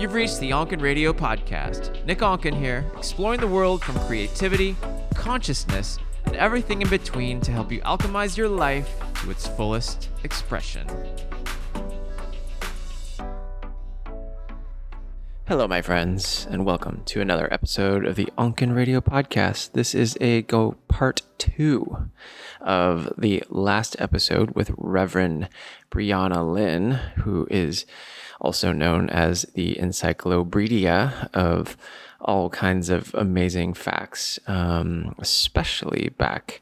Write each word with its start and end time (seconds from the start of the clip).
You've 0.00 0.14
reached 0.14 0.40
the 0.40 0.52
Onken 0.52 0.80
Radio 0.80 1.12
Podcast. 1.12 2.02
Nick 2.06 2.20
Onken 2.20 2.58
here, 2.58 2.90
exploring 2.96 3.38
the 3.38 3.46
world 3.46 3.84
from 3.84 3.98
creativity, 4.06 4.74
consciousness, 5.14 5.98
and 6.24 6.34
everything 6.36 6.80
in 6.80 6.88
between 6.88 7.38
to 7.42 7.52
help 7.52 7.70
you 7.70 7.82
alchemize 7.82 8.34
your 8.34 8.48
life 8.48 8.88
to 9.16 9.30
its 9.30 9.46
fullest 9.46 10.08
expression. 10.24 10.88
Hello, 15.46 15.68
my 15.68 15.82
friends, 15.82 16.46
and 16.50 16.64
welcome 16.64 17.02
to 17.04 17.20
another 17.20 17.52
episode 17.52 18.06
of 18.06 18.16
the 18.16 18.30
Onken 18.38 18.74
Radio 18.74 19.02
Podcast. 19.02 19.72
This 19.72 19.94
is 19.94 20.16
a 20.18 20.40
go 20.42 20.76
part 20.88 21.20
two 21.36 22.08
of 22.62 23.12
the 23.18 23.42
last 23.50 23.96
episode 23.98 24.52
with 24.52 24.72
Reverend 24.78 25.50
Briana 25.90 26.50
Lynn, 26.50 26.92
who 26.92 27.46
is 27.50 27.84
also 28.40 28.72
known 28.72 29.10
as 29.10 29.42
the 29.54 29.78
encyclopedia 29.78 31.28
of 31.34 31.76
all 32.20 32.50
kinds 32.50 32.90
of 32.90 33.14
amazing 33.14 33.74
facts, 33.74 34.38
um, 34.46 35.14
especially 35.18 36.10
back 36.18 36.60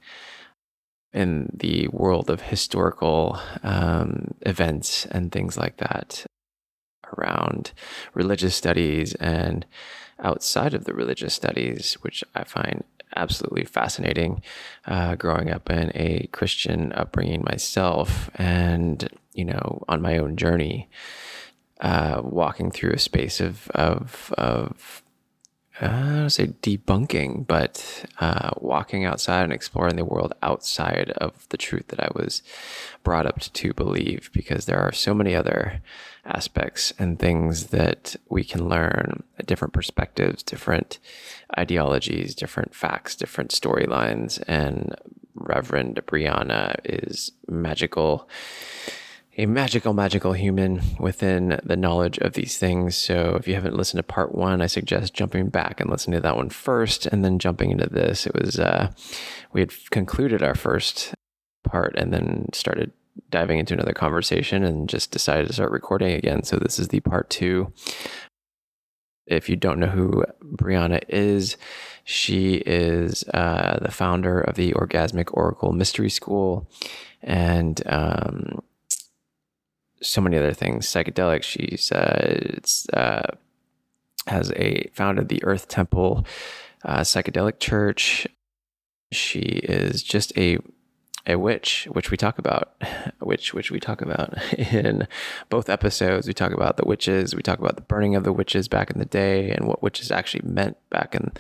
in 1.13 1.51
the 1.53 1.89
world 1.89 2.31
of 2.31 2.43
historical 2.43 3.41
um, 3.63 4.35
events 4.43 5.07
and 5.07 5.33
things 5.33 5.57
like 5.57 5.79
that 5.79 6.27
around 7.17 7.73
religious 8.13 8.55
studies 8.55 9.15
and 9.15 9.65
outside 10.21 10.75
of 10.75 10.85
the 10.85 10.95
religious 10.95 11.35
studies, 11.35 11.95
which 12.03 12.23
I 12.35 12.45
find 12.45 12.85
absolutely 13.17 13.65
fascinating. 13.65 14.43
Uh, 14.87 15.15
growing 15.15 15.51
up 15.51 15.71
in 15.71 15.91
a 15.95 16.29
Christian 16.33 16.93
upbringing 16.93 17.43
myself, 17.45 18.31
and 18.35 19.09
you 19.33 19.45
know, 19.45 19.83
on 19.89 20.03
my 20.03 20.19
own 20.19 20.37
journey, 20.37 20.89
uh, 21.81 22.21
walking 22.25 22.71
through 22.71 22.93
a 22.93 22.98
space 22.98 23.41
of 23.41 23.71
of 23.71 24.33
of 24.37 25.03
I 25.81 25.87
don't 25.87 26.31
say 26.31 26.48
debunking, 26.61 27.47
but 27.47 28.05
uh, 28.19 28.51
walking 28.57 29.05
outside 29.05 29.45
and 29.45 29.53
exploring 29.53 29.95
the 29.95 30.05
world 30.05 30.33
outside 30.43 31.11
of 31.19 31.48
the 31.51 31.57
truth 31.57 31.87
that 31.89 32.01
I 32.01 32.09
was 32.17 32.43
brought 33.05 33.27
up 33.27 33.39
to 33.41 33.73
believe, 33.75 34.29
because 34.33 34.67
there 34.67 34.81
are 34.81 34.91
so 34.91 35.15
many 35.15 35.37
other 35.37 35.81
aspects 36.25 36.93
and 36.98 37.17
things 37.19 37.69
that 37.69 38.17
we 38.29 38.42
can 38.42 38.69
learn, 38.69 39.23
different 39.47 39.73
perspectives, 39.73 40.42
different 40.42 40.98
ideologies, 41.57 42.35
different 42.35 42.75
facts, 42.75 43.15
different 43.15 43.53
storylines. 43.53 44.42
And 44.48 44.97
Reverend 45.37 46.01
Briana 46.07 46.75
is 46.85 47.31
magical 47.47 48.29
a 49.39 49.47
magical, 49.47 49.94
magical 49.94 50.33
human 50.33 50.83
within 50.98 51.61
the 51.62 51.77
knowledge 51.77 52.19
of 52.19 52.33
these 52.33 52.58
things. 52.58 52.97
So 52.97 53.36
if 53.39 53.47
you 53.47 53.55
haven't 53.55 53.77
listened 53.77 54.00
to 54.00 54.03
part 54.03 54.34
one, 54.34 54.61
I 54.61 54.67
suggest 54.67 55.14
jumping 55.14 55.48
back 55.48 55.80
and 55.80 55.89
listening 55.89 56.17
to 56.17 56.22
that 56.22 56.36
one 56.36 56.50
first 56.50 57.06
and 57.06 57.25
then 57.25 57.39
jumping 57.39 57.70
into 57.70 57.89
this. 57.89 58.27
It 58.27 58.34
was, 58.34 58.58
uh, 58.58 58.91
we 59.53 59.61
had 59.61 59.72
concluded 59.91 60.42
our 60.42 60.56
first 60.56 61.14
part 61.62 61.95
and 61.97 62.12
then 62.12 62.48
started 62.53 62.91
diving 63.30 63.61
into 63.61 63.75
another 63.75 63.92
conversation 63.92 64.64
and 64.64 64.89
just 64.89 65.12
decided 65.12 65.47
to 65.47 65.52
start 65.52 65.70
recording 65.70 66.12
again. 66.12 66.42
So 66.42 66.56
this 66.56 66.80
is 66.80 66.89
the 66.89 67.00
part 67.00 67.30
two. 67.30 67.73
If 69.28 69.48
you 69.48 69.55
don't 69.55 69.78
know 69.78 69.86
who 69.86 70.25
Briana 70.42 71.00
is, 71.08 71.56
she 72.02 72.55
is 72.55 73.23
uh, 73.34 73.78
the 73.83 73.92
founder 73.92 74.41
of 74.41 74.56
the 74.56 74.73
Orgasmic 74.73 75.28
Oracle 75.33 75.73
Mystery 75.73 76.11
School. 76.11 76.69
And 77.23 77.83
um, 77.86 78.62
so 80.03 80.21
many 80.21 80.37
other 80.37 80.53
things. 80.53 80.87
Psychedelic. 80.87 81.43
She's 81.43 81.91
uh, 81.93 82.41
it's 82.57 82.89
uh, 82.91 83.37
has 84.27 84.53
a 84.57 84.91
founded 84.95 85.29
the 85.29 85.43
Earth 85.45 85.69
Temple 85.69 86.27
uh, 86.85 87.01
Psychedelic 87.01 87.59
Church. 87.59 88.27
She 89.11 89.41
is 89.41 90.03
just 90.03 90.37
a 90.37 90.58
a 91.28 91.36
witch, 91.36 91.86
which 91.92 92.11
we 92.11 92.16
talk 92.16 92.39
about, 92.39 92.72
which 93.20 93.52
which 93.52 93.70
we 93.70 93.78
talk 93.78 94.00
about 94.00 94.34
in 94.72 95.06
both 95.50 95.68
episodes. 95.68 96.27
We 96.27 96.33
talk 96.33 96.52
about 96.52 96.78
the 96.78 96.86
witches. 96.86 97.34
We 97.34 97.42
talk 97.42 97.58
about 97.58 97.77
the 97.77 97.83
burning 97.83 98.16
of 98.16 98.24
the 98.24 98.33
witches 98.33 98.66
back 98.66 98.90
in 98.90 98.98
the 98.98 99.05
day 99.05 99.50
and 99.50 99.68
what 99.68 99.83
witches 99.83 100.11
actually 100.11 100.48
meant 100.48 100.77
back 100.90 101.14
in 101.14 101.33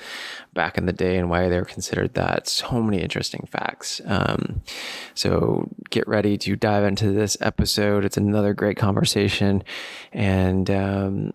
back 0.52 0.76
in 0.76 0.86
the 0.86 0.92
day 0.92 1.16
and 1.16 1.30
why 1.30 1.48
they 1.48 1.58
were 1.58 1.64
considered 1.64 2.14
that. 2.14 2.46
So 2.46 2.82
many 2.82 3.00
interesting 3.00 3.48
facts. 3.50 4.00
Um, 4.04 4.62
so 5.14 5.68
get 5.90 6.06
ready 6.06 6.36
to 6.38 6.54
dive 6.54 6.84
into 6.84 7.10
this 7.12 7.36
episode. 7.40 8.04
It's 8.04 8.16
another 8.16 8.52
great 8.52 8.76
conversation, 8.76 9.64
and 10.12 10.70
um, 10.70 11.32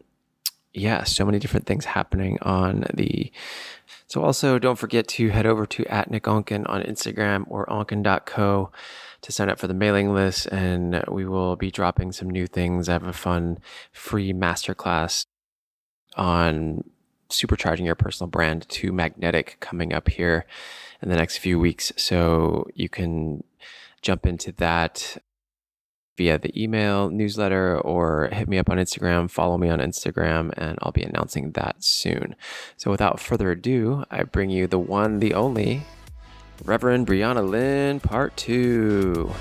yeah, 0.73 1.03
so 1.03 1.25
many 1.25 1.39
different 1.39 1.65
things 1.65 1.85
happening 1.85 2.37
on 2.41 2.85
the 2.93 3.31
so 4.07 4.23
also 4.23 4.59
don't 4.59 4.77
forget 4.77 5.07
to 5.09 5.29
head 5.29 5.45
over 5.45 5.65
to 5.65 5.85
at 5.85 6.11
Nick 6.11 6.23
Onken 6.23 6.69
on 6.69 6.83
Instagram 6.83 7.45
or 7.47 7.65
onken.co 7.65 8.71
to 9.21 9.31
sign 9.31 9.49
up 9.49 9.57
for 9.57 9.67
the 9.67 9.73
mailing 9.73 10.13
list 10.13 10.47
and 10.47 11.03
we 11.07 11.25
will 11.25 11.55
be 11.55 11.71
dropping 11.71 12.11
some 12.11 12.29
new 12.29 12.45
things. 12.45 12.89
I 12.89 12.93
have 12.93 13.03
a 13.03 13.13
fun 13.13 13.59
free 13.91 14.33
masterclass 14.33 15.25
on 16.15 16.83
supercharging 17.29 17.85
your 17.85 17.95
personal 17.95 18.29
brand 18.29 18.67
to 18.69 18.91
magnetic 18.91 19.57
coming 19.59 19.93
up 19.93 20.09
here 20.09 20.45
in 21.01 21.09
the 21.09 21.15
next 21.15 21.37
few 21.37 21.59
weeks. 21.59 21.91
So 21.97 22.67
you 22.75 22.89
can 22.89 23.43
jump 24.01 24.25
into 24.25 24.51
that 24.53 25.17
via 26.17 26.37
the 26.37 26.61
email 26.61 27.09
newsletter 27.09 27.79
or 27.79 28.29
hit 28.31 28.47
me 28.47 28.57
up 28.57 28.69
on 28.69 28.77
Instagram, 28.77 29.29
follow 29.29 29.57
me 29.57 29.69
on 29.69 29.79
Instagram, 29.79 30.51
and 30.57 30.77
I'll 30.81 30.91
be 30.91 31.03
announcing 31.03 31.51
that 31.51 31.83
soon. 31.83 32.35
So 32.77 32.91
without 32.91 33.19
further 33.19 33.51
ado, 33.51 34.03
I 34.11 34.23
bring 34.23 34.49
you 34.49 34.67
the 34.67 34.79
one, 34.79 35.19
the 35.19 35.33
only 35.33 35.83
Reverend 36.63 37.07
Briana 37.07 37.47
Lynn, 37.47 37.99
part 37.99 38.37
two. 38.37 39.33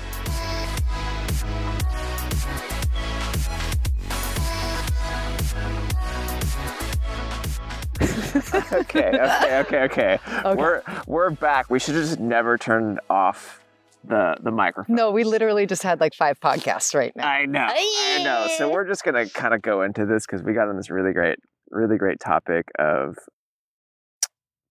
okay, 8.73 9.09
okay, 9.13 9.19
okay, 9.19 9.59
okay, 9.59 9.83
okay. 9.83 10.19
We're 10.55 10.81
we're 11.05 11.29
back. 11.29 11.69
We 11.69 11.79
should 11.79 11.95
have 11.95 12.05
just 12.05 12.19
never 12.19 12.57
turned 12.57 12.99
off 13.09 13.62
the 14.03 14.35
the 14.43 14.51
microphone. 14.51 14.95
No, 14.95 15.11
we 15.11 15.23
literally 15.23 15.65
just 15.65 15.83
had 15.83 15.99
like 15.99 16.13
five 16.13 16.39
podcasts 16.39 16.93
right 16.93 17.13
now. 17.15 17.27
I 17.27 17.45
know. 17.45 17.67
I 17.69 18.21
know. 18.23 18.47
So 18.57 18.69
we're 18.69 18.87
just 18.87 19.03
gonna 19.03 19.29
kind 19.29 19.53
of 19.53 19.61
go 19.61 19.81
into 19.81 20.05
this 20.05 20.25
because 20.25 20.43
we 20.43 20.53
got 20.53 20.67
on 20.67 20.77
this 20.77 20.89
really 20.89 21.13
great, 21.13 21.39
really 21.71 21.97
great 21.97 22.19
topic 22.19 22.65
of 22.79 23.15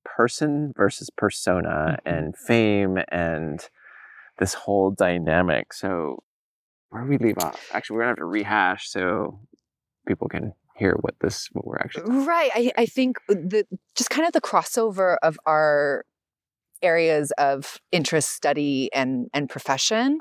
person 0.04 0.72
versus 0.76 1.10
persona 1.16 1.98
mm-hmm. 2.06 2.09
and 2.09 2.37
fame 2.37 2.98
and 3.10 3.69
this 4.38 4.54
whole 4.54 4.91
dynamic. 4.91 5.72
So 5.72 6.22
where 6.91 7.03
do 7.03 7.09
we 7.09 7.19
leave 7.19 7.38
off? 7.38 7.71
Actually, 7.72 7.97
we're 7.97 8.03
gonna 8.03 8.10
have 8.10 8.19
to 8.19 8.25
rehash 8.26 8.91
so 8.91 9.41
people 10.06 10.28
can 10.28 10.53
hear 10.76 10.97
what 11.00 11.15
this 11.21 11.48
what 11.53 11.66
we're 11.66 11.78
actually 11.78 12.10
right. 12.26 12.50
I, 12.54 12.72
I 12.76 12.87
think 12.87 13.19
the 13.28 13.65
just 13.94 14.10
kind 14.10 14.26
of 14.26 14.32
the 14.32 14.41
crossover 14.41 15.16
of 15.22 15.38
our 15.47 16.04
areas 16.82 17.32
of 17.38 17.78
interest, 17.93 18.31
study, 18.31 18.91
and 18.93 19.28
and 19.32 19.48
profession. 19.48 20.19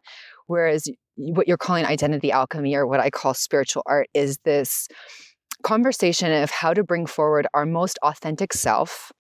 Whereas 0.48 0.88
what 1.16 1.48
you're 1.48 1.58
calling 1.58 1.86
identity 1.86 2.32
alchemy, 2.32 2.76
or 2.76 2.88
what 2.88 3.00
I 3.00 3.10
call 3.10 3.34
spiritual 3.34 3.84
art, 3.86 4.08
is 4.14 4.38
this 4.44 4.88
conversation 5.64 6.32
of 6.32 6.50
how 6.50 6.74
to 6.74 6.84
bring 6.84 7.06
forward 7.06 7.48
our 7.54 7.66
most 7.66 8.00
authentic 8.02 8.54
self 8.54 9.12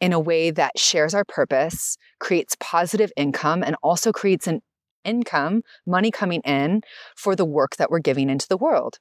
in 0.00 0.12
a 0.12 0.20
way 0.20 0.50
that 0.50 0.78
shares 0.78 1.14
our 1.14 1.24
purpose, 1.24 1.96
creates 2.20 2.56
positive 2.60 3.12
income, 3.16 3.62
and 3.62 3.76
also 3.82 4.12
creates 4.12 4.46
an 4.46 4.60
income, 5.04 5.62
money 5.86 6.10
coming 6.10 6.40
in 6.42 6.82
for 7.16 7.36
the 7.36 7.44
work 7.44 7.76
that 7.76 7.90
we're 7.90 7.98
giving 7.98 8.28
into 8.28 8.48
the 8.48 8.56
world. 8.56 8.98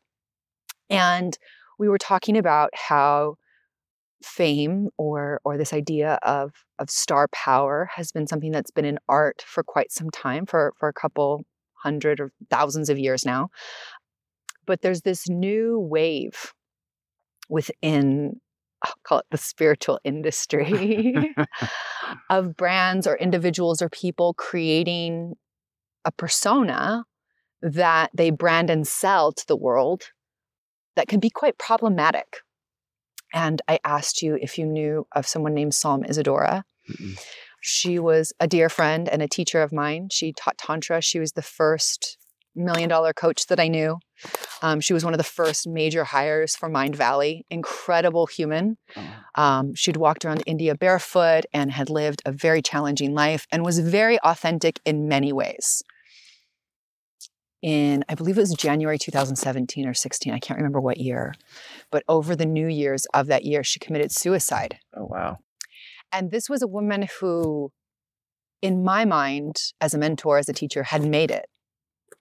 And 0.90 1.38
we 1.80 1.90
were 1.90 1.98
talking 1.98 2.38
about 2.38 2.70
how 2.74 3.36
fame 4.26 4.90
or 4.98 5.40
or 5.46 5.58
this 5.58 5.74
idea 5.74 6.18
of 6.24 6.52
of 6.80 6.90
star 6.90 7.28
power 7.32 7.90
has 7.96 8.12
been 8.12 8.28
something 8.28 8.52
that's 8.52 8.72
been 8.72 8.86
in 8.86 8.98
art 9.08 9.44
for 9.46 9.64
quite 9.64 9.92
some 9.92 10.10
time 10.10 10.46
for 10.46 10.74
for 10.78 10.90
a 10.90 10.94
couple 10.94 11.46
hundred 11.76 12.20
or 12.20 12.32
thousands 12.50 12.90
of 12.90 12.98
years 12.98 13.26
now. 13.26 13.50
But 14.66 14.82
there's 14.82 15.02
this 15.02 15.30
new 15.30 15.80
wave 15.80 16.54
within 17.50 18.42
I'll 18.84 18.94
call 19.04 19.20
it 19.20 19.26
the 19.32 19.38
spiritual 19.38 20.00
industry 20.04 21.34
of 22.30 22.56
brands 22.58 23.08
or 23.08 23.16
individuals 23.16 23.82
or 23.82 23.90
people 23.90 24.34
creating 24.34 25.36
a 26.04 26.12
persona 26.12 27.06
that 27.62 28.12
they 28.14 28.32
brand 28.32 28.70
and 28.70 28.88
sell 28.88 29.32
to 29.32 29.48
the 29.48 29.56
world 29.56 30.04
that 30.96 31.08
can 31.08 31.20
be 31.20 31.30
quite 31.30 31.58
problematic 31.58 32.38
and 33.34 33.62
I 33.68 33.80
asked 33.84 34.22
you 34.22 34.38
if 34.42 34.58
you 34.58 34.66
knew 34.66 35.08
of 35.14 35.28
someone 35.28 35.54
named 35.54 35.74
Psalm 35.74 36.04
Isadora. 36.06 36.64
Mm-mm. 36.90 37.20
She 37.62 37.98
was 37.98 38.32
a 38.40 38.48
dear 38.48 38.70
friend 38.70 39.10
and 39.10 39.22
a 39.22 39.28
teacher 39.28 39.62
of 39.62 39.74
mine. 39.74 40.10
She 40.12 40.34
taught 40.34 40.58
Tantra. 40.58 41.02
She 41.02 41.20
was 41.20 41.32
the 41.32 41.42
first 41.42 42.18
million 42.56 42.90
dollar 42.90 43.12
coach 43.12 43.48
that 43.48 43.60
I 43.60 43.68
knew. 43.68 44.00
Um, 44.62 44.80
she 44.80 44.94
was 44.94 45.04
one 45.04 45.14
of 45.14 45.18
the 45.18 45.24
first 45.24 45.68
major 45.68 46.04
hires 46.06 46.56
for 46.56 46.70
Mindvalley. 46.70 47.42
Incredible 47.50 48.28
human. 48.28 48.78
Oh, 48.96 49.02
Um, 49.36 49.76
she'd 49.76 49.98
walked 49.98 50.24
around 50.24 50.44
India 50.46 50.76
barefoot 50.76 51.46
and 51.54 51.72
had 51.72 51.90
lived 51.90 52.22
a 52.26 52.32
very 52.32 52.62
challenging 52.62 53.14
life 53.14 53.46
and 53.52 53.66
was 53.66 53.80
very 53.80 54.20
authentic 54.20 54.80
in 54.86 55.08
many 55.08 55.34
ways. 55.34 55.84
In, 57.62 58.06
I 58.08 58.14
believe 58.14 58.38
it 58.38 58.42
was 58.42 58.54
January 58.54 59.00
2017 59.00 59.88
or 59.88 59.96
16, 59.96 60.32
I 60.32 60.38
can't 60.40 60.58
remember 60.58 60.80
what 60.80 60.98
year, 60.98 61.34
but 61.96 62.04
over 62.10 62.36
the 62.36 62.46
New 62.60 62.68
Year's 62.68 63.06
of 63.14 63.28
that 63.28 63.46
year, 63.46 63.64
she 63.64 63.80
committed 63.80 64.12
suicide. 64.12 64.74
oh 64.98 65.06
wow. 65.06 65.38
And 66.12 66.30
this 66.30 66.50
was 66.50 66.62
a 66.62 66.68
woman 66.78 67.08
who, 67.20 67.72
in 68.62 68.84
my 68.84 69.06
mind, 69.06 69.56
as 69.80 69.94
a 69.94 69.98
mentor, 69.98 70.38
as 70.38 70.50
a 70.50 70.54
teacher, 70.62 70.84
had 70.84 71.04
made 71.18 71.32
it, 71.40 71.46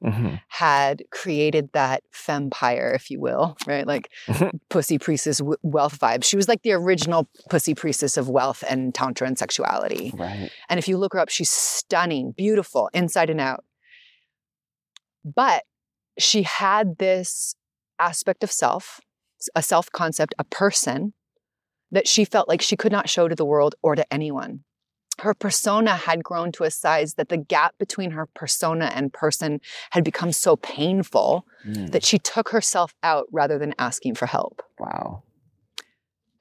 Mhm. 0.03 0.41
had 0.49 1.03
created 1.11 1.71
that 1.73 2.03
fempire, 2.13 2.95
if 2.95 3.11
you 3.11 3.19
will, 3.27 3.57
right? 3.67 3.87
Like 3.95 4.07
pussy 4.75 4.97
priestess 4.99 5.39
w- 5.39 5.57
wealth 5.63 5.99
vibes. 5.99 6.25
She 6.25 6.37
was 6.37 6.49
like 6.49 6.63
the 6.63 6.73
original 6.73 7.23
pussy 7.51 7.75
priestess 7.75 8.17
of 8.17 8.29
wealth 8.29 8.63
and 8.71 8.95
tantra 8.95 9.27
and 9.27 9.37
sexuality. 9.45 10.13
Right. 10.15 10.51
And 10.69 10.79
if 10.79 10.87
you 10.89 10.97
look 10.99 11.15
her 11.15 11.19
up, 11.25 11.31
she's 11.31 11.51
stunning, 11.51 12.33
beautiful, 12.45 12.91
inside 12.93 13.29
and 13.31 13.41
out. 13.41 13.65
But 15.25 15.65
she 16.19 16.43
had 16.45 16.99
this 16.99 17.55
aspect 17.99 18.43
of 18.45 18.51
self, 18.53 19.01
a 19.55 19.63
self 19.63 19.91
concept, 19.93 20.35
a 20.39 20.45
person 20.45 21.13
that 21.91 22.09
she 22.09 22.25
felt 22.25 22.49
like 22.49 22.61
she 22.63 22.77
could 22.77 22.93
not 22.93 23.09
show 23.09 23.29
to 23.29 23.35
the 23.35 23.45
world 23.45 23.75
or 23.83 23.95
to 23.95 24.13
anyone. 24.13 24.65
Her 25.21 25.33
persona 25.33 25.95
had 25.95 26.25
grown 26.25 26.51
to 26.53 26.65
a 26.65 26.71
size 26.73 27.15
that 27.15 27.29
the 27.29 27.37
gap 27.37 27.79
between 27.79 28.11
her 28.13 28.27
persona 28.35 28.87
and 28.95 29.13
person 29.13 29.61
had 29.91 30.03
become 30.05 30.33
so 30.33 30.57
painful 30.57 31.47
Mm. 31.67 31.93
that 31.93 32.05
she 32.05 32.19
took 32.19 32.49
herself 32.51 32.95
out 33.03 33.27
rather 33.31 33.59
than 33.59 33.75
asking 33.79 34.17
for 34.17 34.27
help. 34.27 34.61
Wow. 34.79 35.23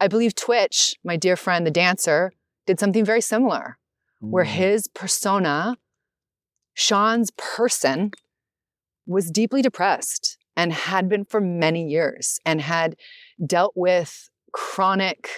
I 0.02 0.08
believe 0.08 0.36
Twitch, 0.36 0.96
my 1.04 1.16
dear 1.18 1.36
friend, 1.38 1.66
the 1.68 1.72
dancer, 1.72 2.34
did 2.66 2.80
something 2.80 3.06
very 3.06 3.22
similar 3.22 3.78
where 4.20 4.44
Mm. 4.46 4.50
his 4.50 4.88
persona, 4.88 5.78
Sean's 6.74 7.32
person, 7.38 8.12
was 9.06 9.30
deeply 9.32 9.62
depressed 9.62 10.38
and 10.56 10.74
had 10.74 11.10
been 11.10 11.26
for 11.26 11.42
many 11.42 11.88
years 11.88 12.40
and 12.46 12.62
had 12.62 12.96
dealt 13.46 13.74
with 13.76 14.30
chronic 14.52 15.30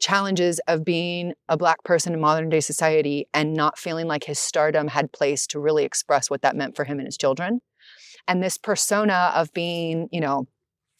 challenges 0.00 0.60
of 0.66 0.84
being 0.84 1.32
a 1.48 1.56
Black 1.56 1.82
person 1.84 2.12
in 2.12 2.20
modern 2.20 2.48
day 2.48 2.60
society 2.60 3.28
and 3.32 3.54
not 3.54 3.78
feeling 3.78 4.06
like 4.06 4.24
his 4.24 4.38
stardom 4.38 4.88
had 4.88 5.12
place 5.12 5.46
to 5.46 5.60
really 5.60 5.84
express 5.84 6.28
what 6.28 6.42
that 6.42 6.56
meant 6.56 6.74
for 6.76 6.84
him 6.84 6.98
and 6.98 7.06
his 7.06 7.16
children. 7.16 7.60
And 8.26 8.42
this 8.42 8.58
persona 8.58 9.32
of 9.34 9.52
being, 9.52 10.08
you 10.10 10.20
know, 10.20 10.46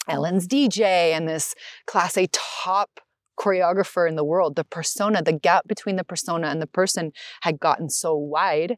Ellen's 0.08 0.46
DJ 0.46 1.12
and 1.12 1.28
this 1.28 1.54
class 1.86 2.16
A 2.16 2.28
top 2.32 3.00
choreographer 3.38 4.08
in 4.08 4.16
the 4.16 4.24
world, 4.24 4.56
the 4.56 4.64
persona, 4.64 5.22
the 5.22 5.32
gap 5.32 5.66
between 5.66 5.96
the 5.96 6.04
persona 6.04 6.48
and 6.48 6.62
the 6.62 6.66
person 6.66 7.12
had 7.42 7.58
gotten 7.58 7.88
so 7.88 8.14
wide 8.14 8.76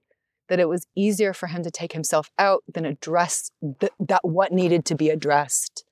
that 0.54 0.60
it 0.60 0.68
was 0.68 0.86
easier 0.94 1.32
for 1.32 1.48
him 1.48 1.64
to 1.64 1.70
take 1.70 1.94
himself 1.94 2.30
out 2.38 2.62
than 2.72 2.86
address 2.86 3.50
th- 3.80 3.90
that 3.98 4.20
what 4.22 4.52
needed 4.52 4.84
to 4.84 4.94
be 4.94 5.10
addressed. 5.10 5.84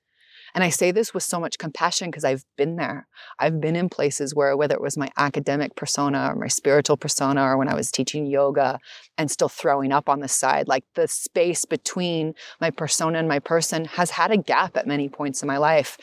And 0.55 0.63
I 0.63 0.69
say 0.69 0.91
this 0.91 1.13
with 1.13 1.23
so 1.23 1.37
much 1.37 1.57
compassion 1.57 2.09
because 2.09 2.23
I've 2.23 2.45
been 2.55 2.77
there. 2.77 3.05
I've 3.39 3.59
been 3.59 3.75
in 3.75 3.89
places 3.89 4.33
where, 4.33 4.55
whether 4.55 4.75
it 4.75 4.81
was 4.81 4.95
my 4.95 5.09
academic 5.17 5.75
persona 5.75 6.29
or 6.31 6.35
my 6.35 6.47
spiritual 6.47 6.95
persona, 6.95 7.43
or 7.43 7.57
when 7.57 7.67
I 7.67 7.75
was 7.75 7.91
teaching 7.91 8.25
yoga 8.25 8.79
and 9.17 9.29
still 9.29 9.49
throwing 9.49 9.91
up 9.91 10.07
on 10.07 10.21
the 10.21 10.29
side, 10.29 10.69
like 10.69 10.85
the 10.95 11.09
space 11.09 11.65
between 11.65 12.35
my 12.61 12.69
persona 12.69 13.19
and 13.19 13.27
my 13.27 13.39
person 13.39 13.83
has 13.83 14.11
had 14.11 14.31
a 14.31 14.37
gap 14.37 14.77
at 14.77 14.87
many 14.87 15.09
points 15.09 15.41
in 15.41 15.47
my 15.47 15.57
life. 15.57 15.97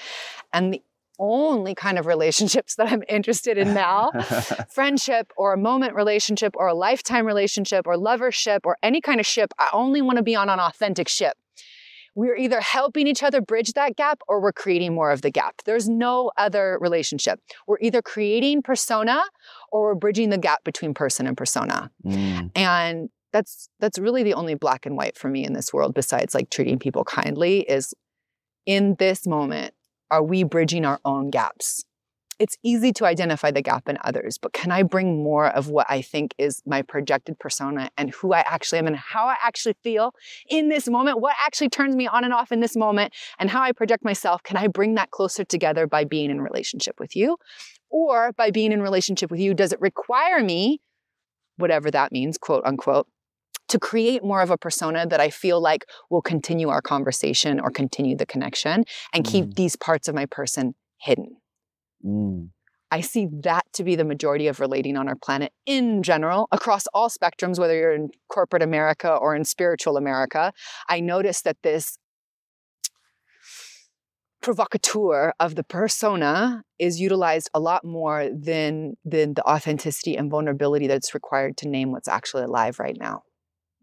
And 0.53 0.75
the 0.75 0.83
only 1.21 1.75
kind 1.75 1.99
of 1.99 2.07
relationships 2.07 2.75
that 2.77 2.91
I'm 2.91 3.05
interested 3.09 3.59
in 3.59 3.75
now 3.75 4.11
friendship 4.71 5.33
or 5.37 5.53
a 5.53 5.59
moment 5.59 5.95
relationship 5.95 6.55
or 6.57 6.67
a 6.67 6.75
lifetime 6.75 7.27
relationship 7.27 7.87
or 7.87 7.95
lovership 7.95 8.61
or 8.65 8.77
any 8.83 9.01
kind 9.01 9.21
of 9.21 9.27
ship, 9.27 9.53
I 9.59 9.69
only 9.73 10.03
want 10.03 10.17
to 10.17 10.23
be 10.23 10.35
on 10.35 10.49
an 10.49 10.59
authentic 10.59 11.09
ship. 11.09 11.35
We're 12.17 12.37
either 12.37 12.61
helping 12.61 13.07
each 13.07 13.23
other 13.23 13.41
bridge 13.41 13.73
that 13.75 13.97
gap 13.97 14.21
or 14.27 14.43
we're 14.43 14.53
creating 14.53 14.95
more 14.95 15.13
of 15.13 15.23
the 15.23 15.31
gap. 15.31 15.63
There's 15.65 15.89
no 15.89 16.33
other 16.37 16.77
relationship. 16.81 17.41
We're 17.69 17.79
either 17.81 18.03
creating 18.03 18.63
persona 18.63 19.23
or 19.71 19.91
we're 19.91 19.95
bridging 19.95 20.31
the 20.31 20.39
gap 20.39 20.65
between 20.65 20.93
person 20.93 21.29
and 21.29 21.37
persona. 21.37 21.91
Mm. 22.05 22.51
And 22.57 23.11
that's 23.33 23.69
that's 23.79 23.97
really 23.97 24.25
the 24.25 24.35
only 24.35 24.55
black 24.55 24.87
and 24.87 24.97
white 24.97 25.17
for 25.17 25.29
me 25.29 25.45
in 25.45 25.53
this 25.53 25.73
world 25.73 25.95
besides 25.95 26.35
like 26.35 26.51
treating 26.51 26.81
people 26.81 27.05
kindly 27.05 27.61
is 27.61 27.95
in 28.67 28.97
this 28.99 29.25
moment 29.25 29.73
are 30.11 30.23
we 30.23 30.43
bridging 30.45 30.85
our 30.85 31.01
own 31.05 31.31
gaps? 31.31 31.85
It's 32.39 32.57
easy 32.63 32.91
to 32.95 33.05
identify 33.05 33.51
the 33.51 33.61
gap 33.61 33.87
in 33.87 33.99
others, 34.03 34.39
but 34.39 34.55
can 34.55 34.73
I 34.73 34.83
bring 34.83 35.23
more 35.23 35.49
of 35.49 35.69
what 35.69 35.87
I 35.91 36.01
think 36.01 36.35
is 36.39 36.63
my 36.65 36.81
projected 36.81 37.39
persona 37.39 37.91
and 37.99 38.09
who 38.11 38.33
I 38.33 38.43
actually 38.49 38.79
am 38.79 38.87
and 38.87 38.97
how 38.97 39.27
I 39.27 39.37
actually 39.43 39.75
feel 39.85 40.15
in 40.49 40.71
this 40.71 40.89
moment? 40.89 41.21
What 41.21 41.37
actually 41.39 41.69
turns 41.69 41.95
me 41.95 42.07
on 42.07 42.25
and 42.25 42.33
off 42.33 42.51
in 42.51 42.61
this 42.61 42.77
moment 42.77 43.13
and 43.39 43.51
how 43.51 43.61
I 43.61 43.73
project 43.73 44.05
myself? 44.05 44.43
Can 44.43 44.57
I 44.57 44.69
bring 44.69 44.95
that 44.95 45.11
closer 45.11 45.45
together 45.45 45.87
by 45.87 46.05
being 46.05 46.31
in 46.31 46.41
relationship 46.41 46.99
with 46.99 47.15
you? 47.15 47.37
Or 47.91 48.33
by 48.33 48.51
being 48.51 48.73
in 48.73 48.81
relationship 48.81 49.31
with 49.31 49.41
you, 49.41 49.53
does 49.53 49.73
it 49.73 49.81
require 49.81 50.43
me, 50.43 50.81
whatever 51.57 51.91
that 51.91 52.11
means, 52.11 52.39
quote 52.39 52.65
unquote, 52.65 53.07
to 53.71 53.79
create 53.79 54.23
more 54.23 54.43
of 54.43 54.51
a 54.51 54.59
persona 54.59 55.07
that 55.07 55.21
I 55.21 55.31
feel 55.31 55.61
like 55.61 55.85
will 56.11 56.23
continue 56.23 56.69
our 56.69 56.83
conversation 56.83 57.59
or 57.59 57.71
continue 57.71 58.17
the 58.17 58.27
connection 58.27 58.85
and 59.15 59.25
keep 59.25 59.47
Mm. 59.47 59.55
these 59.55 59.77
parts 59.77 60.09
of 60.09 60.15
my 60.15 60.27
person 60.27 60.75
hidden? 60.99 61.37
Mm. 62.05 62.51
I 62.93 63.01
see 63.01 63.29
that 63.43 63.65
to 63.75 63.85
be 63.85 63.95
the 63.95 64.05
majority 64.05 64.49
of 64.49 64.59
relating 64.59 64.97
on 64.97 65.07
our 65.09 65.15
planet 65.15 65.53
in 65.65 66.03
general, 66.03 66.49
across 66.51 66.87
all 66.93 67.09
spectrums, 67.09 67.59
whether 67.59 67.77
you're 67.77 67.95
in 67.95 68.11
corporate 68.29 68.63
America 68.63 69.09
or 69.15 69.37
in 69.37 69.45
spiritual 69.45 69.97
America. 69.97 70.53
I 70.89 70.99
notice 70.99 71.43
that 71.43 71.59
this 71.63 71.97
provocateur 74.43 75.33
of 75.39 75.55
the 75.55 75.63
persona 75.63 76.65
is 76.79 76.99
utilized 76.99 77.49
a 77.55 77.61
lot 77.61 77.85
more 77.85 78.29
than, 78.35 78.95
than 79.05 79.35
the 79.35 79.47
authenticity 79.49 80.17
and 80.17 80.31
vulnerability 80.31 80.89
that's 80.89 81.15
required 81.15 81.57
to 81.59 81.69
name 81.69 81.93
what's 81.93 82.09
actually 82.09 82.43
alive 82.43 82.81
right 82.81 82.97
now. 82.99 83.23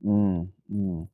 Mm. 0.06 0.50
Mm. 0.74 1.08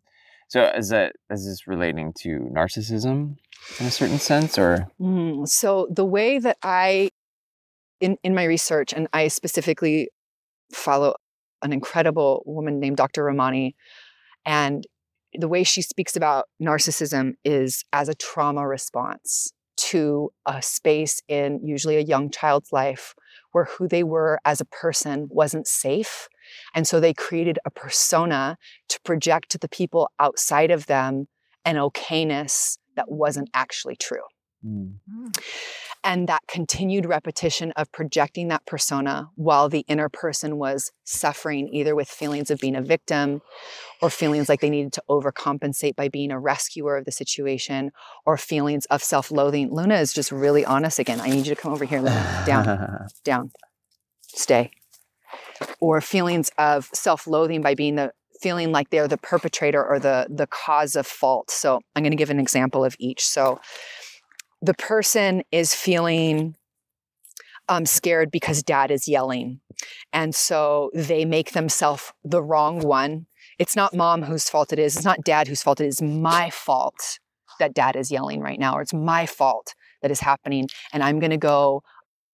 So 0.48 0.64
is 0.76 0.90
that 0.90 1.16
is 1.30 1.46
this 1.46 1.68
relating 1.68 2.14
to 2.20 2.50
narcissism 2.54 3.38
in 3.80 3.86
a 3.86 3.92
certain 3.92 4.20
sense, 4.20 4.58
or 4.58 4.88
Mm, 5.00 5.48
so 5.48 5.88
the 5.90 6.06
way 6.06 6.40
that 6.40 6.58
I, 6.62 7.10
in 8.00 8.18
in 8.24 8.36
my 8.36 8.44
research, 8.44 8.94
and 8.94 9.08
I 9.14 9.30
specifically 9.30 10.10
follow 10.72 11.16
an 11.62 11.74
incredible 11.74 12.44
woman 12.46 12.80
named 12.80 12.98
Dr. 12.98 13.24
Ramani, 13.24 13.76
and 14.46 14.86
the 15.34 15.48
way 15.48 15.64
she 15.64 15.82
speaks 15.82 16.16
about 16.16 16.46
narcissism 16.62 17.34
is 17.44 17.84
as 17.92 18.10
a 18.10 18.16
trauma 18.16 18.68
response 18.68 19.54
to 19.76 20.32
a 20.46 20.62
space 20.62 21.22
in 21.28 21.60
usually 21.64 21.98
a 21.98 22.02
young 22.02 22.30
child's 22.30 22.72
life 22.72 23.16
where 23.52 23.66
who 23.66 23.88
they 23.88 24.04
were 24.04 24.40
as 24.46 24.62
a 24.62 24.66
person 24.66 25.28
wasn't 25.32 25.68
safe. 25.68 26.28
And 26.74 26.88
so 26.88 27.00
they 27.00 27.14
created 27.14 27.60
a 27.66 27.72
persona 27.72 28.58
to 28.90 29.00
project 29.02 29.50
to 29.52 29.58
the 29.58 29.70
people 29.70 30.10
outside 30.20 30.72
of 30.72 30.88
them 30.88 31.28
an 31.66 31.76
okayness 31.76 32.78
that 32.96 33.10
wasn't 33.10 33.50
actually 33.54 33.96
true. 33.96 34.24
Mm. 34.66 34.96
And 36.06 36.28
that 36.28 36.42
continued 36.48 37.06
repetition 37.06 37.72
of 37.78 37.92
projecting 37.92 38.50
that 38.50 38.66
persona 38.66 39.30
while 39.36 39.70
the 39.70 39.86
inner 39.88 40.10
person 40.10 40.58
was 40.58 40.92
suffering, 41.06 41.70
either 41.70 41.96
with 41.96 42.10
feelings 42.10 42.52
of 42.52 42.60
being 42.60 42.76
a 42.76 42.82
victim 42.82 43.42
or 44.02 44.10
feelings 44.10 44.50
like 44.50 44.60
they 44.60 44.70
needed 44.70 44.92
to 44.94 45.04
overcompensate 45.10 45.96
by 45.96 46.10
being 46.10 46.32
a 46.32 46.40
rescuer 46.40 46.98
of 46.98 47.06
the 47.06 47.12
situation 47.12 47.92
or 48.26 48.38
feelings 48.38 48.86
of 48.88 49.02
self 49.02 49.32
loathing. 49.32 49.74
Luna 49.74 49.96
is 49.96 50.12
just 50.12 50.32
really 50.32 50.66
honest 50.66 51.00
again. 51.00 51.22
I 51.22 51.30
need 51.30 51.48
you 51.48 51.56
to 51.56 51.62
come 51.62 51.72
over 51.72 51.86
here, 51.86 52.00
Luna. 52.00 52.44
Down, 52.46 53.08
down, 53.24 53.52
stay. 54.28 54.72
Or 55.80 56.02
feelings 56.02 56.52
of 56.58 56.90
self 56.94 57.28
loathing 57.28 57.62
by 57.62 57.76
being 57.76 57.96
the 57.96 58.12
feeling 58.42 58.72
like 58.72 58.90
they're 58.90 59.08
the 59.08 59.18
perpetrator 59.18 59.84
or 59.84 60.00
the 60.00 60.28
the 60.30 60.48
cause 60.48 60.96
of 60.96 61.08
fault. 61.08 61.50
So 61.52 61.80
I'm 61.96 62.04
going 62.04 62.12
to 62.12 62.18
give 62.18 62.30
an 62.30 62.40
example 62.40 62.84
of 62.84 62.96
each. 63.00 63.26
So 63.26 63.60
the 64.62 64.74
person 64.74 65.44
is 65.52 65.76
feeling 65.76 66.56
um, 67.70 67.86
scared 67.86 68.32
because 68.32 68.64
dad 68.64 68.92
is 68.92 69.08
yelling. 69.08 69.60
And 70.12 70.34
so 70.36 70.92
they 70.94 71.26
make 71.26 71.52
themselves 71.52 72.14
the 72.24 72.42
wrong 72.42 72.80
one. 72.80 73.28
It's 73.60 73.76
not 73.76 73.94
mom 73.94 74.24
whose 74.24 74.50
fault 74.50 74.74
it 74.74 74.80
is. 74.80 74.96
It's 74.96 75.06
not 75.06 75.24
dad 75.24 75.48
whose 75.48 75.64
fault 75.64 75.82
it 75.82 75.88
is. 75.88 76.02
My 76.02 76.50
fault 76.50 77.20
that 77.60 77.74
dad 77.74 77.96
is 77.96 78.12
yelling 78.12 78.42
right 78.42 78.60
now, 78.60 78.76
or 78.76 78.82
it's 78.82 78.94
my 78.94 79.26
fault 79.26 79.76
that 80.02 80.12
is 80.12 80.20
happening. 80.20 80.68
And 80.92 81.04
I'm 81.04 81.20
going 81.20 81.32
to 81.32 81.38
go 81.38 81.84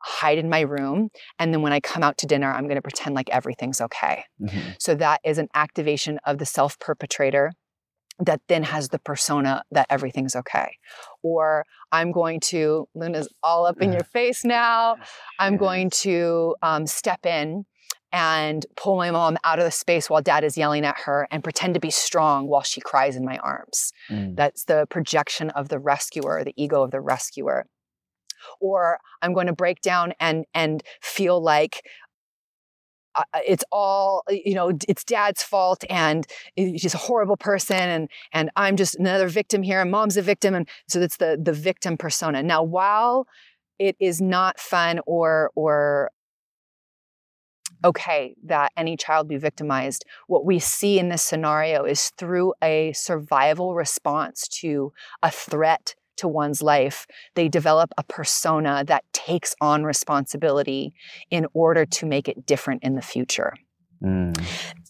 hide 0.01 0.37
in 0.37 0.49
my 0.49 0.61
room. 0.61 1.09
And 1.37 1.53
then 1.53 1.61
when 1.61 1.73
I 1.73 1.79
come 1.79 2.03
out 2.03 2.17
to 2.19 2.25
dinner, 2.25 2.51
I'm 2.51 2.65
going 2.65 2.75
to 2.75 2.81
pretend 2.81 3.15
like 3.15 3.29
everything's 3.29 3.81
okay. 3.81 4.25
Mhm. 4.41 4.75
So 4.79 4.95
that 4.95 5.21
is 5.23 5.37
an 5.37 5.47
activation 5.53 6.19
of 6.25 6.37
the 6.37 6.45
self 6.45 6.79
perpetrator 6.79 7.51
that 8.19 8.41
then 8.47 8.63
has 8.63 8.89
the 8.89 8.99
persona 8.99 9.63
that 9.71 9.87
everything's 9.89 10.35
okay. 10.35 10.77
Or 11.23 11.65
I'm 11.91 12.11
going 12.11 12.41
to, 12.41 12.87
Luna's 12.93 13.29
all 13.41 13.65
up 13.65 13.81
in 13.81 13.93
your 13.93 14.03
face 14.13 14.43
now. 14.43 14.97
I'm 15.39 15.57
going 15.57 15.89
to 16.01 16.55
um, 16.61 16.85
step 16.85 17.25
in 17.25 17.65
and 18.11 18.65
pull 18.75 18.97
my 18.97 19.11
mom 19.11 19.37
out 19.43 19.59
of 19.59 19.65
the 19.65 19.71
space 19.71 20.09
while 20.09 20.21
dad 20.21 20.43
is 20.43 20.57
yelling 20.57 20.83
at 20.83 20.97
her 21.05 21.27
and 21.31 21.43
pretend 21.43 21.75
to 21.75 21.79
be 21.79 21.91
strong 21.91 22.47
while 22.47 22.63
she 22.63 22.81
cries 22.81 23.15
in 23.15 23.23
my 23.23 23.37
arms. 23.37 23.93
Mm. 24.09 24.35
That's 24.35 24.65
the 24.65 24.87
projection 24.89 25.51
of 25.51 25.69
the 25.69 25.79
rescuer, 25.79 26.43
the 26.43 26.53
ego 26.57 26.83
of 26.83 26.91
the 26.91 27.01
rescuer. 27.01 27.67
Or 28.59 28.99
I'm 29.21 29.33
going 29.33 29.47
to 29.47 29.53
break 29.53 29.81
down 29.81 30.13
and 30.19 30.45
and 30.53 30.83
feel 31.01 31.41
like 31.41 31.83
uh, 33.15 33.23
it's 33.45 33.63
all 33.71 34.23
you 34.29 34.53
know 34.53 34.71
it's 34.87 35.03
dad's 35.03 35.41
fault 35.41 35.83
and 35.89 36.27
he's 36.55 36.93
a 36.93 36.97
horrible 36.97 37.37
person 37.37 37.75
and 37.75 38.09
and 38.33 38.51
i'm 38.55 38.77
just 38.77 38.95
another 38.97 39.27
victim 39.27 39.63
here 39.63 39.81
and 39.81 39.89
mom's 39.89 40.15
a 40.15 40.21
victim 40.21 40.53
and 40.53 40.69
so 40.87 41.01
it's 41.01 41.17
the 41.17 41.39
the 41.41 41.53
victim 41.53 41.97
persona. 41.97 42.43
Now 42.43 42.61
while 42.63 43.27
it 43.79 43.95
is 43.99 44.21
not 44.21 44.59
fun 44.59 44.99
or 45.05 45.51
or 45.55 46.11
okay 47.83 48.35
that 48.43 48.71
any 48.77 48.95
child 48.97 49.27
be 49.27 49.37
victimized 49.37 50.05
what 50.27 50.45
we 50.45 50.59
see 50.59 50.99
in 50.99 51.09
this 51.09 51.23
scenario 51.23 51.85
is 51.85 52.11
through 52.17 52.53
a 52.61 52.91
survival 52.93 53.73
response 53.73 54.47
to 54.47 54.91
a 55.23 55.31
threat 55.31 55.95
to 56.19 56.27
one's 56.27 56.61
life, 56.61 57.05
they 57.35 57.47
develop 57.47 57.91
a 57.97 58.03
persona 58.03 58.83
that 58.87 59.03
takes 59.13 59.55
on 59.59 59.83
responsibility 59.83 60.93
in 61.29 61.47
order 61.53 61.85
to 61.85 62.05
make 62.05 62.27
it 62.27 62.45
different 62.45 62.83
in 62.83 62.95
the 62.95 63.01
future. 63.01 63.53
Mm. 64.03 64.41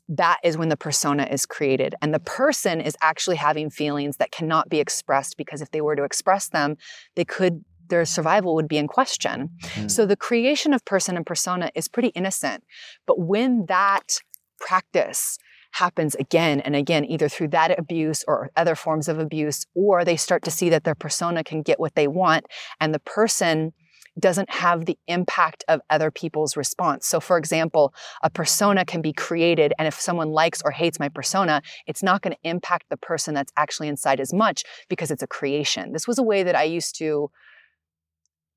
That 0.10 0.38
is 0.44 0.58
when 0.58 0.70
the 0.70 0.78
persona 0.78 1.28
is 1.30 1.46
created. 1.46 1.96
And 2.02 2.14
the 2.14 2.20
person 2.20 2.82
is 2.82 2.96
actually 3.02 3.38
having 3.38 3.70
feelings 3.70 4.18
that 4.18 4.32
cannot 4.32 4.70
be 4.70 4.80
expressed 4.80 5.38
because 5.38 5.62
if 5.62 5.72
they 5.72 5.82
were 5.82 5.96
to 5.96 6.04
express 6.04 6.50
them, 6.50 6.78
they 7.16 7.26
could 7.26 7.64
their 7.90 8.06
survival 8.06 8.54
would 8.54 8.68
be 8.68 8.78
in 8.78 8.88
question. 8.88 9.50
Mm. 9.74 9.90
So 9.90 10.06
the 10.06 10.16
creation 10.16 10.74
of 10.74 10.86
person 10.86 11.18
and 11.18 11.26
persona 11.26 11.72
is 11.74 11.88
pretty 11.88 12.10
innocent. 12.10 12.64
But 13.08 13.20
when 13.20 13.66
that 13.66 14.20
practice 14.60 15.40
happens 15.80 16.16
again 16.16 16.60
and 16.60 16.76
again, 16.76 17.06
either 17.06 17.30
through 17.30 17.48
that 17.48 17.78
abuse 17.80 18.24
or 18.28 18.50
other 18.56 18.76
forms 18.76 19.08
of 19.08 19.18
abuse, 19.18 19.66
or 19.74 20.04
they 20.04 20.18
start 20.18 20.44
to 20.44 20.52
see 20.52 20.70
that 20.70 20.84
their 20.84 20.96
persona 20.96 21.44
can 21.44 21.62
get 21.62 21.80
what 21.80 21.96
they 21.96 22.08
want 22.08 22.46
and 22.80 22.94
the 22.94 23.00
person 23.00 23.74
doesn't 24.20 24.50
have 24.50 24.86
the 24.86 24.98
impact 25.08 25.64
of 25.70 25.80
other 25.90 26.12
people's 26.12 26.58
response. 26.58 27.08
So, 27.08 27.22
for 27.22 27.38
example, 27.38 27.94
a 28.22 28.30
persona 28.30 28.84
can 28.84 29.02
be 29.02 29.14
created, 29.14 29.72
and 29.80 29.88
if 29.88 30.00
someone 30.00 30.32
likes 30.32 30.62
or 30.64 30.72
hates 30.72 31.00
my 31.00 31.08
persona, 31.08 31.62
it's 31.88 32.04
not 32.04 32.22
going 32.22 32.34
to 32.34 32.50
impact 32.50 32.86
the 32.90 32.98
person 32.98 33.34
that's 33.34 33.54
actually 33.56 33.88
inside 33.88 34.20
as 34.20 34.34
much 34.34 34.64
because 34.90 35.12
it's 35.12 35.24
a 35.24 35.28
creation. 35.28 35.94
This 35.94 36.08
was 36.08 36.20
a 36.20 36.24
way 36.24 36.44
that 36.44 36.56
I 36.56 36.64
used 36.64 36.98
to 36.98 37.30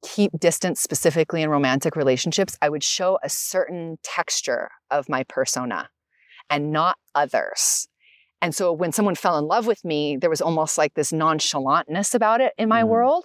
keep 0.05 0.33
distance 0.41 0.81
specifically 0.81 1.43
in 1.43 1.49
romantic 1.49 1.95
relationships. 1.95 2.59
I 2.61 2.69
would 2.69 2.83
show 2.83 3.19
a 3.23 3.29
certain 3.29 3.99
texture 4.03 4.71
of 4.91 5.09
my 5.09 5.23
persona 5.23 5.91
and 6.53 6.71
not 6.71 6.97
others. 7.15 7.89
And 8.43 8.53
so 8.55 8.73
when 8.73 8.91
someone 8.91 9.15
fell 9.15 9.39
in 9.39 9.45
love 9.45 9.69
with 9.69 9.85
me, 9.85 10.17
there 10.17 10.29
was 10.29 10.41
almost 10.41 10.77
like 10.77 10.95
this 10.95 11.13
nonchalantness 11.13 12.13
about 12.13 12.41
it 12.41 12.53
in 12.59 12.69
my 12.69 12.83
Mhm. 12.83 12.89
world 12.89 13.25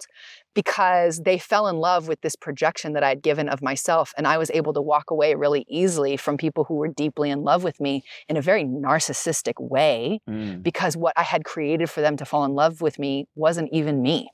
because 0.54 1.22
they 1.24 1.38
fell 1.38 1.66
in 1.66 1.78
love 1.78 2.06
with 2.06 2.20
this 2.20 2.36
projection 2.36 2.92
that 2.92 3.02
I'd 3.02 3.20
given 3.20 3.48
of 3.48 3.60
myself. 3.60 4.14
And 4.16 4.28
I 4.28 4.38
was 4.38 4.48
able 4.52 4.72
to 4.74 4.80
walk 4.80 5.10
away 5.10 5.34
really 5.34 5.64
easily 5.68 6.16
from 6.16 6.36
people 6.36 6.64
who 6.64 6.74
were 6.74 6.86
deeply 6.88 7.30
in 7.30 7.42
love 7.42 7.64
with 7.64 7.80
me 7.80 8.04
in 8.28 8.36
a 8.36 8.40
very 8.40 8.64
narcissistic 8.64 9.54
way 9.58 10.20
Mm. 10.28 10.62
because 10.62 10.96
what 10.96 11.14
I 11.16 11.24
had 11.24 11.44
created 11.44 11.90
for 11.90 12.00
them 12.00 12.16
to 12.16 12.24
fall 12.24 12.44
in 12.44 12.54
love 12.54 12.80
with 12.80 12.98
me 12.98 13.26
wasn't 13.34 13.70
even 13.72 14.00
me. 14.02 14.30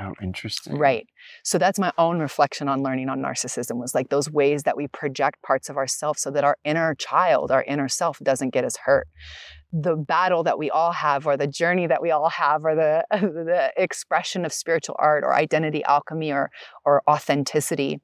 Oh, 0.00 0.14
interesting. 0.22 0.78
Right. 0.78 1.06
So 1.42 1.58
that's 1.58 1.78
my 1.78 1.92
own 1.98 2.20
reflection 2.20 2.68
on 2.68 2.82
learning 2.82 3.08
on 3.08 3.20
narcissism 3.20 3.76
was 3.76 3.94
like 3.94 4.08
those 4.08 4.30
ways 4.30 4.62
that 4.62 4.76
we 4.76 4.88
project 4.88 5.42
parts 5.42 5.68
of 5.68 5.76
ourselves 5.76 6.22
so 6.22 6.30
that 6.30 6.44
our 6.44 6.56
inner 6.64 6.94
child, 6.94 7.50
our 7.50 7.62
inner 7.64 7.88
self 7.88 8.18
doesn't 8.20 8.50
get 8.50 8.64
as 8.64 8.78
hurt. 8.84 9.08
The 9.72 9.96
battle 9.96 10.42
that 10.44 10.58
we 10.58 10.70
all 10.70 10.92
have 10.92 11.26
or 11.26 11.36
the 11.36 11.46
journey 11.46 11.86
that 11.86 12.00
we 12.00 12.10
all 12.10 12.30
have 12.30 12.64
or 12.64 12.74
the 12.74 13.04
the 13.10 13.72
expression 13.76 14.44
of 14.44 14.52
spiritual 14.52 14.96
art 14.98 15.22
or 15.22 15.34
identity 15.34 15.84
alchemy 15.84 16.32
or 16.32 16.50
or 16.84 17.02
authenticity 17.08 18.00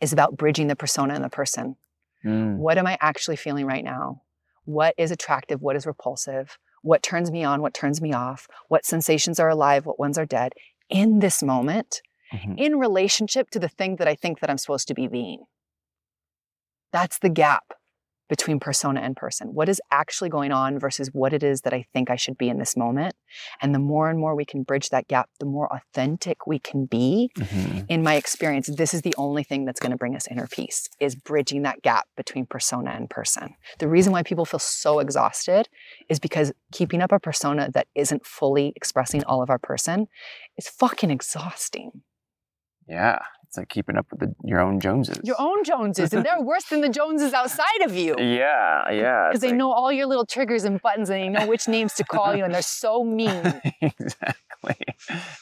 is 0.00 0.12
about 0.12 0.36
bridging 0.36 0.68
the 0.68 0.76
persona 0.76 1.14
and 1.14 1.24
the 1.24 1.28
person. 1.28 1.76
Mm. 2.24 2.56
What 2.56 2.78
am 2.78 2.86
I 2.86 2.96
actually 3.00 3.36
feeling 3.36 3.66
right 3.66 3.84
now? 3.84 4.22
What 4.64 4.94
is 4.96 5.10
attractive? 5.10 5.60
What 5.60 5.76
is 5.76 5.86
repulsive? 5.86 6.58
What 6.82 7.02
turns 7.02 7.30
me 7.30 7.44
on? 7.44 7.62
What 7.62 7.74
turns 7.74 8.00
me 8.00 8.12
off? 8.12 8.46
What 8.68 8.84
sensations 8.84 9.38
are 9.38 9.48
alive? 9.48 9.86
What 9.86 9.98
ones 9.98 10.18
are 10.18 10.26
dead? 10.26 10.52
In 10.88 11.18
this 11.18 11.42
moment, 11.42 12.00
Mhm. 12.32 12.58
in 12.58 12.78
relationship 12.78 13.50
to 13.50 13.58
the 13.58 13.68
thing 13.68 13.96
that 13.96 14.08
I 14.08 14.14
think 14.14 14.40
that 14.40 14.50
I'm 14.50 14.58
supposed 14.58 14.88
to 14.88 14.94
be 14.94 15.08
being. 15.08 15.44
That's 16.92 17.18
the 17.18 17.28
gap 17.28 17.72
between 18.28 18.58
persona 18.58 19.00
and 19.00 19.16
person. 19.16 19.54
What 19.54 19.68
is 19.68 19.80
actually 19.90 20.28
going 20.28 20.52
on 20.52 20.78
versus 20.78 21.10
what 21.12 21.32
it 21.32 21.42
is 21.42 21.60
that 21.62 21.72
I 21.72 21.86
think 21.92 22.10
I 22.10 22.16
should 22.16 22.36
be 22.36 22.48
in 22.48 22.58
this 22.58 22.76
moment. 22.76 23.14
And 23.62 23.74
the 23.74 23.78
more 23.78 24.10
and 24.10 24.18
more 24.18 24.34
we 24.34 24.44
can 24.44 24.62
bridge 24.62 24.88
that 24.90 25.08
gap, 25.08 25.30
the 25.38 25.46
more 25.46 25.72
authentic 25.72 26.46
we 26.46 26.58
can 26.58 26.86
be. 26.86 27.30
Mhm. 27.36 27.86
In 27.88 28.02
my 28.02 28.14
experience, 28.14 28.66
this 28.66 28.92
is 28.92 29.02
the 29.02 29.14
only 29.16 29.44
thing 29.44 29.64
that's 29.64 29.80
going 29.80 29.92
to 29.92 29.96
bring 29.96 30.16
us 30.16 30.26
inner 30.28 30.46
peace 30.46 30.88
is 31.00 31.14
bridging 31.14 31.62
that 31.62 31.82
gap 31.82 32.06
between 32.16 32.46
persona 32.46 32.90
and 32.90 33.08
person. 33.08 33.54
The 33.78 33.88
reason 33.88 34.12
why 34.12 34.22
people 34.22 34.44
feel 34.44 34.60
so 34.60 34.98
exhausted 34.98 35.68
is 36.08 36.18
because 36.18 36.52
keeping 36.72 37.02
up 37.02 37.12
a 37.12 37.20
persona 37.20 37.70
that 37.72 37.86
isn't 37.94 38.26
fully 38.26 38.72
expressing 38.76 39.24
all 39.24 39.42
of 39.42 39.50
our 39.50 39.58
person 39.58 40.08
is 40.56 40.68
fucking 40.68 41.10
exhausting. 41.10 42.02
Yeah. 42.88 43.18
It's 43.56 43.62
like 43.62 43.68
keeping 43.70 43.96
up 43.96 44.06
with 44.10 44.20
the, 44.20 44.34
your 44.44 44.60
own 44.60 44.80
Joneses. 44.80 45.18
Your 45.24 45.36
own 45.38 45.64
Joneses, 45.64 46.12
and 46.12 46.26
they're 46.26 46.42
worse 46.42 46.64
than 46.64 46.82
the 46.82 46.90
Joneses 46.90 47.32
outside 47.32 47.80
of 47.84 47.96
you. 47.96 48.14
Yeah, 48.36 48.90
yeah. 48.90 49.28
Because 49.28 49.40
they 49.40 49.48
like- 49.48 49.56
know 49.56 49.72
all 49.72 49.90
your 49.90 50.04
little 50.04 50.26
triggers 50.26 50.64
and 50.64 50.82
buttons 50.82 51.08
and 51.08 51.18
they 51.22 51.28
know 51.30 51.46
which 51.46 51.68
names 51.68 51.94
to 51.94 52.04
call 52.04 52.36
you, 52.36 52.44
and 52.44 52.52
they're 52.52 52.60
so 52.60 53.02
mean. 53.02 53.60
exactly. 53.80 54.76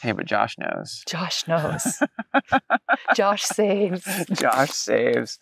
Hey, 0.00 0.12
but 0.12 0.26
Josh 0.26 0.56
knows. 0.58 1.02
Josh 1.08 1.48
knows. 1.48 2.00
Josh 3.16 3.42
saves. 3.42 4.04
Josh 4.32 4.70
saves. 4.70 5.38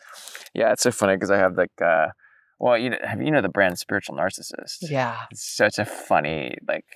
Yeah, 0.54 0.72
it's 0.72 0.82
so 0.82 0.92
funny 0.92 1.16
because 1.16 1.30
I 1.30 1.36
have 1.36 1.56
like, 1.58 1.72
uh, 1.84 2.06
well, 2.58 2.78
you 2.78 2.90
know, 2.90 2.98
have 3.02 3.20
you 3.20 3.30
know 3.30 3.42
the 3.42 3.48
brand 3.50 3.78
Spiritual 3.78 4.16
Narcissist? 4.16 4.78
Yeah. 4.80 5.16
It's 5.30 5.44
such 5.44 5.78
a 5.78 5.84
funny 5.84 6.56
like, 6.66 6.86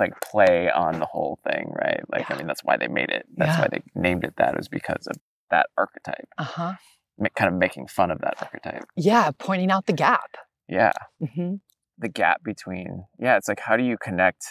like 0.00 0.20
play 0.20 0.70
on 0.70 0.98
the 0.98 1.06
whole 1.06 1.38
thing, 1.44 1.72
right? 1.74 2.00
Like, 2.10 2.28
Yeah. 2.28 2.34
I 2.34 2.38
mean, 2.38 2.46
that's 2.46 2.64
why 2.64 2.76
they 2.76 2.88
made 2.88 3.10
it. 3.10 3.26
That's 3.36 3.56
Yeah. 3.56 3.60
why 3.62 3.68
they 3.70 3.82
named 3.94 4.24
it 4.24 4.34
that. 4.38 4.56
Was 4.56 4.68
because 4.68 5.06
of 5.06 5.16
that 5.50 5.66
archetype, 5.76 6.28
Uh 6.38 6.44
huh. 6.44 6.72
kind 7.34 7.52
of 7.52 7.58
making 7.58 7.86
fun 7.88 8.10
of 8.10 8.20
that 8.20 8.34
archetype. 8.40 8.86
Yeah. 8.96 9.30
Pointing 9.38 9.70
out 9.70 9.86
the 9.86 9.92
gap. 9.92 10.36
Yeah, 10.68 10.92
hmm 11.34 11.56
the 11.98 12.08
gap 12.08 12.42
between. 12.42 13.04
Yeah, 13.18 13.36
it's 13.36 13.48
like 13.48 13.60
how 13.60 13.76
do 13.76 13.82
you 13.82 13.98
connect? 13.98 14.42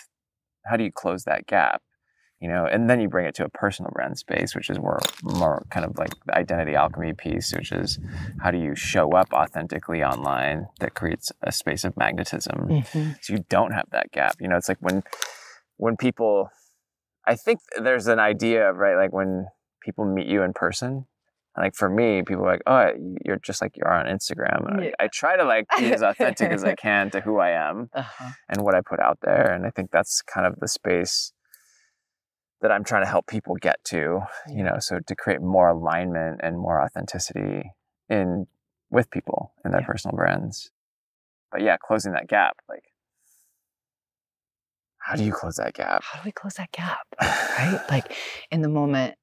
How 0.66 0.78
do 0.78 0.84
you 0.84 0.92
close 0.92 1.24
that 1.24 1.48
gap? 1.48 1.82
You 2.42 2.48
know, 2.48 2.66
and 2.66 2.90
then 2.90 3.02
you 3.02 3.10
bring 3.10 3.26
it 3.26 3.36
to 3.36 3.46
a 3.46 3.50
personal 3.50 3.92
brand 3.92 4.18
space, 4.18 4.54
which 4.56 4.70
is 4.70 4.78
more 4.78 5.00
more 5.24 5.66
kind 5.72 5.86
of 5.86 5.98
like 5.98 6.12
the 6.26 6.38
identity 6.38 6.76
alchemy 6.76 7.14
piece, 7.14 7.54
which 7.54 7.72
is 7.72 7.98
how 8.42 8.52
do 8.52 8.58
you 8.58 8.76
show 8.76 9.12
up 9.14 9.34
authentically 9.34 10.04
online 10.04 10.68
that 10.80 10.94
creates 10.94 11.32
a 11.42 11.52
space 11.52 11.84
of 11.84 11.96
magnetism. 11.98 12.82
hmm 12.94 13.12
so 13.22 13.34
you 13.34 13.46
don't 13.50 13.72
have 13.72 13.90
that 13.92 14.12
gap 14.12 14.36
you 14.40 14.48
know 14.48 14.56
it's 14.56 14.70
like 14.70 14.78
when 14.82 15.04
when 15.80 15.96
people 15.98 16.50
i 17.26 17.36
think 17.36 17.60
there's 17.82 18.08
an 18.08 18.20
idea 18.20 18.70
of 18.70 18.78
right 18.78 18.96
like 18.96 19.14
when 19.14 19.48
people 19.86 20.06
meet 20.06 20.28
you 20.28 20.42
in 20.44 20.54
person 20.54 21.06
like 21.58 21.74
for 21.76 21.90
me 21.90 22.22
people 22.30 22.44
are 22.46 22.52
like 22.54 22.62
oh 22.68 22.88
you're 23.26 23.40
just 23.50 23.62
like 23.62 23.76
you 23.76 23.84
are 23.86 23.94
on 24.00 24.06
instagram 24.06 24.62
and 24.70 24.84
Yeah. 24.86 24.92
I, 25.00 25.06
I 25.06 25.08
try 25.22 25.36
to 25.36 25.44
like 25.44 25.66
be 25.78 25.92
as 25.94 26.02
authentic 26.02 26.52
as 26.52 26.64
i 26.64 26.76
can 26.88 27.10
to 27.12 27.22
who 27.22 27.40
i 27.40 27.50
am 27.52 27.90
Uh-huh. 27.94 28.32
and 28.50 28.62
what 28.64 28.76
i 28.76 28.82
put 28.82 29.00
out 29.00 29.20
there 29.22 29.52
and 29.54 29.66
i 29.66 29.70
think 29.70 29.90
that's 29.92 30.22
kind 30.22 30.46
of 30.46 30.54
the 30.60 30.68
space 30.68 31.34
that 32.62 32.72
i'm 32.72 32.84
trying 32.84 33.04
to 33.04 33.10
help 33.10 33.26
people 33.28 33.56
get 33.56 33.78
to 33.86 34.20
you 34.58 34.64
know 34.64 34.76
so 34.80 35.00
to 35.08 35.16
create 35.16 35.42
more 35.42 35.70
alignment 35.70 36.40
and 36.44 36.58
more 36.58 36.82
authenticity 36.82 37.72
in 38.10 38.48
with 38.90 39.10
people 39.12 39.54
in 39.64 39.72
their 39.72 39.82
Yeah. 39.82 39.88
personal 39.88 40.16
brands 40.18 40.72
but 41.52 41.62
yeah 41.62 41.78
closing 41.78 42.12
that 42.14 42.28
gap 42.28 42.56
like 42.68 42.84
how 45.10 45.16
do 45.16 45.24
you 45.24 45.32
close 45.32 45.56
that 45.56 45.74
gap 45.74 46.04
How 46.04 46.20
do 46.20 46.26
we 46.26 46.32
close 46.32 46.54
that 46.54 46.72
gap? 46.72 47.08
Right? 47.20 47.80
Like 47.90 48.14
in 48.52 48.62
the 48.62 48.70
moment, 48.70 49.16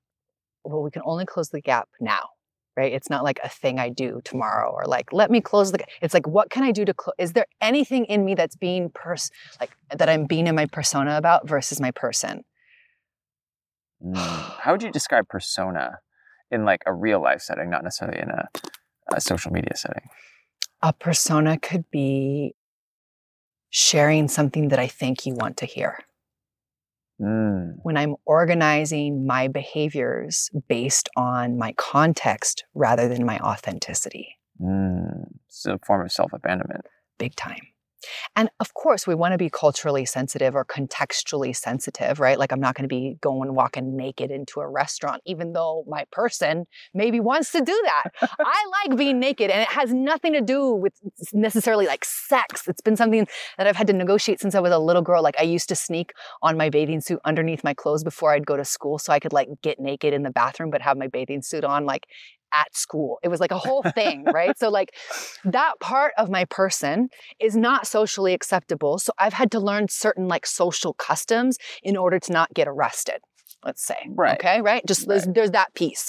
well, 0.64 0.82
we 0.82 0.90
can 0.90 1.02
only 1.04 1.24
close 1.24 1.50
the 1.50 1.60
gap 1.60 1.88
now. 2.00 2.30
Right? 2.76 2.92
It's 2.92 3.08
not 3.08 3.22
like 3.22 3.38
a 3.44 3.48
thing 3.48 3.78
I 3.78 3.88
do 3.88 4.20
tomorrow 4.24 4.70
or 4.70 4.84
like, 4.86 5.12
let 5.12 5.30
me 5.30 5.40
close 5.40 5.70
the 5.70 5.78
gap. 5.78 5.88
It's 6.02 6.12
like, 6.12 6.26
what 6.26 6.50
can 6.50 6.64
I 6.64 6.72
do 6.72 6.84
to 6.84 6.92
close? 6.92 7.14
Is 7.18 7.32
there 7.34 7.46
anything 7.60 8.04
in 8.06 8.24
me 8.24 8.34
that's 8.34 8.56
being 8.56 8.90
pers 8.90 9.30
like 9.60 9.70
that 9.96 10.08
I'm 10.08 10.26
being 10.26 10.48
in 10.48 10.56
my 10.56 10.66
persona 10.66 11.16
about 11.16 11.48
versus 11.48 11.80
my 11.80 11.92
person? 11.92 12.44
Mm. 14.04 14.16
How 14.60 14.72
would 14.72 14.82
you 14.82 14.90
describe 15.00 15.28
persona 15.28 16.00
in 16.50 16.64
like 16.64 16.82
a 16.84 16.92
real 16.92 17.22
life 17.22 17.42
setting, 17.42 17.70
not 17.70 17.84
necessarily 17.84 18.20
in 18.20 18.30
a, 18.30 18.48
a 19.14 19.20
social 19.20 19.52
media 19.52 19.76
setting? 19.76 20.08
A 20.82 20.92
persona 20.92 21.58
could 21.58 21.88
be 21.92 22.54
sharing 23.70 24.28
something 24.28 24.68
that 24.68 24.78
I 24.78 24.86
think 24.86 25.26
you 25.26 25.34
want 25.34 25.56
to 25.58 25.66
hear. 25.66 25.98
Mm. 27.20 27.76
When 27.82 27.96
I'm 27.96 28.16
organizing 28.26 29.26
my 29.26 29.48
behaviors 29.48 30.50
based 30.68 31.08
on 31.16 31.56
my 31.56 31.72
context 31.72 32.64
rather 32.74 33.08
than 33.08 33.24
my 33.24 33.38
authenticity. 33.38 34.36
Mm. 34.60 35.28
It's 35.46 35.64
a 35.66 35.78
form 35.78 36.04
of 36.04 36.12
self 36.12 36.32
abandonment. 36.32 36.86
Big 37.18 37.34
time. 37.34 37.66
And 38.34 38.50
of 38.60 38.74
course, 38.74 39.06
we 39.06 39.14
want 39.14 39.32
to 39.32 39.38
be 39.38 39.50
culturally 39.50 40.04
sensitive 40.04 40.54
or 40.54 40.64
contextually 40.64 41.54
sensitive, 41.54 42.20
right? 42.20 42.38
Like, 42.38 42.52
I'm 42.52 42.60
not 42.60 42.74
going 42.74 42.84
to 42.84 42.94
be 42.94 43.18
going 43.20 43.54
walking 43.54 43.96
naked 43.96 44.30
into 44.30 44.60
a 44.60 44.68
restaurant, 44.68 45.22
even 45.26 45.52
though 45.52 45.84
my 45.88 46.04
person 46.12 46.66
maybe 46.94 47.20
wants 47.20 47.52
to 47.52 47.60
do 47.60 47.82
that. 47.84 48.10
I 48.40 48.86
like 48.88 48.98
being 48.98 49.18
naked, 49.20 49.50
and 49.50 49.62
it 49.62 49.68
has 49.68 49.92
nothing 49.92 50.32
to 50.32 50.40
do 50.40 50.72
with 50.72 50.94
necessarily 51.32 51.86
like 51.86 52.04
sex. 52.04 52.68
It's 52.68 52.80
been 52.80 52.96
something 52.96 53.26
that 53.58 53.66
I've 53.66 53.76
had 53.76 53.86
to 53.88 53.92
negotiate 53.92 54.40
since 54.40 54.54
I 54.54 54.60
was 54.60 54.72
a 54.72 54.78
little 54.78 55.02
girl. 55.02 55.22
Like, 55.22 55.36
I 55.38 55.44
used 55.44 55.68
to 55.68 55.76
sneak 55.76 56.12
on 56.42 56.56
my 56.56 56.70
bathing 56.70 57.00
suit 57.00 57.20
underneath 57.24 57.64
my 57.64 57.74
clothes 57.74 58.04
before 58.04 58.32
I'd 58.32 58.46
go 58.46 58.56
to 58.56 58.64
school 58.64 58.98
so 58.98 59.12
I 59.12 59.20
could 59.20 59.32
like 59.32 59.48
get 59.62 59.78
naked 59.80 60.12
in 60.12 60.22
the 60.22 60.30
bathroom, 60.30 60.70
but 60.70 60.82
have 60.82 60.96
my 60.96 61.08
bathing 61.08 61.42
suit 61.42 61.64
on. 61.64 61.86
Like, 61.86 62.06
at 62.56 62.74
school. 62.74 63.18
It 63.22 63.28
was 63.28 63.40
like 63.40 63.50
a 63.50 63.58
whole 63.58 63.82
thing, 63.82 64.24
right? 64.32 64.58
So, 64.58 64.68
like, 64.68 64.94
that 65.44 65.74
part 65.80 66.12
of 66.18 66.30
my 66.30 66.44
person 66.46 67.08
is 67.38 67.56
not 67.56 67.86
socially 67.86 68.32
acceptable. 68.34 68.98
So, 68.98 69.12
I've 69.18 69.34
had 69.34 69.50
to 69.52 69.60
learn 69.60 69.88
certain 69.88 70.28
like 70.28 70.46
social 70.46 70.94
customs 70.94 71.58
in 71.82 71.96
order 71.96 72.18
to 72.18 72.32
not 72.32 72.54
get 72.54 72.68
arrested 72.68 73.20
let's 73.66 73.84
say. 73.84 73.96
Right. 74.08 74.38
Okay, 74.38 74.62
right? 74.62 74.86
Just 74.86 75.08
there's, 75.08 75.26
there's 75.26 75.50
that 75.50 75.74
piece. 75.74 76.08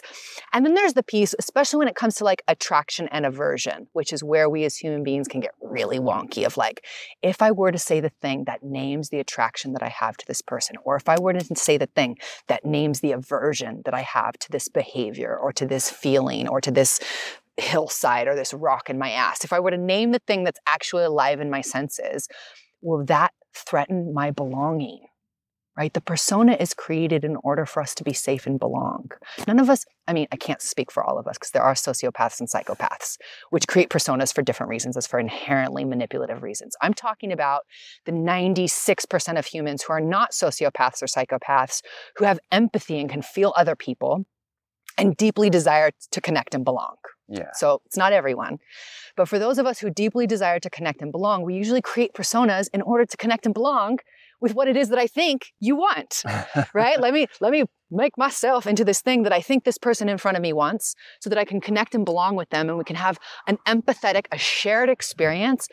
And 0.54 0.64
then 0.64 0.76
there's 0.76 0.94
the 0.94 1.04
piece, 1.04 1.34
especially 1.40 1.80
when 1.80 1.88
it 1.88 1.96
comes 1.96 2.16
to 2.16 2.24
like 2.24 2.44
attraction 2.48 3.10
and 3.12 3.26
aversion, 3.26 3.88
which 3.94 4.14
is 4.14 4.24
where 4.24 4.50
we 4.50 4.64
as 4.64 4.78
human 4.78 5.04
beings 5.04 5.28
can 5.28 5.42
get 5.42 5.52
really 5.60 6.00
wonky 6.00 6.46
of 6.46 6.56
like, 6.56 6.86
if 7.22 7.42
I 7.42 7.52
were 7.52 7.72
to 7.72 7.80
say 7.80 8.00
the 8.00 8.12
thing 8.22 8.46
that 8.46 8.64
names 8.64 9.10
the 9.10 9.20
attraction 9.20 9.74
that 9.74 9.84
I 9.84 9.90
have 9.90 10.16
to 10.18 10.28
this 10.28 10.42
person, 10.42 10.78
or 10.84 10.96
if 10.96 11.10
I 11.10 11.20
were 11.20 11.34
to 11.34 11.56
say 11.56 11.78
the 11.78 11.88
thing 11.88 12.18
that 12.48 12.64
names 12.64 13.00
the 13.00 13.12
aversion 13.12 13.82
that 13.86 13.96
I 13.96 14.02
have 14.02 14.38
to 14.40 14.52
this 14.52 14.70
behavior 14.70 15.36
or 15.36 15.52
to 15.54 15.66
this 15.66 15.90
feeling 15.90 16.48
or 16.48 16.62
to 16.62 16.70
this 16.70 17.00
hillside 17.58 18.28
or 18.28 18.36
this 18.36 18.54
rock 18.54 18.88
in 18.88 19.00
my 19.00 19.10
ass, 19.10 19.44
if 19.44 19.52
I 19.52 19.60
were 19.60 19.72
to 19.72 19.78
name 19.78 20.12
the 20.12 20.20
thing 20.20 20.44
that's 20.44 20.60
actually 20.68 21.06
alive 21.06 21.40
in 21.40 21.50
my 21.50 21.62
senses, 21.62 22.28
will 22.82 23.04
that 23.06 23.34
threaten 23.56 24.14
my 24.14 24.30
belonging? 24.30 25.07
Right? 25.78 25.94
The 25.94 26.02
persona 26.02 26.58
is 26.60 26.74
created 26.74 27.24
in 27.24 27.38
order 27.44 27.66
for 27.66 27.82
us 27.82 27.94
to 27.96 28.04
be 28.04 28.14
safe 28.14 28.48
and 28.48 28.60
belong. 28.60 29.12
None 29.48 29.60
of 29.60 29.70
us, 29.70 29.86
I 30.08 30.14
mean, 30.14 30.28
I 30.32 30.36
can't 30.36 30.62
speak 30.62 30.92
for 30.92 31.04
all 31.04 31.20
of 31.20 31.28
us 31.28 31.38
because 31.38 31.52
there 31.52 31.62
are 31.62 31.76
sociopaths 31.76 32.40
and 32.40 32.50
psychopaths, 32.50 33.18
which 33.52 33.68
create 33.68 33.90
personas 33.90 34.34
for 34.34 34.42
different 34.42 34.72
reasons 34.72 34.98
as 34.98 35.06
for 35.06 35.20
inherently 35.20 35.86
manipulative 35.86 36.42
reasons. 36.42 36.76
I'm 36.82 36.96
talking 36.96 37.32
about 37.32 37.62
the 38.06 38.12
96% 38.12 39.38
of 39.38 39.46
humans 39.46 39.84
who 39.84 39.94
are 39.94 40.02
not 40.02 40.32
sociopaths 40.32 41.04
or 41.04 41.06
psychopaths, 41.06 41.82
who 42.18 42.26
have 42.26 42.40
empathy 42.52 43.00
and 43.00 43.10
can 43.10 43.22
feel 43.22 43.54
other 43.56 43.76
people 43.76 44.26
and 44.98 45.16
deeply 45.16 45.50
desire 45.50 45.92
to 46.12 46.22
connect 46.22 46.56
and 46.56 46.66
belong. 46.66 46.96
Yeah. 47.30 47.50
So 47.54 47.82
it's 47.86 47.98
not 47.98 48.14
everyone. 48.14 48.58
But 49.16 49.28
for 49.28 49.38
those 49.38 49.58
of 49.58 49.66
us 49.66 49.80
who 49.80 49.90
deeply 49.90 50.26
desire 50.26 50.60
to 50.60 50.70
connect 50.70 51.02
and 51.02 51.12
belong, 51.12 51.44
we 51.44 51.56
usually 51.56 51.82
create 51.82 52.14
personas 52.14 52.68
in 52.74 52.82
order 52.82 53.06
to 53.06 53.18
connect 53.18 53.46
and 53.46 53.54
belong 53.54 54.00
with 54.42 54.54
what 54.54 54.68
it 54.68 54.78
is 54.78 54.90
that 54.90 55.00
I 55.00 55.08
think 55.08 55.48
you 55.60 55.76
want. 55.76 56.24
right? 56.74 57.00
let 57.00 57.14
me 57.14 57.28
let 57.42 57.52
me 57.52 57.64
make 57.90 58.18
myself 58.18 58.68
into 58.68 58.84
this 58.84 59.02
thing 59.02 59.24
that 59.24 59.34
I 59.34 59.42
think 59.42 59.64
this 59.64 59.78
person 59.78 60.10
in 60.10 60.18
front 60.18 60.36
of 60.38 60.44
me 60.44 60.54
wants 60.54 60.94
so 61.22 61.30
that 61.30 61.40
I 61.40 61.46
can 61.46 61.62
connect 61.62 61.96
and 61.96 62.04
belong 62.04 62.36
with 62.36 62.50
them 62.50 62.70
and 62.70 62.78
we 62.78 62.84
can 62.84 62.98
have 62.98 63.18
an 63.48 63.58
empathetic, 63.66 64.26
a 64.32 64.38
shared 64.38 64.90
experience 64.90 65.68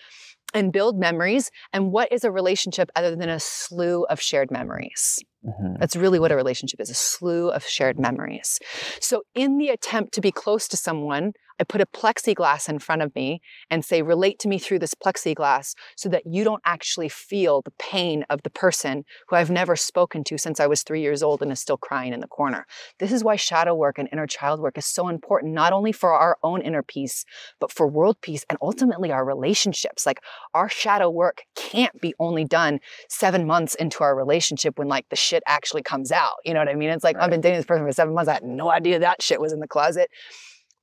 and 0.54 0.72
build 0.72 0.98
memories. 0.98 1.50
And 1.72 1.90
what 1.90 2.12
is 2.12 2.22
a 2.24 2.30
relationship 2.30 2.90
other 2.94 3.16
than 3.16 3.28
a 3.28 3.40
slew 3.40 4.04
of 4.04 4.20
shared 4.20 4.50
memories? 4.50 5.18
Mhm. 5.44 5.78
That's 5.78 5.96
really 5.96 6.18
what 6.18 6.32
a 6.32 6.36
relationship 6.36 6.80
is 6.80 6.88
a 6.88 6.94
slew 6.94 7.50
of 7.50 7.66
shared 7.66 7.98
memories. 7.98 8.60
So, 9.00 9.22
in 9.34 9.58
the 9.58 9.68
attempt 9.68 10.14
to 10.14 10.20
be 10.20 10.30
close 10.30 10.68
to 10.68 10.76
someone, 10.76 11.32
I 11.60 11.64
put 11.64 11.80
a 11.80 11.86
plexiglass 11.86 12.68
in 12.68 12.78
front 12.78 13.02
of 13.02 13.14
me 13.14 13.40
and 13.70 13.84
say, 13.84 14.02
relate 14.02 14.38
to 14.40 14.48
me 14.48 14.58
through 14.58 14.80
this 14.80 14.94
plexiglass 14.94 15.74
so 15.96 16.08
that 16.08 16.24
you 16.26 16.44
don't 16.44 16.62
actually 16.64 17.08
feel 17.08 17.62
the 17.62 17.72
pain 17.78 18.24
of 18.28 18.42
the 18.42 18.50
person 18.50 19.04
who 19.28 19.36
I've 19.36 19.50
never 19.50 19.76
spoken 19.76 20.24
to 20.24 20.38
since 20.38 20.58
I 20.58 20.66
was 20.66 20.82
three 20.82 21.00
years 21.00 21.22
old 21.22 21.42
and 21.42 21.52
is 21.52 21.60
still 21.60 21.76
crying 21.76 22.12
in 22.12 22.20
the 22.20 22.26
corner. 22.26 22.66
This 22.98 23.12
is 23.12 23.22
why 23.22 23.36
shadow 23.36 23.74
work 23.74 23.98
and 23.98 24.08
inner 24.12 24.26
child 24.26 24.60
work 24.60 24.76
is 24.76 24.86
so 24.86 25.08
important, 25.08 25.54
not 25.54 25.72
only 25.72 25.92
for 25.92 26.12
our 26.12 26.38
own 26.42 26.60
inner 26.60 26.82
peace, 26.82 27.24
but 27.60 27.72
for 27.72 27.86
world 27.86 28.20
peace 28.20 28.44
and 28.48 28.58
ultimately 28.60 29.12
our 29.12 29.24
relationships. 29.24 30.06
Like, 30.06 30.20
our 30.54 30.68
shadow 30.68 31.08
work 31.10 31.42
can't 31.54 32.00
be 32.00 32.14
only 32.18 32.44
done 32.44 32.80
seven 33.08 33.46
months 33.46 33.74
into 33.74 34.02
our 34.02 34.16
relationship 34.16 34.78
when 34.78 34.88
like 34.88 35.08
the 35.08 35.16
shit 35.16 35.42
actually 35.46 35.82
comes 35.82 36.10
out. 36.10 36.34
You 36.44 36.54
know 36.54 36.60
what 36.60 36.68
I 36.68 36.74
mean? 36.74 36.90
It's 36.90 37.04
like 37.04 37.16
I've 37.16 37.30
been 37.30 37.40
dating 37.40 37.58
this 37.58 37.66
person 37.66 37.86
for 37.86 37.92
seven 37.92 38.14
months. 38.14 38.28
I 38.28 38.34
had 38.34 38.44
no 38.44 38.70
idea 38.70 38.98
that 38.98 39.22
shit 39.22 39.40
was 39.40 39.52
in 39.52 39.60
the 39.60 39.68
closet. 39.68 40.10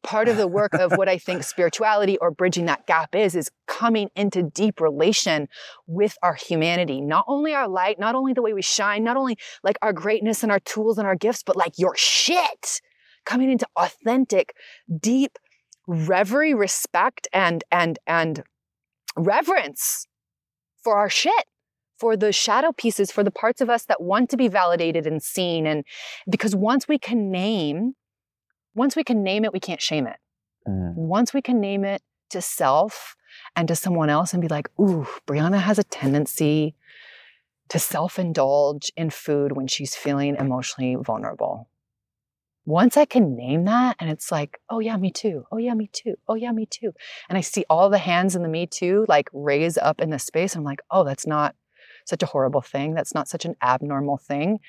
Part 0.03 0.27
of 0.27 0.37
the 0.37 0.47
work 0.47 0.73
of 0.73 0.93
what 0.93 1.07
I 1.07 1.17
think 1.17 1.43
spirituality 1.53 2.17
or 2.17 2.31
bridging 2.31 2.65
that 2.65 2.87
gap 2.87 3.15
is, 3.15 3.35
is 3.35 3.51
coming 3.67 4.09
into 4.15 4.43
deep 4.43 4.81
relation 4.81 5.47
with 5.87 6.17
our 6.23 6.33
humanity. 6.33 7.01
Not 7.01 7.25
only 7.27 7.53
our 7.53 7.67
light, 7.67 7.99
not 7.99 8.15
only 8.15 8.33
the 8.33 8.41
way 8.41 8.53
we 8.53 8.61
shine, 8.61 9.03
not 9.03 9.17
only 9.17 9.37
like 9.63 9.77
our 9.81 9.93
greatness 9.93 10.43
and 10.43 10.51
our 10.51 10.59
tools 10.59 10.97
and 10.97 11.07
our 11.07 11.15
gifts, 11.15 11.43
but 11.43 11.55
like 11.55 11.73
your 11.77 11.95
shit. 11.95 12.81
Coming 13.25 13.51
into 13.51 13.67
authentic, 13.75 14.55
deep 14.99 15.37
reverie, 15.87 16.53
respect, 16.53 17.27
and 17.31 17.63
and 17.71 17.99
and 18.07 18.43
reverence 19.15 20.07
for 20.83 20.97
our 20.97 21.09
shit 21.09 21.45
for 21.99 22.17
the 22.17 22.31
shadow 22.31 22.71
pieces 22.71 23.11
for 23.11 23.23
the 23.23 23.29
parts 23.29 23.61
of 23.61 23.69
us 23.69 23.85
that 23.85 24.01
want 24.01 24.29
to 24.31 24.37
be 24.37 24.47
validated 24.47 25.05
and 25.05 25.21
seen 25.21 25.67
and 25.67 25.83
because 26.29 26.55
once 26.55 26.87
we 26.87 26.97
can 26.97 27.29
name 27.29 27.93
once 28.75 28.95
we 28.95 29.03
can 29.03 29.23
name 29.23 29.45
it 29.45 29.53
we 29.53 29.59
can't 29.59 29.81
shame 29.81 30.07
it 30.07 30.17
Mm. 30.67 30.93
once 30.93 31.33
we 31.33 31.41
can 31.41 31.59
name 31.59 31.83
it 31.83 32.03
to 32.29 32.39
self 32.39 33.15
and 33.55 33.67
to 33.67 33.75
someone 33.75 34.11
else 34.11 34.31
and 34.31 34.43
be 34.43 34.47
like 34.47 34.69
ooh 34.79 35.07
briana 35.27 35.59
has 35.59 35.79
a 35.79 35.83
tendency 35.83 36.75
to 37.69 37.79
self-indulge 37.79 38.91
in 38.95 39.09
food 39.09 39.53
when 39.53 39.65
she's 39.65 39.95
feeling 39.95 40.35
emotionally 40.35 40.95
vulnerable 41.03 41.67
once 42.65 42.95
I 42.95 43.05
can 43.05 43.35
name 43.35 43.65
that 43.65 43.95
and 43.99 44.09
it's 44.11 44.31
like, 44.31 44.59
oh 44.69 44.79
yeah, 44.79 44.95
me 44.95 45.11
too. 45.11 45.45
Oh 45.51 45.57
yeah, 45.57 45.73
me 45.73 45.89
too. 45.91 46.13
Oh 46.27 46.35
yeah, 46.35 46.51
me 46.51 46.67
too. 46.67 46.93
And 47.27 47.35
I 47.37 47.41
see 47.41 47.65
all 47.71 47.89
the 47.89 47.97
hands 47.97 48.35
in 48.35 48.43
the 48.43 48.47
me 48.47 48.67
too 48.67 49.05
like 49.07 49.29
raise 49.33 49.79
up 49.79 49.99
in 49.99 50.11
the 50.11 50.19
space. 50.19 50.55
I'm 50.55 50.63
like, 50.63 50.79
oh, 50.91 51.03
that's 51.03 51.25
not 51.25 51.55
such 52.05 52.21
a 52.21 52.27
horrible 52.27 52.61
thing. 52.61 52.93
That's 52.93 53.15
not 53.15 53.27
such 53.27 53.45
an 53.45 53.55
abnormal 53.63 54.17
thing. 54.17 54.59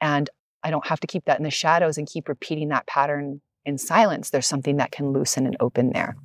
And 0.00 0.30
I 0.62 0.70
don't 0.70 0.86
have 0.86 1.00
to 1.00 1.06
keep 1.06 1.26
that 1.26 1.38
in 1.38 1.44
the 1.44 1.50
shadows 1.50 1.98
and 1.98 2.08
keep 2.08 2.26
repeating 2.28 2.68
that 2.70 2.86
pattern 2.86 3.42
in 3.64 3.78
silence. 3.78 4.30
There's 4.30 4.46
something 4.46 4.76
that 4.76 4.92
can 4.92 5.12
loosen 5.12 5.46
and 5.46 5.56
open 5.60 5.92
there. 5.92 6.16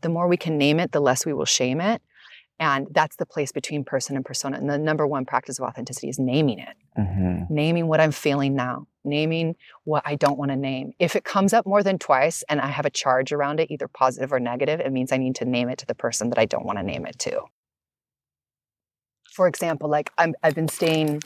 The 0.00 0.08
more 0.08 0.26
we 0.28 0.36
can 0.36 0.56
name 0.58 0.80
it, 0.80 0.92
the 0.92 1.00
less 1.00 1.26
we 1.26 1.32
will 1.32 1.44
shame 1.44 1.80
it. 1.80 2.02
And 2.58 2.86
that's 2.90 3.16
the 3.16 3.26
place 3.26 3.52
between 3.52 3.84
person 3.84 4.16
and 4.16 4.24
persona. 4.24 4.56
And 4.56 4.70
the 4.70 4.78
number 4.78 5.06
one 5.06 5.26
practice 5.26 5.58
of 5.58 5.66
authenticity 5.66 6.08
is 6.08 6.18
naming 6.18 6.58
it 6.58 6.74
Mhm. 6.98 7.50
naming 7.50 7.88
what 7.88 8.00
I'm 8.00 8.12
feeling 8.12 8.54
now, 8.54 8.86
naming 9.04 9.56
what 9.84 10.02
I 10.06 10.14
don't 10.14 10.38
want 10.38 10.50
to 10.50 10.56
name. 10.56 10.92
If 10.98 11.14
it 11.14 11.24
comes 11.24 11.52
up 11.52 11.66
more 11.66 11.82
than 11.82 11.98
twice 11.98 12.42
and 12.48 12.60
I 12.60 12.68
have 12.68 12.86
a 12.86 12.90
charge 12.90 13.32
around 13.32 13.60
it, 13.60 13.70
either 13.70 13.88
positive 13.88 14.32
or 14.32 14.40
negative, 14.40 14.80
it 14.80 14.90
means 14.90 15.12
I 15.12 15.18
need 15.18 15.36
to 15.36 15.44
name 15.44 15.68
it 15.68 15.78
to 15.78 15.86
the 15.86 15.94
person 15.94 16.30
that 16.30 16.38
I 16.38 16.46
don't 16.46 16.64
want 16.64 16.78
to 16.78 16.82
name 16.82 17.04
it 17.04 17.18
to. 17.20 17.42
For 19.32 19.46
example, 19.46 19.90
like 19.90 20.10
I'm, 20.16 20.34
I've 20.42 20.54
been 20.54 20.68
staying 20.68 21.20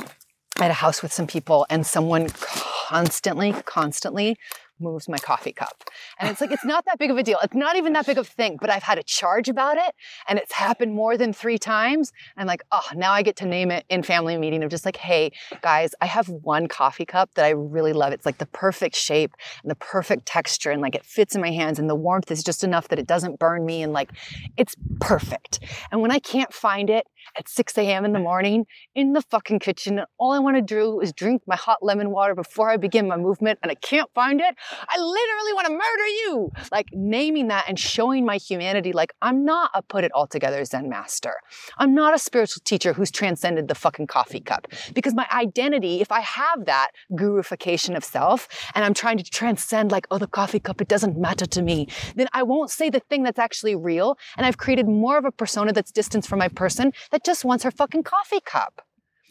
at 0.60 0.70
a 0.70 0.74
house 0.74 1.02
with 1.02 1.12
some 1.12 1.28
people 1.28 1.66
and 1.70 1.86
someone 1.86 2.28
constantly, 2.30 3.52
constantly 3.64 4.36
moves 4.80 5.08
my 5.08 5.18
coffee 5.18 5.52
cup. 5.52 5.84
And 6.18 6.30
it's 6.30 6.40
like, 6.40 6.50
it's 6.50 6.64
not 6.64 6.84
that 6.86 6.98
big 6.98 7.10
of 7.10 7.16
a 7.16 7.22
deal. 7.22 7.38
It's 7.42 7.54
not 7.54 7.76
even 7.76 7.92
that 7.94 8.06
big 8.06 8.18
of 8.18 8.26
a 8.26 8.30
thing, 8.30 8.58
but 8.60 8.70
I've 8.70 8.82
had 8.82 8.98
a 8.98 9.02
charge 9.02 9.48
about 9.48 9.76
it 9.76 9.94
and 10.28 10.38
it's 10.38 10.52
happened 10.52 10.94
more 10.94 11.16
than 11.16 11.32
three 11.32 11.58
times. 11.58 12.12
I'm 12.36 12.46
like, 12.46 12.62
oh, 12.72 12.82
now 12.94 13.12
I 13.12 13.22
get 13.22 13.36
to 13.36 13.46
name 13.46 13.70
it 13.70 13.84
in 13.88 14.02
family 14.02 14.36
meeting 14.36 14.62
of 14.62 14.70
just 14.70 14.84
like, 14.84 14.96
hey, 14.96 15.32
guys, 15.62 15.94
I 16.00 16.06
have 16.06 16.28
one 16.28 16.66
coffee 16.66 17.06
cup 17.06 17.34
that 17.34 17.44
I 17.44 17.50
really 17.50 17.92
love. 17.92 18.12
It's 18.12 18.26
like 18.26 18.38
the 18.38 18.46
perfect 18.46 18.96
shape 18.96 19.34
and 19.62 19.70
the 19.70 19.76
perfect 19.76 20.26
texture 20.26 20.70
and 20.70 20.80
like 20.82 20.94
it 20.94 21.04
fits 21.04 21.34
in 21.34 21.40
my 21.40 21.50
hands 21.50 21.78
and 21.78 21.88
the 21.88 21.94
warmth 21.94 22.30
is 22.30 22.42
just 22.42 22.64
enough 22.64 22.88
that 22.88 22.98
it 22.98 23.06
doesn't 23.06 23.38
burn 23.38 23.64
me 23.64 23.82
and 23.82 23.92
like 23.92 24.10
it's 24.56 24.76
perfect. 25.00 25.60
And 25.90 26.00
when 26.00 26.10
I 26.10 26.18
can't 26.18 26.52
find 26.52 26.90
it 26.90 27.06
at 27.37 27.48
6 27.48 27.76
a.m. 27.78 28.04
in 28.04 28.12
the 28.12 28.18
morning 28.30 28.66
in 28.94 29.12
the 29.12 29.22
fucking 29.22 29.59
kitchen, 29.59 29.98
and 29.98 30.06
all 30.18 30.33
I 30.33 30.38
want 30.38 30.56
to 30.56 30.62
do 30.62 31.00
is 31.00 31.12
drink 31.12 31.42
my 31.46 31.56
hot 31.56 31.78
lemon 31.83 32.11
water 32.11 32.35
before 32.35 32.70
I 32.70 32.76
begin 32.76 33.09
my 33.09 33.16
movement 33.16 33.59
and 33.62 33.70
I 33.70 33.74
can't 33.74 34.11
find 34.14 34.40
it, 34.40 34.54
I 34.88 34.98
literally 34.98 35.52
want 35.52 35.66
to 35.66 35.72
murder 35.72 36.06
you. 36.06 36.52
Like 36.72 36.87
naming 36.92 37.48
that 37.48 37.64
and 37.68 37.78
showing 37.78 38.24
my 38.24 38.37
humanity, 38.37 38.92
like 38.92 39.12
I'm 39.22 39.44
not 39.44 39.70
a 39.74 39.83
put 39.83 40.04
it 40.04 40.12
all 40.12 40.26
together 40.26 40.64
Zen 40.64 40.88
master. 40.88 41.35
I'm 41.78 41.94
not 41.94 42.14
a 42.14 42.18
spiritual 42.18 42.62
teacher 42.64 42.92
who's 42.92 43.11
transcended 43.11 43.68
the 43.68 43.74
fucking 43.74 44.06
coffee 44.06 44.40
cup. 44.40 44.66
Because 44.94 45.14
my 45.14 45.26
identity, 45.33 46.00
if 46.00 46.12
I 46.12 46.20
have 46.20 46.66
that 46.66 46.90
guruification 47.14 47.96
of 47.96 48.04
self 48.04 48.48
and 48.74 48.85
I'm 48.85 48.94
trying 48.94 49.18
to 49.18 49.24
transcend, 49.24 49.90
like, 49.90 50.06
oh, 50.11 50.18
the 50.18 50.26
coffee 50.26 50.61
cup, 50.61 50.80
it 50.80 50.88
doesn't 50.88 51.18
matter 51.18 51.46
to 51.46 51.62
me, 51.62 51.88
then 52.14 52.28
I 52.33 52.42
won't 52.42 52.70
say 52.70 52.90
the 52.90 53.00
thing 53.00 53.22
that's 53.22 53.38
actually 53.38 53.76
real. 53.76 54.18
And 54.37 54.46
I've 54.46 54.59
created 54.59 54.87
more 54.87 55.18
of 55.18 55.24
a 55.24 55.33
persona 55.33 55.72
that's 55.72 55.92
distance 55.92 56.26
from 56.26 56.38
my 56.38 56.48
person 56.48 56.92
that 57.10 57.24
just 57.24 57.44
wants 57.44 57.64
her 57.64 57.70
fucking 57.70 58.02
coffee 58.02 58.40
cup. 58.44 58.82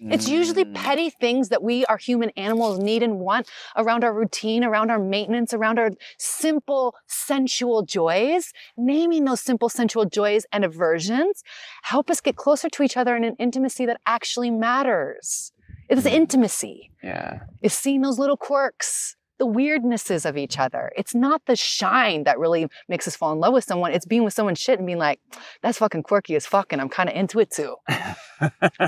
It's 0.01 0.29
usually 0.29 0.63
Mm. 0.63 0.75
petty 0.75 1.09
things 1.09 1.49
that 1.49 1.61
we, 1.61 1.85
our 1.87 1.97
human 1.97 2.29
animals, 2.37 2.79
need 2.79 3.03
and 3.03 3.19
want 3.19 3.49
around 3.75 4.05
our 4.05 4.13
routine, 4.13 4.63
around 4.63 4.89
our 4.91 4.97
maintenance, 4.99 5.53
around 5.53 5.77
our 5.77 5.91
simple 6.17 6.95
sensual 7.07 7.83
joys. 7.83 8.53
Naming 8.77 9.25
those 9.25 9.41
simple 9.41 9.67
sensual 9.67 10.05
joys 10.05 10.45
and 10.53 10.63
aversions 10.63 11.43
help 11.83 12.09
us 12.09 12.21
get 12.21 12.37
closer 12.37 12.69
to 12.69 12.81
each 12.83 12.95
other 12.95 13.17
in 13.17 13.25
an 13.25 13.35
intimacy 13.39 13.85
that 13.87 13.99
actually 14.05 14.51
matters. 14.51 15.51
It's 15.89 16.03
Mm. 16.03 16.11
intimacy. 16.13 16.91
Yeah. 17.03 17.41
It's 17.61 17.75
seeing 17.75 17.99
those 17.99 18.17
little 18.17 18.37
quirks, 18.37 19.17
the 19.39 19.47
weirdnesses 19.47 20.25
of 20.25 20.37
each 20.37 20.59
other. 20.59 20.91
It's 20.95 21.15
not 21.15 21.45
the 21.45 21.55
shine 21.55 22.25
that 22.25 22.37
really 22.37 22.67
makes 22.87 23.07
us 23.07 23.15
fall 23.15 23.31
in 23.33 23.39
love 23.39 23.53
with 23.53 23.63
someone. 23.63 23.91
It's 23.93 24.05
being 24.05 24.23
with 24.23 24.33
someone 24.33 24.53
shit 24.55 24.77
and 24.79 24.85
being 24.85 24.99
like, 24.99 25.19
that's 25.61 25.79
fucking 25.79 26.03
quirky 26.03 26.35
as 26.35 26.45
fuck, 26.45 26.71
and 26.71 26.81
I'm 26.81 26.89
kind 26.89 27.09
of 27.09 27.15
into 27.15 27.39
it 27.39 27.49
too. 27.51 27.75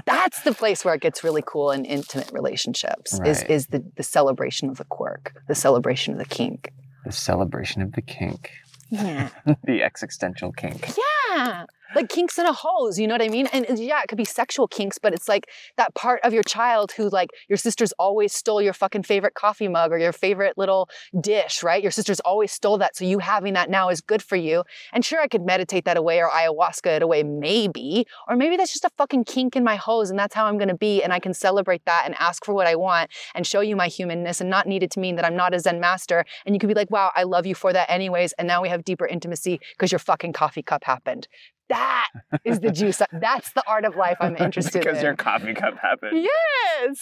That's 0.06 0.42
the 0.44 0.54
place 0.54 0.86
where 0.86 0.94
it 0.94 1.02
gets 1.02 1.24
really 1.24 1.44
cool 1.46 1.72
in 1.72 1.86
intimate 1.86 2.32
relationships. 2.32 3.20
Is 3.26 3.44
is 3.44 3.68
the 3.68 3.84
the 3.96 4.04
celebration 4.04 4.70
of 4.70 4.78
the 4.78 4.86
quirk, 4.86 5.34
the 5.48 5.56
celebration 5.56 6.14
of 6.14 6.20
the 6.20 6.26
kink. 6.26 6.72
the 7.06 7.12
celebration 7.12 7.82
of 7.82 7.94
the 7.94 8.02
kink, 8.02 8.52
Yeah. 8.90 9.30
the 9.64 9.84
existential 9.84 10.52
kink. 10.52 10.88
Yeah. 11.30 11.66
Like 11.96 12.10
kinks 12.10 12.38
in 12.38 12.46
a 12.46 12.54
hose, 12.54 12.98
you 13.00 13.08
know 13.08 13.14
what 13.14 13.22
I 13.22 13.30
mean? 13.30 13.48
And 13.48 13.66
yeah, 13.78 14.02
it 14.02 14.08
could 14.08 14.18
be 14.18 14.26
sexual 14.26 14.68
kinks, 14.68 14.98
but 14.98 15.14
it's 15.14 15.28
like 15.28 15.48
that 15.78 15.94
part 15.96 16.22
of 16.24 16.34
your 16.34 16.44
child 16.44 16.94
who 16.94 17.10
like 17.10 17.30
your 17.50 17.58
sisters 17.58 17.92
always 18.00 18.34
stole 18.34 18.62
your 18.62 18.74
fucking 18.74 19.04
favorite 19.04 19.34
coffee 19.34 19.68
mug 19.68 19.92
or 19.92 19.98
your 19.98 20.14
favorite 20.14 20.58
little 20.58 20.90
dish, 21.20 21.64
right? 21.64 21.82
Your 21.82 21.92
sisters 21.92 22.20
always 22.22 22.52
stole 22.52 22.78
that. 22.78 22.96
So 22.96 23.06
you 23.06 23.20
having 23.20 23.54
that 23.54 23.70
now 23.70 23.90
is 23.90 24.02
good 24.02 24.22
for 24.22 24.36
you. 24.36 24.64
And 24.94 25.04
sure, 25.04 25.20
I 25.20 25.28
could 25.28 25.46
meditate 25.46 25.86
that 25.86 25.98
away 25.98 26.22
or 26.22 26.30
ayahuasca 26.30 26.98
it 26.98 27.02
away, 27.02 27.24
maybe. 27.24 28.06
Or 28.28 28.36
maybe 28.36 28.58
that's 28.58 28.72
just 28.72 28.86
a 28.86 28.92
fucking 28.98 29.26
kink 29.26 29.56
in 29.56 29.64
my 29.64 29.76
hose 29.76 30.10
and 30.10 30.18
that's 30.18 30.36
how 30.36 30.46
I'm 30.46 30.58
gonna 30.58 30.78
be. 30.78 31.04
And 31.04 31.12
I 31.12 31.20
can 31.20 31.34
celebrate 31.34 31.84
that 31.86 32.04
and 32.06 32.16
ask 32.20 32.46
for 32.46 32.54
what 32.54 32.68
I 32.68 32.76
want 32.76 33.12
and 33.36 33.46
show 33.46 33.62
you 33.62 33.76
my 33.76 33.88
humanness 33.88 34.40
and 34.40 34.50
not 34.50 34.68
need 34.68 34.84
it 34.84 34.92
to 34.92 35.00
mean 35.00 35.16
that 35.18 35.26
I'm 35.26 35.36
not 35.36 35.54
a 35.54 35.60
Zen 35.60 35.80
master. 35.80 36.26
And 36.46 36.56
you 36.56 36.60
could 36.60 36.70
be 36.70 36.74
like, 36.76 36.92
wow, 36.92 37.12
I 37.16 37.24
love 37.24 37.46
you 37.46 37.56
for 37.56 37.74
that 37.74 37.90
anyways. 37.90 38.34
And 38.34 38.48
now 38.48 38.62
we 38.62 38.70
have 38.70 38.84
deeper 38.84 39.06
intimacy 39.06 39.60
because 39.74 39.92
your 39.92 40.00
fucking 40.00 40.34
coffee 40.34 40.64
cup 40.64 40.84
happened. 40.84 41.28
That 41.72 42.08
is 42.46 42.60
the 42.60 42.72
juice. 42.72 43.02
That's 43.12 43.52
the 43.54 43.64
art 43.68 43.86
of 43.86 43.96
life 43.96 44.18
I'm 44.20 44.36
interested 44.46 44.80
because 44.80 44.86
in. 44.86 44.92
Because 44.92 45.04
your 45.04 45.16
coffee 45.16 45.54
cup 45.54 45.76
happened. 45.78 46.28
yes. 46.32 46.98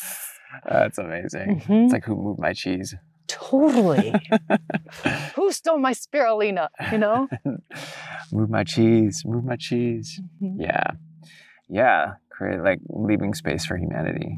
That's 0.70 0.98
amazing. 0.98 1.62
Mhm. 1.62 1.84
It's 1.86 1.94
like 1.94 2.06
who 2.06 2.16
moved 2.16 2.40
my 2.40 2.54
cheese. 2.54 2.96
Totally. 3.28 4.14
Who 5.36 5.52
stole 5.52 5.78
my 5.78 5.94
spirulina? 5.94 6.70
You 6.92 6.98
know? 6.98 7.28
move 8.32 8.50
my 8.50 8.64
cheese. 8.64 9.22
Move 9.24 9.46
my 9.46 9.56
cheese. 9.56 10.20
Mhm. 10.42 10.56
Yeah. 10.60 10.88
Yeah. 11.70 12.14
Create 12.32 12.62
like 12.64 12.80
leaving 12.90 13.34
space 13.36 13.66
for 13.68 13.78
humanity 13.78 14.36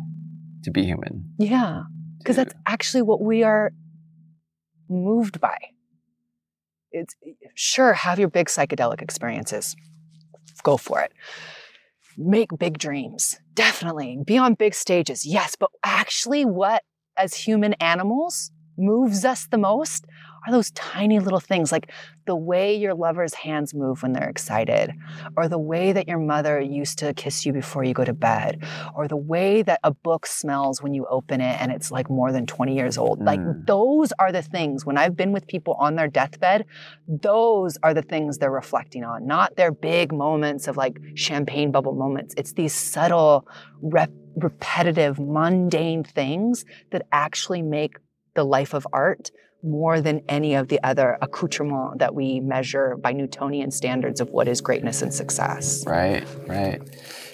to 0.64 0.72
be 0.72 0.84
human. 0.84 1.34
Yeah. 1.40 1.84
Because 2.18 2.36
that's 2.36 2.54
actually 2.68 3.04
what 3.04 3.22
we 3.22 3.44
are 3.44 3.72
moved 4.90 5.40
by. 5.40 5.58
It's 6.92 7.16
sure, 7.56 7.94
have 7.94 8.20
your 8.20 8.28
big 8.30 8.48
psychedelic 8.48 9.02
experiences. 9.02 9.76
Go 10.64 10.78
for 10.78 11.02
it. 11.02 11.14
Make 12.18 12.50
big 12.58 12.78
dreams. 12.78 13.40
Definitely. 13.54 14.20
Be 14.26 14.38
on 14.38 14.56
big 14.56 14.74
stages. 14.74 15.26
Yes. 15.26 15.56
But 15.56 15.72
actually, 15.84 16.46
what 16.46 16.84
as 17.18 17.36
human 17.36 17.74
animals 17.76 18.52
moves 18.78 19.24
us 19.26 19.48
the 19.48 19.58
most 19.58 20.06
are 20.46 20.52
those 20.52 20.72
tiny 20.72 21.20
little 21.20 21.40
things 21.40 21.72
like 21.72 21.92
the 22.26 22.36
way 22.36 22.76
your 22.76 22.94
lover's 22.94 23.34
hands 23.34 23.74
move 23.74 24.02
when 24.04 24.14
they're 24.14 24.30
excited, 24.30 24.92
or 25.36 25.48
the 25.48 25.58
way 25.58 25.92
that 25.92 26.08
your 26.08 26.20
mother 26.20 26.60
used 26.60 27.00
to 27.00 27.14
kiss 27.14 27.46
you 27.46 27.52
before 27.54 27.84
you 27.84 27.94
go 27.94 28.06
to 28.06 28.14
bed, 28.14 28.64
or 28.96 29.08
the 29.08 29.18
way 29.18 29.62
that 29.64 29.80
a 29.84 29.92
book 29.92 30.26
smells 30.26 30.82
when 30.82 30.94
you 30.94 31.06
open 31.10 31.42
it 31.42 31.60
and 31.62 31.72
it's 31.72 31.92
like 31.92 32.10
more 32.10 32.32
than 32.32 32.46
20 32.46 32.76
years 32.76 32.98
old. 32.98 33.22
Like 33.24 33.40
Mm. 33.40 33.66
those 33.66 34.12
are 34.20 34.32
the 34.32 34.42
things 34.42 34.86
when 34.86 34.98
I've 34.98 35.16
been 35.16 35.32
with 35.32 35.48
people 35.48 35.74
on 35.80 35.96
their 35.96 36.08
deathbed, 36.08 36.66
those 37.08 37.78
are 37.84 37.94
the 37.94 38.02
things 38.02 38.38
they're 38.38 38.52
reflecting 38.52 39.04
on, 39.04 39.26
not 39.26 39.56
their 39.56 39.72
big 39.72 40.14
moments 40.14 40.68
of 40.68 40.78
like 40.78 41.00
champagne 41.16 41.72
bubble 41.72 41.94
moments. 41.96 42.34
It's 42.38 42.54
these 42.54 42.74
subtle, 42.74 43.48
rep- 43.82 44.12
repetitive, 44.36 45.20
mundane 45.20 46.04
things 46.04 46.66
that 46.92 47.06
actually 47.12 47.62
make 47.62 47.98
the 48.36 48.44
life 48.44 48.74
of 48.74 48.88
art 48.94 49.32
more 49.64 50.02
than 50.02 50.22
any 50.28 50.56
of 50.56 50.68
the 50.68 50.82
other 50.84 51.18
accoutrement 51.22 52.00
that 52.00 52.16
we 52.16 52.40
measure 52.40 52.98
by 52.98 53.12
Newtonian 53.12 53.72
standards 53.72 54.20
of 54.20 54.30
what 54.30 54.48
is 54.48 54.62
greatness 54.62 55.02
and 55.02 55.14
success. 55.14 55.84
Right, 55.86 56.26
right. 56.48 56.82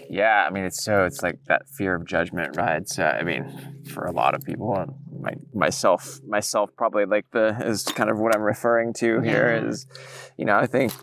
Yeah, 0.10 0.46
I 0.48 0.52
mean, 0.52 0.64
it's 0.64 0.84
so 0.84 1.06
it's 1.06 1.22
like 1.22 1.40
that 1.48 1.68
fear 1.70 1.96
of 1.96 2.06
judgment, 2.06 2.56
right? 2.56 2.82
Uh, 2.82 2.86
so, 2.86 3.04
I 3.04 3.24
mean, 3.24 3.84
for 3.94 4.06
a 4.06 4.12
lot 4.12 4.36
of 4.36 4.42
people, 4.42 4.86
my, 5.20 5.34
myself, 5.54 6.20
myself, 6.26 6.70
probably 6.78 7.06
like 7.06 7.26
the 7.32 7.58
is 7.66 7.84
kind 7.84 8.10
of 8.10 8.18
what 8.20 8.36
I'm 8.36 8.42
referring 8.42 8.94
to 8.96 9.22
here 9.22 9.62
is, 9.68 9.86
you 10.38 10.46
know, 10.46 10.56
I 10.56 10.66
think 10.66 10.94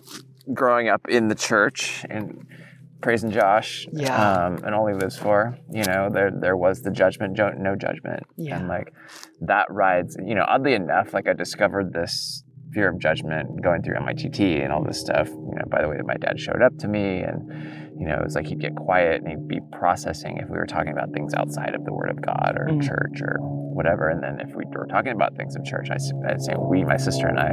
growing 0.53 0.89
up 0.89 1.09
in 1.09 1.29
the 1.29 1.35
church 1.35 2.05
and 2.09 2.47
praising 3.05 3.31
Josh, 3.31 3.87
Yeah. 3.93 4.17
um, 4.47 4.57
and 4.65 4.75
only 4.75 4.95
lives 4.95 5.17
for, 5.17 5.57
you 5.71 5.85
know, 5.85 6.09
there 6.11 6.31
there 6.45 6.57
was 6.57 6.81
the 6.83 6.91
judgment, 6.91 7.39
no 7.59 7.77
judgment, 7.77 8.23
Yeah. 8.37 8.57
and 8.59 8.67
like 8.67 8.93
that 9.43 9.67
rides, 9.71 10.17
you 10.25 10.35
know, 10.35 10.45
oddly 10.49 10.75
enough, 10.75 11.13
like 11.15 11.29
I 11.29 11.35
discovered 11.35 11.93
this 11.93 12.43
fear 12.73 12.89
of 12.89 12.99
judgment 12.99 13.63
going 13.63 13.83
through 13.83 13.97
MITT 13.97 14.41
and 14.65 14.73
all 14.73 14.83
this 14.83 14.99
stuff. 14.99 15.29
You 15.29 15.55
know, 15.59 15.67
by 15.71 15.83
the 15.83 15.89
way 15.89 15.97
that 15.99 16.07
my 16.07 16.17
dad 16.17 16.41
showed 16.41 16.63
up 16.63 16.77
to 16.79 16.89
me, 16.89 17.21
and 17.21 17.39
you 18.01 18.07
know, 18.09 18.17
it 18.17 18.25
was 18.25 18.35
like 18.35 18.47
he'd 18.47 18.59
get 18.61 18.75
quiet 18.75 19.21
and 19.23 19.29
he'd 19.29 19.47
be 19.47 19.61
processing 19.71 20.39
if 20.39 20.49
we 20.49 20.57
were 20.57 20.67
talking 20.67 20.91
about 20.93 21.13
things 21.13 21.33
outside 21.35 21.75
of 21.77 21.85
the 21.85 21.93
Word 21.93 22.11
of 22.11 22.21
God 22.21 22.57
or 22.59 22.67
Mm. 22.71 22.83
church 22.83 23.21
or 23.23 23.37
whatever. 23.79 24.09
And 24.09 24.21
then 24.23 24.41
if 24.41 24.51
we 24.57 24.65
were 24.75 24.87
talking 24.87 25.13
about 25.13 25.37
things 25.37 25.55
in 25.57 25.63
church, 25.65 25.89
I'd 25.93 26.41
say 26.43 26.55
we, 26.59 26.85
my 26.85 26.97
sister 26.97 27.29
and 27.29 27.39
I, 27.39 27.51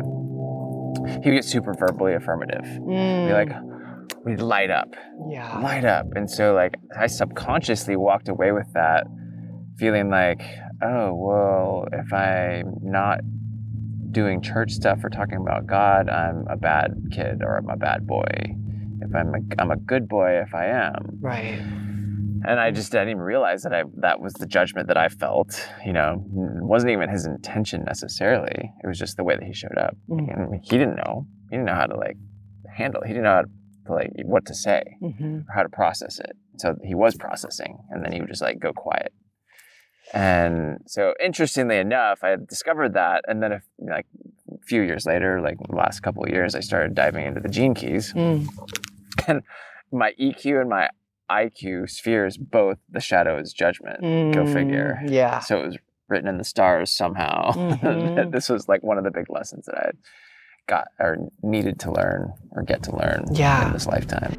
he 1.22 1.30
would 1.30 1.36
get 1.36 1.46
super 1.46 1.74
verbally 1.74 2.14
affirmative. 2.16 2.64
Be 2.88 3.34
like, 3.34 3.52
we'd 4.26 4.42
light 4.42 4.70
up 4.70 4.96
yeah. 5.30 5.60
light 5.60 5.86
up. 5.86 6.08
And 6.16 6.30
so 6.30 6.54
like 6.54 6.76
I 6.98 7.08
subconsciously 7.08 7.96
walked 7.96 8.30
away 8.30 8.52
with 8.52 8.72
that 8.74 9.06
feeling 9.78 10.10
like, 10.10 10.42
oh, 10.82 11.14
well, 11.14 11.86
if 11.92 12.12
I'm 12.14 12.76
not 12.82 13.20
doing 14.12 14.42
church 14.42 14.72
stuff 14.72 15.04
or 15.04 15.10
talking 15.10 15.38
about 15.38 15.66
God, 15.66 16.10
I'm 16.10 16.46
a 16.50 16.58
bad 16.58 16.92
kid 17.12 17.42
or 17.42 17.58
I'm 17.58 17.70
a 17.70 17.78
bad 17.78 18.06
boy. 18.06 18.26
If 19.02 19.16
I'm 19.16 19.34
a, 19.34 19.62
I'm 19.62 19.72
a 19.72 19.78
good 19.78 20.08
boy 20.08 20.42
if 20.42 20.54
I 20.54 20.68
am. 20.68 21.18
Right. 21.20 21.60
And 22.44 22.60
I 22.60 22.72
just 22.72 22.92
didn't 22.92 23.10
even 23.10 23.22
realize 23.22 23.62
that 23.64 23.74
I 23.74 23.84
that 23.98 24.20
was 24.20 24.34
the 24.34 24.48
judgment 24.48 24.88
that 24.88 24.98
I 24.98 25.10
felt. 25.10 25.70
You 25.86 25.94
know, 25.94 26.14
it 26.14 26.66
wasn't 26.66 26.92
even 26.92 27.08
his 27.08 27.28
intention 27.28 27.84
necessarily. 27.86 28.74
It 28.84 28.88
was 28.88 28.98
just 28.98 29.16
the 29.16 29.24
way 29.24 29.36
that 29.36 29.44
he 29.44 29.54
showed 29.54 29.78
up. 29.78 29.96
Mm. 30.10 30.34
And 30.34 30.60
he 30.64 30.78
didn't 30.78 30.96
know. 30.96 31.28
He 31.52 31.58
didn't 31.58 31.66
know 31.66 31.76
how 31.76 31.86
to 31.86 31.96
like 31.96 32.18
handle. 32.76 33.02
It. 33.04 33.08
He 33.08 33.14
didn't 33.14 33.26
know 33.26 33.36
how 33.36 33.42
to 33.44 33.50
like 33.90 34.12
what 34.26 34.46
to 34.46 34.54
say 34.56 34.84
hmm 35.02 35.40
or 35.48 35.54
how 35.56 35.64
to 35.64 35.70
process 35.70 36.20
it. 36.20 36.36
So 36.58 36.76
he 36.84 36.96
was 36.96 37.16
processing, 37.16 37.80
and 37.90 38.04
then 38.04 38.12
he 38.12 38.20
would 38.20 38.30
just 38.30 38.42
like 38.42 38.60
go 38.60 38.72
quiet. 38.74 39.14
And 40.14 40.80
so, 40.88 41.14
interestingly 41.24 41.78
enough, 41.78 42.24
I 42.24 42.36
discovered 42.36 42.94
that, 42.96 43.24
and 43.28 43.42
then 43.42 43.52
a, 43.54 43.62
like 43.80 44.06
a 44.52 44.58
few 44.66 44.82
years 44.82 45.06
later, 45.06 45.40
like 45.42 45.58
the 45.70 45.76
last 45.76 46.02
couple 46.02 46.24
of 46.24 46.30
years, 46.30 46.54
I 46.56 46.60
started 46.60 46.96
diving 46.96 47.26
into 47.26 47.40
the 47.40 47.48
gene 47.50 47.74
keys. 47.74 48.14
Mm. 48.14 48.48
My 49.94 50.14
EQ 50.20 50.62
and 50.62 50.70
my 50.70 50.90
IQ 51.30 51.90
spheres 51.90 52.38
both 52.38 52.78
the 52.90 53.00
shadow 53.02 53.38
is 53.40 53.54
judgment. 53.54 54.34
Go 54.34 54.46
figure. 54.46 55.00
Mm, 55.04 55.12
Yeah. 55.12 55.40
So 55.40 55.62
it 55.62 55.66
was 55.66 55.78
written 56.08 56.28
in 56.30 56.38
the 56.38 56.44
stars 56.44 56.92
somehow. 56.92 57.52
Mhm. 57.82 58.32
this 58.32 58.50
was 58.50 58.68
like 58.70 58.84
one 58.84 58.98
of 58.98 59.04
the 59.04 59.12
big 59.12 59.30
lessons 59.30 59.66
that 59.66 59.78
I 59.78 59.86
had 59.88 59.98
got 60.72 60.88
or 61.00 61.18
needed 61.44 61.78
to 61.82 61.92
learn 61.92 62.32
or 62.52 62.64
get 62.64 62.82
to 62.84 62.96
learn 62.96 63.26
Yeah. 63.32 63.68
in 63.68 63.74
this 63.74 63.86
lifetime. 63.88 64.34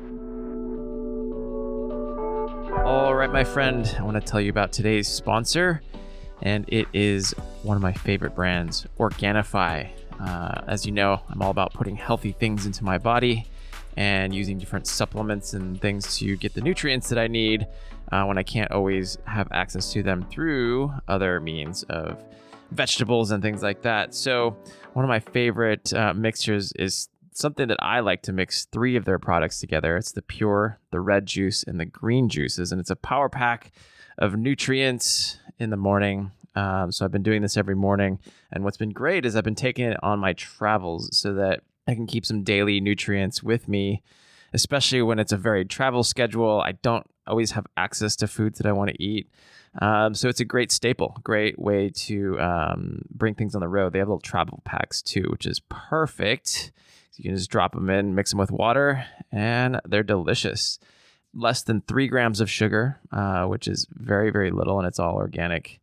All 2.87 3.15
right, 3.15 3.31
my 3.31 3.45
friend, 3.45 3.95
I 3.99 4.03
want 4.03 4.15
to 4.15 4.21
tell 4.23 4.41
you 4.41 4.49
about 4.51 4.73
today's 4.73 5.07
sponsor, 5.09 5.83
and 6.41 6.65
it 6.69 6.89
is 6.95 7.33
one 7.63 7.77
of 7.77 7.83
my 7.83 7.93
favorite 7.93 8.35
brands, 8.35 8.87
Organifi. 8.99 9.91
Uh, 10.19 10.63
as 10.67 10.87
you 10.87 10.93
know, 10.93 11.21
I'm 11.29 11.43
all 11.43 11.51
about 11.51 11.75
putting 11.75 11.97
healthy 11.97 12.33
things 12.33 12.65
into 12.65 12.83
my 12.83 12.97
body 12.97 13.47
and 13.99 14.35
using 14.35 14.57
different 14.59 14.87
supplements 14.87 15.53
and 15.53 15.79
things 15.83 16.17
to 16.19 16.35
get 16.39 16.55
the 16.55 16.63
nutrients 16.63 17.11
that 17.11 17.19
I 17.19 17.27
need 17.27 17.67
uh, 18.11 18.25
when 18.25 18.39
I 18.39 18.43
can't 18.43 18.71
always 18.73 19.19
have 19.27 19.49
access 19.53 19.93
to 19.93 20.03
them 20.03 20.25
through 20.31 20.93
other 21.09 21.41
means 21.41 21.83
of 21.85 22.25
vegetables 22.73 23.31
and 23.31 23.43
things 23.43 23.63
like 23.63 23.83
that. 23.83 24.15
So, 24.15 24.57
one 24.93 25.05
of 25.05 25.09
my 25.09 25.21
favorite 25.21 25.93
uh, 25.93 26.13
mixtures 26.15 26.73
is 26.73 27.09
something 27.33 27.69
that 27.69 27.83
I 27.83 28.01
like 28.01 28.23
to 28.23 28.33
mix 28.33 28.67
three 28.67 28.97
of 28.97 29.05
their 29.05 29.19
products 29.19 29.59
together. 29.61 29.97
It's 29.97 30.13
the 30.13 30.23
pure, 30.23 30.79
the 30.91 31.01
red 31.01 31.27
juice, 31.27 31.63
and 31.63 31.81
the 31.81 31.85
green 31.85 32.29
juices, 32.29 32.73
and 32.73 32.81
it's 32.81 32.91
a 32.91 32.97
power 32.97 33.29
pack 33.29 33.73
of 34.19 34.37
nutrients 34.37 35.39
in 35.59 35.71
the 35.71 35.77
morning. 35.77 36.31
Um, 36.55 36.93
so 36.93 37.05
I've 37.05 37.13
been 37.13 37.23
doing 37.23 37.43
this 37.43 37.57
every 37.57 37.75
morning, 37.75 38.19
and 38.53 38.65
what's 38.65 38.77
been 38.77 38.91
great 38.91 39.25
is 39.25 39.37
I've 39.37 39.45
been 39.45 39.55
taking 39.55 39.87
it 39.87 39.99
on 40.03 40.19
my 40.19 40.35
travels 40.35 41.17
so 41.17 41.33
that 41.35 41.61
I 41.87 41.95
can 41.95 42.07
keep 42.07 42.27
some 42.27 42.43
daily 42.43 42.81
nutrients 42.81 43.43
with 43.43 43.69
me, 43.69 44.03
especially 44.53 45.03
when 45.03 45.19
it's 45.19 45.33
a 45.33 45.39
very 45.39 45.65
travel 45.65 46.05
schedule. 46.05 46.61
I 46.61 46.73
don't 46.73 47.07
always 47.27 47.53
have 47.53 47.67
access 47.77 48.17
to 48.17 48.29
foods 48.29 48.59
that 48.59 48.67
I 48.67 48.73
want 48.73 48.91
to 48.91 49.03
eat. 49.03 49.31
Um, 49.81 50.15
so 50.15 50.29
it's 50.29 50.41
a 50.41 50.45
great 50.45 50.71
staple, 50.71 51.17
great 51.25 51.59
way 51.59 51.91
to 51.91 52.39
um, 52.39 53.03
bring 53.11 53.35
things 53.35 53.55
on 53.55 53.61
the 53.61 53.69
road. 53.69 53.93
They 53.93 53.99
have 54.01 54.09
little 54.09 54.21
travel 54.21 54.61
packs 54.65 55.01
too, 55.01 55.27
which 55.31 55.47
is 55.47 55.61
perfect. 55.61 56.73
You 57.17 57.25
can 57.25 57.37
just 57.37 57.51
drop 57.51 57.73
them 57.73 57.89
in, 57.89 58.15
mix 58.15 58.31
them 58.31 58.39
with 58.39 58.51
water, 58.51 59.07
and 59.31 59.81
they're 59.87 60.03
delicious. 60.03 60.79
Less 61.35 61.63
than 61.63 61.83
three 61.83 62.09
grams 62.09 62.41
of 62.41 62.51
sugar, 62.51 63.01
uh, 63.11 63.45
which 63.47 63.67
is 63.67 63.87
very, 63.91 64.31
very 64.31 64.51
little, 64.51 64.79
and 64.79 64.87
it's 64.87 64.99
all 64.99 65.15
organic. 65.15 65.81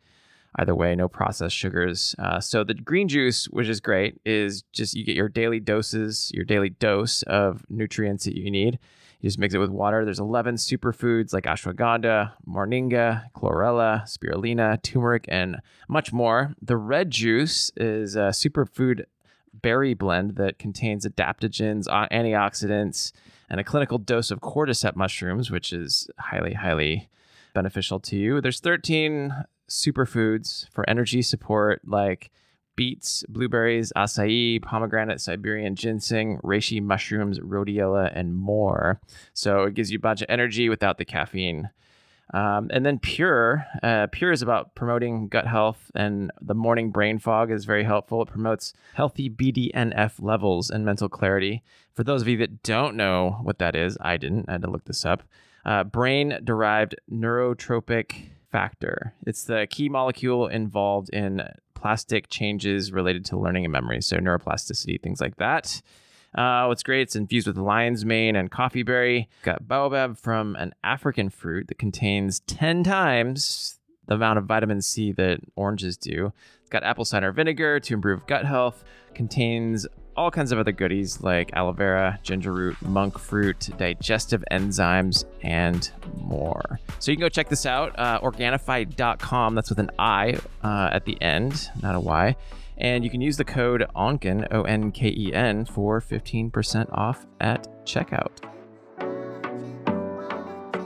Either 0.58 0.76
way, 0.76 0.96
no 0.96 1.08
processed 1.08 1.56
sugars. 1.56 2.16
Uh, 2.20 2.40
so 2.40 2.64
the 2.64 2.74
green 2.74 3.08
juice, 3.08 3.46
which 3.46 3.68
is 3.68 3.80
great, 3.80 4.20
is 4.26 4.64
just 4.74 4.96
you 4.96 5.04
get 5.04 5.16
your 5.16 5.30
daily 5.30 5.60
doses, 5.60 6.32
your 6.34 6.44
daily 6.44 6.70
dose 6.70 7.22
of 7.24 7.66
nutrients 7.70 8.26
that 8.26 8.36
you 8.36 8.50
need. 8.50 8.80
You 9.20 9.28
just 9.28 9.38
mix 9.38 9.54
it 9.54 9.58
with 9.58 9.70
water. 9.70 10.06
There's 10.06 10.20
11 10.20 10.56
superfoods 10.56 11.34
like 11.34 11.44
ashwagandha, 11.44 12.32
moringa, 12.48 13.32
chlorella, 13.34 14.04
spirulina, 14.04 14.82
turmeric, 14.82 15.26
and 15.28 15.58
much 15.90 16.14
more. 16.14 16.54
The 16.62 16.78
red 16.78 17.12
juice 17.12 17.70
is 17.76 18.16
a 18.16 18.30
superfood 18.30 19.04
berry 19.54 19.94
blend 19.94 20.36
that 20.36 20.58
contains 20.58 21.06
adaptogens, 21.06 21.88
antioxidants, 21.88 23.12
and 23.50 23.60
a 23.60 23.64
clinical 23.64 23.98
dose 23.98 24.32
of 24.32 24.40
cordyceps 24.40 24.96
mushrooms, 24.96 25.52
which 25.52 25.74
is 25.74 26.10
highly, 26.18 26.54
highly 26.54 27.10
beneficial 27.54 28.00
to 28.00 28.16
you. 28.16 28.40
There's 28.40 28.62
13 28.62 29.34
superfoods 29.68 30.70
for 30.70 30.90
energy 30.90 31.22
support, 31.22 31.82
like 31.86 32.32
beets, 32.80 33.26
blueberries, 33.28 33.92
acai, 33.98 34.62
pomegranate, 34.62 35.20
Siberian 35.20 35.76
ginseng, 35.76 36.38
reishi 36.46 36.82
mushrooms, 36.82 37.38
rhodiola, 37.38 38.10
and 38.16 38.34
more. 38.34 39.02
So 39.34 39.64
it 39.64 39.74
gives 39.74 39.92
you 39.92 39.98
a 39.98 40.00
bunch 40.00 40.22
of 40.22 40.28
energy 40.30 40.70
without 40.70 40.98
the 40.98 41.04
caffeine. 41.04 41.72
Um, 42.34 42.70
and 42.72 42.86
then 42.86 42.98
Pure, 42.98 43.66
uh, 43.84 44.08
Pure 44.14 44.32
is 44.32 44.42
about 44.42 44.76
promoting 44.76 45.28
gut 45.28 45.46
health, 45.46 45.92
and 45.94 46.32
the 46.40 46.54
morning 46.54 46.90
brain 46.90 47.20
fog 47.20 47.52
is 47.52 47.66
very 47.66 47.84
helpful. 47.84 48.22
It 48.22 48.30
promotes 48.30 48.72
healthy 48.94 49.30
BDNF 49.30 50.14
levels 50.22 50.70
and 50.70 50.86
mental 50.86 51.10
clarity. 51.10 51.64
For 51.96 52.06
those 52.06 52.22
of 52.22 52.30
you 52.30 52.38
that 52.38 52.64
don't 52.64 52.96
know 52.96 53.40
what 53.42 53.60
that 53.60 53.76
is, 53.76 53.98
I 54.00 54.16
didn't. 54.16 54.46
I 54.48 54.54
had 54.54 54.62
to 54.62 54.72
look 54.72 54.86
this 54.86 55.04
up. 55.04 55.24
Uh, 55.66 55.84
brain 55.84 56.40
derived 56.46 56.96
neurotrophic 57.12 58.30
factor. 58.52 59.14
It's 59.26 59.44
the 59.44 59.68
key 59.70 59.90
molecule 59.90 60.48
involved 60.48 61.10
in 61.10 61.42
plastic 61.74 62.30
changes 62.30 62.92
related 62.92 63.26
to 63.26 63.38
learning 63.38 63.66
and 63.66 63.72
memory, 63.72 64.02
so 64.02 64.18
neuroplasticity, 64.18 65.02
things 65.02 65.22
like 65.22 65.38
that. 65.38 65.82
Uh, 66.36 66.66
what's 66.66 66.84
great, 66.84 67.02
it's 67.02 67.16
infused 67.16 67.48
with 67.48 67.58
lion's 67.58 68.06
mane 68.06 68.36
and 68.36 68.52
coffee 68.52 68.84
berry. 68.84 69.30
Got 69.44 69.68
baobab 69.68 70.18
from 70.18 70.56
an 70.58 70.74
African 70.84 71.30
fruit 71.30 71.68
that 71.68 71.80
contains 71.80 72.42
10 72.42 72.84
times 72.84 73.80
the 74.06 74.16
amount 74.16 74.38
of 74.40 74.46
vitamin 74.46 74.82
C 74.82 75.12
that 75.14 75.40
oranges 75.56 75.98
do. 75.98 76.34
It's 76.62 76.70
got 76.70 76.84
apple 76.84 77.06
cider 77.06 77.32
vinegar 77.32 77.80
to 77.80 77.94
improve 77.94 78.28
gut 78.28 78.46
health. 78.46 78.84
Contains 79.14 79.88
all 80.20 80.30
kinds 80.30 80.52
of 80.52 80.60
other 80.60 80.74
goodies 80.74 81.22
like 81.22 81.50
aloe 81.54 81.72
vera, 81.72 82.20
ginger 82.24 82.52
root, 82.52 82.76
monk 82.82 83.18
fruit, 83.18 83.70
digestive 83.78 84.44
enzymes, 84.52 85.24
and 85.44 85.92
more. 86.18 86.78
So 87.00 87.12
you 87.12 87.16
can 87.16 87.22
go 87.22 87.30
check 87.30 87.48
this 87.48 87.66
out, 87.66 87.98
uh, 87.98 88.20
Organifi.com. 88.20 89.56
That's 89.56 89.70
with 89.70 89.80
an 89.80 89.92
I 89.98 90.38
uh, 90.62 90.90
at 90.92 91.06
the 91.06 91.20
end, 91.22 91.70
not 91.82 91.96
a 91.96 92.02
Y. 92.02 92.36
And 92.78 93.06
you 93.06 93.10
can 93.10 93.22
use 93.22 93.38
the 93.38 93.46
code 93.46 93.86
ONKEN, 93.96 94.48
O 94.52 94.64
N 94.64 94.92
K 94.92 95.08
E 95.08 95.34
N, 95.34 95.64
for 95.64 96.02
15% 96.02 96.92
off 96.92 97.26
at 97.40 97.68
checkout. 97.86 98.59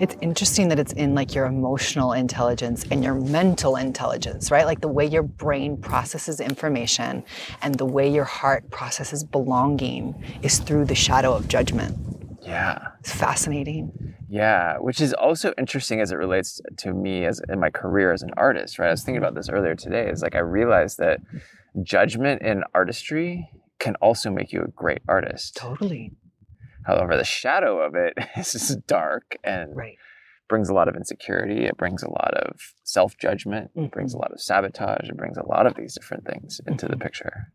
It's 0.03 0.17
interesting 0.19 0.67
that 0.67 0.79
it's 0.79 0.91
in 0.91 1.15
like 1.15 1.33
your 1.33 1.45
emotional 1.45 2.11
intelligence 2.11 2.83
and 2.91 3.01
your 3.01 3.13
mental 3.13 3.77
intelligence, 3.77 4.51
right? 4.51 4.65
Like 4.65 4.81
the 4.81 4.89
way 4.89 5.05
your 5.05 5.23
brain 5.23 5.77
processes 5.77 6.41
information 6.41 7.23
and 7.61 7.75
the 7.75 7.85
way 7.85 8.11
your 8.11 8.25
heart 8.25 8.69
processes 8.69 9.23
belonging 9.23 10.21
is 10.41 10.59
through 10.59 10.83
the 10.87 10.93
shadow 10.93 11.33
of 11.33 11.47
judgment. 11.47 11.97
Yeah. 12.41 12.85
It's 12.99 13.13
fascinating. 13.13 14.13
Yeah, 14.27 14.75
which 14.79 14.99
is 14.99 15.13
also 15.13 15.53
interesting 15.57 16.01
as 16.01 16.11
it 16.11 16.15
relates 16.15 16.59
to 16.79 16.91
me 16.91 17.23
as 17.23 17.41
in 17.47 17.61
my 17.61 17.69
career 17.69 18.11
as 18.11 18.23
an 18.23 18.31
artist, 18.35 18.79
right? 18.79 18.89
I 18.89 18.91
was 18.91 19.03
thinking 19.03 19.23
about 19.23 19.35
this 19.35 19.47
earlier 19.47 19.73
today. 19.73 20.09
Is 20.09 20.21
like 20.21 20.35
I 20.35 20.39
realized 20.39 20.97
that 20.97 21.21
judgment 21.81 22.41
in 22.41 22.65
artistry 22.73 23.49
can 23.79 23.95
also 24.01 24.29
make 24.29 24.51
you 24.51 24.63
a 24.63 24.67
great 24.67 25.01
artist. 25.07 25.55
Totally. 25.55 26.11
However, 26.85 27.17
the 27.17 27.23
shadow 27.23 27.79
of 27.79 27.95
it 27.95 28.13
is 28.37 28.77
dark 28.87 29.37
and 29.43 29.75
right. 29.75 29.97
brings 30.47 30.69
a 30.69 30.73
lot 30.73 30.87
of 30.87 30.95
insecurity. 30.95 31.65
It 31.65 31.77
brings 31.77 32.03
a 32.03 32.09
lot 32.09 32.33
of 32.35 32.59
self 32.83 33.17
judgment. 33.17 33.71
Mm-hmm. 33.71 33.85
It 33.85 33.91
brings 33.91 34.13
a 34.13 34.15
mm-hmm. 34.15 34.21
lot 34.21 34.31
of 34.31 34.41
sabotage. 34.41 35.09
It 35.09 35.17
brings 35.17 35.37
a 35.37 35.45
lot 35.45 35.65
of 35.65 35.75
these 35.75 35.95
different 35.95 36.25
things 36.25 36.59
into 36.67 36.85
mm-hmm. 36.85 36.93
the 36.93 37.03
picture. 37.03 37.47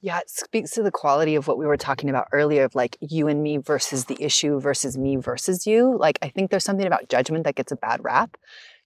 Yeah, 0.00 0.18
it 0.18 0.30
speaks 0.30 0.70
to 0.72 0.82
the 0.82 0.90
quality 0.90 1.34
of 1.34 1.46
what 1.46 1.58
we 1.58 1.66
were 1.66 1.76
talking 1.76 2.08
about 2.08 2.28
earlier 2.32 2.64
of 2.64 2.74
like 2.74 2.96
you 3.00 3.28
and 3.28 3.42
me 3.42 3.58
versus 3.58 4.06
the 4.06 4.16
issue 4.22 4.58
versus 4.60 4.96
me 4.96 5.16
versus 5.16 5.66
you. 5.66 5.96
Like, 5.98 6.18
I 6.22 6.28
think 6.28 6.50
there's 6.50 6.64
something 6.64 6.86
about 6.86 7.08
judgment 7.08 7.44
that 7.44 7.54
gets 7.54 7.72
a 7.72 7.76
bad 7.76 8.02
rap 8.02 8.36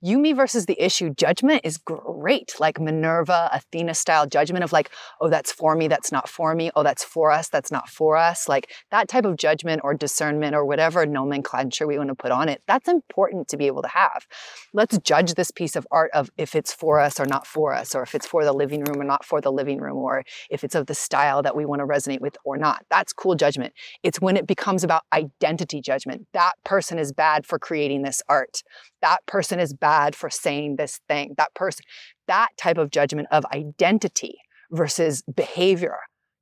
you, 0.01 0.19
me 0.19 0.33
versus 0.33 0.67
the 0.67 0.81
issue 0.83 1.11
judgment 1.11 1.63
is 1.65 1.77
great. 1.77 2.55
Like 2.61 2.81
Minerva, 2.81 3.51
Athena 3.53 3.95
style 3.95 4.27
judgment 4.27 4.63
of 4.63 4.73
like, 4.73 4.91
oh, 5.21 5.29
that's 5.29 5.51
for 5.51 5.75
me, 5.75 5.89
that's 5.89 6.13
not 6.13 6.29
for 6.29 6.55
me. 6.55 6.71
Oh, 6.77 6.85
that's 6.85 7.03
for 7.03 7.33
us, 7.33 7.49
that's 7.49 7.73
not 7.73 7.89
for 7.89 8.17
us. 8.17 8.49
Like 8.49 8.71
that 8.91 9.09
type 9.09 9.25
of 9.25 9.37
judgment 9.37 9.81
or 9.83 9.95
discernment 9.95 10.55
or 10.55 10.65
whatever 10.65 11.05
nomenclature 11.05 11.87
we 11.87 11.99
want 11.99 12.11
to 12.11 12.15
put 12.15 12.31
on 12.31 12.49
it, 12.49 12.63
that's 12.69 12.89
important 12.89 13.49
to 13.49 13.57
be 13.57 13.67
able 13.67 13.83
to 13.83 13.89
have. 13.89 14.27
Let's 14.73 14.97
judge 14.99 15.35
this 15.35 15.51
piece 15.51 15.75
of 15.75 15.87
art 15.91 16.11
of 16.15 16.31
if 16.37 16.55
it's 16.55 16.73
for 16.73 17.01
us 17.01 17.19
or 17.19 17.27
not 17.27 17.47
for 17.47 17.75
us, 17.75 17.95
or 17.95 18.03
if 18.03 18.15
it's 18.15 18.27
for 18.27 18.45
the 18.45 18.53
living 18.53 18.85
room 18.85 19.01
or 19.01 19.05
not 19.05 19.25
for 19.25 19.41
the 19.41 19.51
living 19.51 19.81
room, 19.81 19.97
or 19.97 20.25
if 20.49 20.63
it's 20.63 20.77
of 20.77 20.87
the 20.87 20.95
style 20.95 21.43
that 21.43 21.57
we 21.57 21.65
want 21.65 21.81
to 21.81 21.87
resonate 21.87 22.21
with 22.21 22.37
or 22.45 22.57
not. 22.57 22.85
That's 22.89 23.13
cool 23.13 23.35
judgment. 23.35 23.73
It's 24.05 24.21
when 24.21 24.37
it 24.37 24.47
becomes 24.47 24.85
about 24.85 25.03
identity 25.13 25.81
judgment. 25.81 26.27
That 26.33 26.53
person 26.65 26.99
is 26.99 27.13
bad 27.13 27.47
for 27.47 27.59
creating 27.59 28.03
this 28.03 28.23
art 28.29 28.63
that 29.03 29.25
person 29.27 29.61
is 29.61 29.73
bad 29.73 30.15
for 30.15 30.31
saying 30.31 30.77
this 30.77 31.01
thing. 31.09 31.35
That 31.37 31.55
person, 31.55 31.85
that 32.27 32.49
type 32.57 32.79
of 32.79 32.91
judgment 32.91 33.29
of 33.31 33.45
identity 33.47 34.39
versus 34.71 35.23
behavior. 35.23 35.97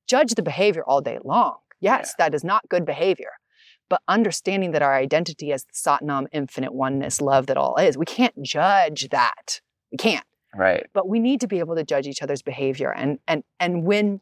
Judge 0.08 0.34
the 0.34 0.42
behavior 0.42 0.84
all 0.84 1.00
day 1.00 1.18
long. 1.24 1.56
Yes, 1.80 2.14
yeah. 2.18 2.24
that 2.24 2.34
is 2.34 2.44
not 2.44 2.68
good 2.68 2.84
behavior. 2.84 3.30
But 3.88 4.02
understanding 4.08 4.72
that 4.72 4.82
our 4.82 4.94
identity 4.94 5.52
as 5.52 5.64
the 5.64 5.72
Satnam 5.72 6.26
infinite 6.32 6.74
oneness, 6.74 7.20
love 7.20 7.46
that 7.46 7.56
all 7.56 7.76
is, 7.76 7.96
we 7.96 8.04
can't 8.04 8.42
judge 8.42 9.08
that. 9.10 9.60
We 9.92 9.98
can't. 9.98 10.26
Right. 10.54 10.86
But 10.92 11.08
we 11.08 11.20
need 11.20 11.40
to 11.42 11.46
be 11.46 11.58
able 11.58 11.76
to 11.76 11.84
judge 11.84 12.06
each 12.06 12.22
other's 12.22 12.42
behavior. 12.42 12.92
And 12.92 13.18
and 13.28 13.44
and 13.60 13.84
when 13.84 14.20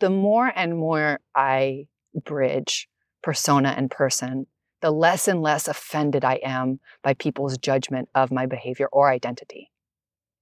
the 0.00 0.10
more 0.10 0.50
and 0.56 0.76
more 0.76 1.20
I 1.34 1.86
bridge 2.14 2.88
persona 3.22 3.74
and 3.76 3.90
person, 3.90 4.46
the 4.82 4.90
less 4.90 5.28
and 5.28 5.40
less 5.40 5.68
offended 5.68 6.24
I 6.24 6.40
am 6.44 6.80
by 7.02 7.14
people's 7.14 7.56
judgment 7.56 8.08
of 8.14 8.30
my 8.30 8.46
behavior 8.46 8.88
or 8.92 9.08
identity. 9.08 9.70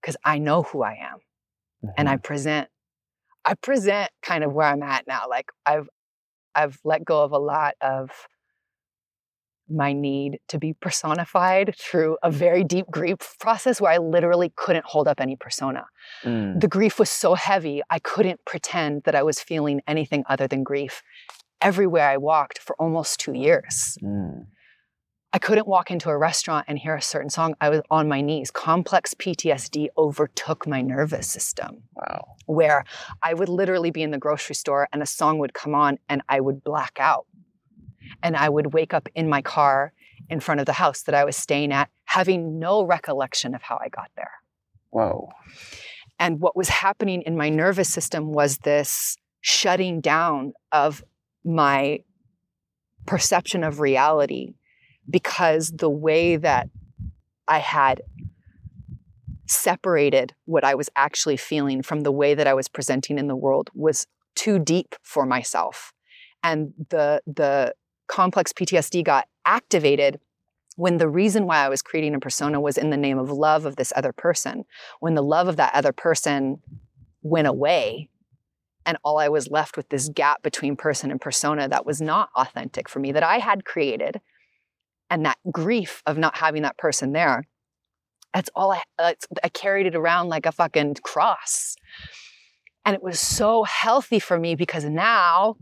Because 0.00 0.16
I 0.24 0.38
know 0.38 0.62
who 0.62 0.83
I 0.83 0.92
am. 0.92 1.18
Mm-hmm. 1.85 1.88
And 1.96 2.09
I 2.09 2.14
mm-hmm. 2.14 2.22
present, 2.22 2.68
I 3.44 3.55
present 3.55 4.11
kind 4.22 4.42
of 4.42 4.53
where 4.53 4.66
I'm 4.66 4.83
at 4.83 5.07
now. 5.07 5.24
Like 5.29 5.50
I've 5.64 5.88
I've 6.55 6.81
let 6.85 7.05
go 7.05 7.22
of 7.22 7.31
a 7.31 7.38
lot 7.38 7.74
of 7.81 8.11
my 9.68 9.92
need 9.92 10.40
to 10.48 10.59
be 10.59 10.72
personified 10.72 11.74
through 11.79 12.18
a 12.24 12.31
very 12.31 12.64
deep 12.64 12.87
grief 12.90 13.18
process 13.38 13.81
where 13.81 13.92
I 13.92 13.98
literally 13.98 14.53
couldn't 14.57 14.85
hold 14.85 15.07
up 15.07 15.20
any 15.20 15.37
persona. 15.37 15.87
Mm. 16.24 16.61
The 16.61 16.66
grief 16.66 16.98
was 16.98 17.09
so 17.09 17.35
heavy, 17.35 17.81
I 17.88 18.00
couldn't 18.00 18.44
pretend 18.44 19.05
that 19.05 19.14
I 19.14 19.22
was 19.22 19.38
feeling 19.38 19.81
anything 19.87 20.24
other 20.29 20.48
than 20.48 20.64
grief 20.64 21.03
everywhere 21.61 22.09
I 22.09 22.16
walked 22.16 22.59
for 22.59 22.75
almost 22.79 23.20
two 23.20 23.35
years. 23.35 23.96
Mm. 24.03 24.46
I 25.33 25.38
couldn't 25.38 25.68
walk 25.68 25.92
into 25.92 26.11
a 26.11 26.18
restaurant 26.18 26.66
and 26.66 26.77
hear 26.77 26.96
a 26.96 27.03
certain 27.03 27.31
song. 27.31 27.55
I 27.61 27.68
was 27.68 27.83
on 27.88 28.09
my 28.09 28.20
knees. 28.20 28.51
Complex 28.51 29.14
PTSD 29.14 29.88
overtook 29.96 30.66
my 30.66 30.83
nervous 30.83 31.29
system. 31.29 31.85
Wow. 31.94 32.35
Where 32.46 32.85
I 33.23 33.35
would 33.35 33.49
literally 33.49 33.92
be 33.92 34.03
in 34.03 34.11
the 34.11 34.18
grocery 34.18 34.57
store 34.57 34.88
and 34.92 35.03
a 35.03 35.07
song 35.07 35.38
would 35.38 35.55
come 35.55 35.75
on 35.75 35.99
and 36.09 36.23
I 36.29 36.40
would 36.40 36.64
black 36.64 36.99
out. 36.99 37.27
And 38.25 38.37
I 38.37 38.49
would 38.49 38.73
wake 38.73 38.92
up 38.92 39.09
in 39.14 39.29
my 39.29 39.40
car 39.40 39.92
in 40.29 40.40
front 40.40 40.59
of 40.59 40.66
the 40.66 40.73
house 40.73 41.03
that 41.03 41.14
I 41.14 41.25
was 41.25 41.37
staying 41.37 41.73
at, 41.73 41.90
having 42.07 42.59
no 42.59 42.83
recollection 42.83 43.55
of 43.55 43.62
how 43.62 43.79
I 43.81 43.88
got 43.88 44.11
there. 44.16 44.33
Whoa. 44.90 45.29
And 46.18 46.40
what 46.40 46.57
was 46.57 46.68
happening 46.68 47.23
in 47.23 47.37
my 47.37 47.49
nervous 47.49 47.88
system 47.88 48.33
was 48.33 48.59
this 48.59 49.16
shutting 49.42 50.01
down 50.01 50.53
of 50.73 51.05
my 51.44 52.00
perception 53.07 53.64
of 53.64 53.81
reality 53.81 54.55
because 55.09 55.70
the 55.70 55.90
way 55.90 56.37
that 56.37 56.68
I 57.48 57.59
had 57.59 58.03
separated 59.46 60.35
what 60.44 60.64
I 60.64 60.74
was 60.74 60.88
actually 60.94 61.37
feeling 61.37 61.83
from 61.83 62.03
the 62.03 62.12
way 62.12 62.35
that 62.35 62.46
I 62.46 62.55
was 62.55 62.68
presenting 62.68 63.18
in 63.18 63.26
the 63.26 63.37
world 63.37 63.70
was 63.74 64.07
too 64.37 64.59
deep 64.59 64.94
for 65.03 65.26
myself. 65.26 65.92
And 66.42 66.72
the 66.90 67.20
the 67.26 67.74
complex 68.07 68.53
PTSD 68.53 69.05
got 69.05 69.29
activated 69.44 70.20
when 70.76 70.98
the 70.98 71.09
reason 71.09 71.46
why 71.46 71.59
I 71.59 71.68
was 71.68 71.83
creating 71.83 72.14
a 72.14 72.20
persona 72.20 72.61
was 72.61 72.79
in 72.79 72.90
the 72.90 72.96
name 72.96 73.18
of 73.18 73.31
love 73.31 73.66
of 73.66 73.76
this 73.76 73.92
other 73.96 74.12
person. 74.12 74.64
When 75.00 75.14
the 75.14 75.22
love 75.22 75.48
of 75.48 75.57
that 75.57 75.74
other 75.74 75.92
person 75.92 76.61
went 77.22 77.48
away, 77.48 78.09
and 78.90 78.98
all 79.05 79.18
I 79.18 79.29
was 79.29 79.48
left 79.48 79.76
with 79.76 79.88
this 79.88 80.09
gap 80.09 80.42
between 80.42 80.74
person 80.74 81.12
and 81.12 81.20
persona 81.20 81.68
that 81.68 81.87
was 81.87 82.00
not 82.00 82.29
authentic 82.35 82.88
for 82.88 82.98
me, 82.98 83.12
that 83.12 83.22
I 83.22 83.38
had 83.38 83.64
created, 83.64 84.20
and 85.09 85.24
that 85.24 85.38
grief 85.53 86.03
of 86.07 86.18
not 86.18 86.37
having 86.37 86.62
that 86.62 86.76
person 86.76 87.12
there. 87.12 87.44
That's 88.35 88.50
all 88.57 88.72
I, 88.72 88.83
I 88.98 89.48
carried 89.50 89.87
it 89.87 89.94
around 89.94 90.29
like 90.29 90.44
a 90.44 90.50
fucking 90.50 90.96
cross. 91.05 91.76
And 92.85 92.96
it 92.96 93.03
was 93.03 93.20
so 93.20 93.62
healthy 93.62 94.18
for 94.18 94.40
me 94.40 94.57
because 94.57 94.85
now 94.85 95.55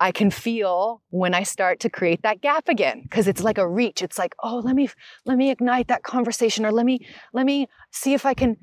I 0.00 0.10
can 0.10 0.32
feel 0.32 1.00
when 1.10 1.32
I 1.32 1.44
start 1.44 1.78
to 1.80 1.90
create 1.90 2.22
that 2.22 2.40
gap 2.40 2.68
again 2.68 3.02
because 3.02 3.28
it's 3.28 3.42
like 3.44 3.58
a 3.58 3.68
reach. 3.68 4.02
It's 4.02 4.18
like, 4.18 4.34
oh, 4.42 4.58
let 4.64 4.74
me 4.74 4.88
let 5.24 5.38
me 5.38 5.50
ignite 5.50 5.86
that 5.88 6.02
conversation 6.02 6.66
or 6.66 6.72
let 6.72 6.86
me 6.86 7.06
let 7.32 7.46
me 7.46 7.68
see 7.92 8.14
if 8.14 8.26
I 8.26 8.34
can 8.34 8.56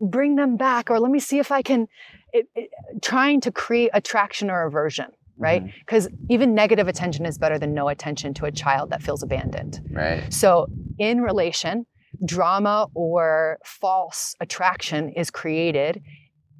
bring 0.00 0.36
them 0.36 0.56
back 0.56 0.90
or 0.90 0.98
let 0.98 1.10
me 1.10 1.20
see 1.20 1.38
if 1.38 1.52
I 1.52 1.62
can 1.62 1.86
it, 2.32 2.46
it, 2.54 2.70
trying 3.02 3.40
to 3.42 3.52
create 3.52 3.90
attraction 3.92 4.50
or 4.50 4.66
aversion, 4.66 5.06
right? 5.36 5.62
Because 5.80 6.08
mm-hmm. 6.08 6.32
even 6.32 6.54
negative 6.54 6.88
attention 6.88 7.26
is 7.26 7.38
better 7.38 7.58
than 7.58 7.74
no 7.74 7.88
attention 7.88 8.34
to 8.34 8.46
a 8.46 8.52
child 8.52 8.90
that 8.90 9.02
feels 9.02 9.22
abandoned. 9.22 9.80
Right. 9.90 10.32
So 10.32 10.66
in 10.98 11.20
relation, 11.20 11.86
drama 12.24 12.88
or 12.94 13.58
false 13.64 14.34
attraction 14.40 15.10
is 15.10 15.30
created 15.30 16.02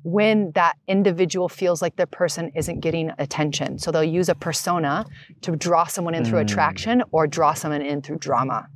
when 0.04 0.50
that 0.52 0.76
individual 0.88 1.48
feels 1.48 1.80
like 1.80 1.96
their 1.96 2.06
person 2.06 2.50
isn't 2.56 2.80
getting 2.80 3.12
attention. 3.18 3.78
So 3.78 3.92
they'll 3.92 4.02
use 4.02 4.28
a 4.28 4.34
persona 4.34 5.06
to 5.42 5.54
draw 5.54 5.84
someone 5.84 6.14
in 6.14 6.24
through 6.24 6.40
mm. 6.40 6.50
attraction 6.50 7.02
or 7.12 7.26
draw 7.26 7.54
someone 7.54 7.82
in 7.82 8.02
through 8.02 8.18
drama. 8.18 8.66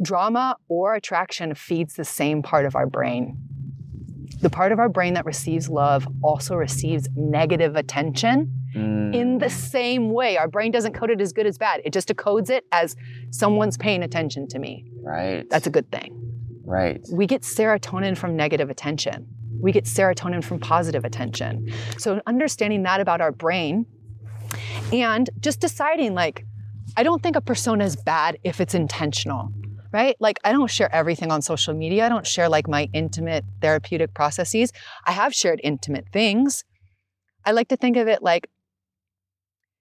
Drama 0.00 0.56
or 0.68 0.94
attraction 0.94 1.54
feeds 1.54 1.94
the 1.94 2.04
same 2.04 2.42
part 2.42 2.64
of 2.64 2.74
our 2.74 2.86
brain. 2.86 3.36
The 4.40 4.50
part 4.50 4.72
of 4.72 4.78
our 4.78 4.88
brain 4.88 5.14
that 5.14 5.24
receives 5.24 5.68
love 5.68 6.06
also 6.22 6.54
receives 6.54 7.08
negative 7.16 7.76
attention 7.76 8.52
mm. 8.74 9.14
in 9.14 9.38
the 9.38 9.50
same 9.50 10.10
way. 10.10 10.36
Our 10.36 10.48
brain 10.48 10.72
doesn't 10.72 10.92
code 10.92 11.10
it 11.10 11.20
as 11.20 11.32
good 11.32 11.46
as 11.46 11.58
bad. 11.58 11.80
It 11.84 11.92
just 11.92 12.08
decodes 12.08 12.50
it 12.50 12.64
as 12.72 12.96
someone's 13.30 13.76
paying 13.76 14.02
attention 14.02 14.48
to 14.48 14.58
me. 14.58 14.84
Right. 15.02 15.48
That's 15.50 15.66
a 15.66 15.70
good 15.70 15.90
thing. 15.90 16.22
Right. 16.64 17.00
We 17.12 17.26
get 17.26 17.42
serotonin 17.42 18.16
from 18.16 18.36
negative 18.36 18.70
attention 18.70 19.28
we 19.60 19.72
get 19.72 19.84
serotonin 19.84 20.44
from 20.44 20.58
positive 20.58 21.04
attention. 21.04 21.72
So 21.98 22.20
understanding 22.26 22.82
that 22.84 23.00
about 23.00 23.20
our 23.20 23.32
brain 23.32 23.86
and 24.92 25.28
just 25.40 25.60
deciding 25.60 26.14
like, 26.14 26.44
I 26.96 27.02
don't 27.02 27.22
think 27.22 27.36
a 27.36 27.40
persona 27.40 27.84
is 27.84 27.96
bad 27.96 28.38
if 28.44 28.60
it's 28.60 28.74
intentional, 28.74 29.52
right? 29.96 30.14
Like 30.20 30.38
I 30.44 30.52
don't 30.52 30.70
share 30.70 30.94
everything 30.94 31.32
on 31.32 31.40
social 31.40 31.72
media. 31.72 32.04
I 32.04 32.10
don't 32.10 32.26
share 32.26 32.50
like 32.50 32.68
my 32.68 32.90
intimate 32.92 33.44
therapeutic 33.62 34.12
processes. 34.12 34.70
I 35.06 35.12
have 35.12 35.34
shared 35.34 35.58
intimate 35.64 36.06
things. 36.12 36.64
I 37.46 37.52
like 37.52 37.68
to 37.68 37.76
think 37.76 37.96
of 37.96 38.06
it 38.06 38.22
like 38.22 38.46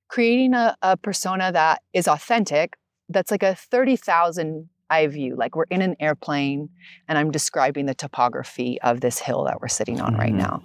creating 0.07 0.53
a, 0.53 0.73
a 0.81 0.95
persona 0.95 1.51
that 1.51 1.81
is 1.91 2.07
authentic, 2.07 2.77
that's 3.09 3.29
like 3.29 3.43
a 3.43 3.55
30,000 3.55 4.69
eye 4.89 5.07
view, 5.07 5.35
like 5.35 5.55
we're 5.55 5.65
in 5.69 5.81
an 5.81 5.95
airplane 5.99 6.69
and 7.09 7.17
I'm 7.17 7.31
describing 7.31 7.85
the 7.85 7.95
topography 7.95 8.79
of 8.81 9.01
this 9.01 9.19
hill 9.19 9.43
that 9.45 9.59
we're 9.59 9.67
sitting 9.67 9.99
on 9.99 10.11
mm-hmm. 10.11 10.21
right 10.21 10.33
now. 10.33 10.63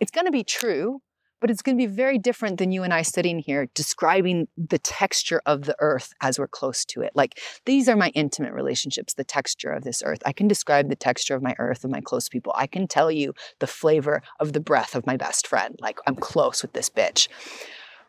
It's 0.00 0.10
going 0.10 0.26
to 0.26 0.32
be 0.32 0.44
true, 0.44 1.00
but 1.40 1.50
it's 1.50 1.62
going 1.62 1.76
to 1.76 1.86
be 1.86 1.92
very 1.92 2.18
different 2.18 2.58
than 2.58 2.72
you 2.72 2.82
and 2.82 2.92
I 2.92 3.02
sitting 3.02 3.38
here 3.38 3.68
describing 3.74 4.48
the 4.56 4.78
texture 4.78 5.40
of 5.46 5.62
the 5.62 5.76
earth 5.80 6.12
as 6.20 6.38
we're 6.38 6.48
close 6.48 6.84
to 6.86 7.02
it. 7.02 7.12
Like 7.14 7.40
these 7.64 7.88
are 7.88 7.96
my 7.96 8.10
intimate 8.10 8.52
relationships, 8.52 9.14
the 9.14 9.24
texture 9.24 9.70
of 9.70 9.84
this 9.84 10.02
earth. 10.04 10.22
I 10.26 10.32
can 10.32 10.48
describe 10.48 10.88
the 10.88 10.96
texture 10.96 11.34
of 11.34 11.42
my 11.42 11.54
earth 11.58 11.84
and 11.84 11.92
my 11.92 12.00
close 12.00 12.28
people. 12.28 12.52
I 12.56 12.66
can 12.66 12.86
tell 12.86 13.10
you 13.10 13.34
the 13.58 13.66
flavor 13.66 14.22
of 14.38 14.52
the 14.52 14.60
breath 14.60 14.94
of 14.94 15.06
my 15.06 15.16
best 15.16 15.46
friend. 15.46 15.76
Like 15.80 15.98
I'm 16.06 16.16
close 16.16 16.62
with 16.62 16.72
this 16.72 16.90
bitch 16.90 17.28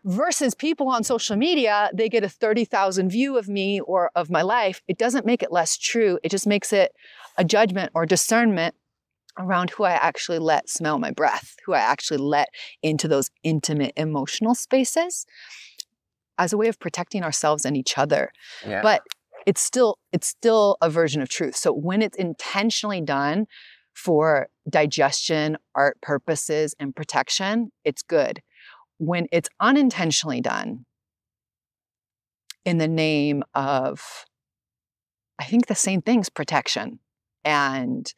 versus 0.03 0.55
people 0.55 0.89
on 0.89 1.03
social 1.03 1.35
media, 1.35 1.89
they 1.93 2.09
get 2.09 2.23
a 2.23 2.29
30,000 2.29 3.09
view 3.09 3.37
of 3.37 3.47
me 3.47 3.79
or 3.81 4.11
of 4.15 4.29
my 4.29 4.41
life. 4.41 4.81
It 4.87 4.97
doesn't 4.97 5.25
make 5.25 5.43
it 5.43 5.51
less 5.51 5.77
true. 5.77 6.19
It 6.23 6.29
just 6.29 6.47
makes 6.47 6.73
it 6.73 6.93
a 7.37 7.43
judgment 7.43 7.91
or 7.93 8.05
discernment 8.05 8.75
around 9.37 9.71
who 9.71 9.83
I 9.83 9.91
actually 9.91 10.39
let 10.39 10.69
smell 10.69 10.99
my 10.99 11.11
breath, 11.11 11.55
who 11.65 11.73
I 11.73 11.79
actually 11.79 12.17
let 12.17 12.49
into 12.81 13.07
those 13.07 13.29
intimate 13.43 13.93
emotional 13.95 14.55
spaces 14.55 15.25
as 16.37 16.53
a 16.53 16.57
way 16.57 16.67
of 16.67 16.79
protecting 16.79 17.23
ourselves 17.23 17.65
and 17.65 17.77
each 17.77 17.97
other. 17.97 18.31
Yeah. 18.65 18.81
But 18.81 19.03
it's 19.45 19.61
still 19.61 19.97
it's 20.11 20.27
still 20.27 20.77
a 20.81 20.89
version 20.89 21.21
of 21.21 21.29
truth. 21.29 21.55
So 21.55 21.71
when 21.71 22.01
it's 22.01 22.17
intentionally 22.17 23.01
done 23.01 23.47
for 23.93 24.47
digestion, 24.69 25.57
art 25.75 25.99
purposes 26.01 26.75
and 26.79 26.95
protection, 26.95 27.71
it's 27.83 28.01
good 28.01 28.41
when 29.01 29.25
it's 29.31 29.49
unintentionally 29.59 30.41
done 30.41 30.85
in 32.63 32.77
the 32.77 32.87
name 32.87 33.43
of, 33.55 34.27
I 35.39 35.45
think 35.45 35.65
the 35.65 35.73
same 35.73 36.03
thing's 36.03 36.29
protection. 36.29 36.99
And 37.43 38.13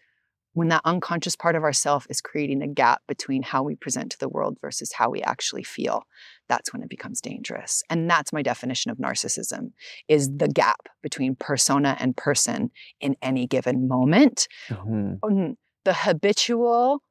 when 0.54 0.68
that 0.70 0.82
unconscious 0.86 1.36
part 1.36 1.56
of 1.56 1.64
ourself 1.64 2.06
is 2.10 2.22
creating 2.22 2.62
a 2.62 2.68
gap 2.68 3.02
between 3.08 3.42
how 3.42 3.64
we 3.64 3.76
present 3.76 4.12
to 4.12 4.20
the 4.20 4.30
world 4.30 4.58
versus 4.62 4.94
how 4.94 5.10
we 5.10 5.22
actually 5.24 5.64
feel 5.64 6.04
that's 6.48 6.72
when 6.72 6.84
it 6.84 6.90
becomes 6.90 7.22
dangerous. 7.22 7.84
And 7.90 8.10
that's 8.10 8.32
my 8.32 8.42
definition 8.42 8.92
of 8.92 8.98
narcissism 8.98 9.72
is 10.08 10.30
the 10.38 10.48
gap 10.48 10.90
between 11.02 11.36
persona 11.36 11.98
and 12.00 12.16
person 12.16 12.72
in 13.02 13.16
any 13.22 13.48
given 13.48 13.88
moment. 13.88 14.48
Mm-hmm. 14.70 15.52
the 15.86 15.94
habitual 15.94 17.02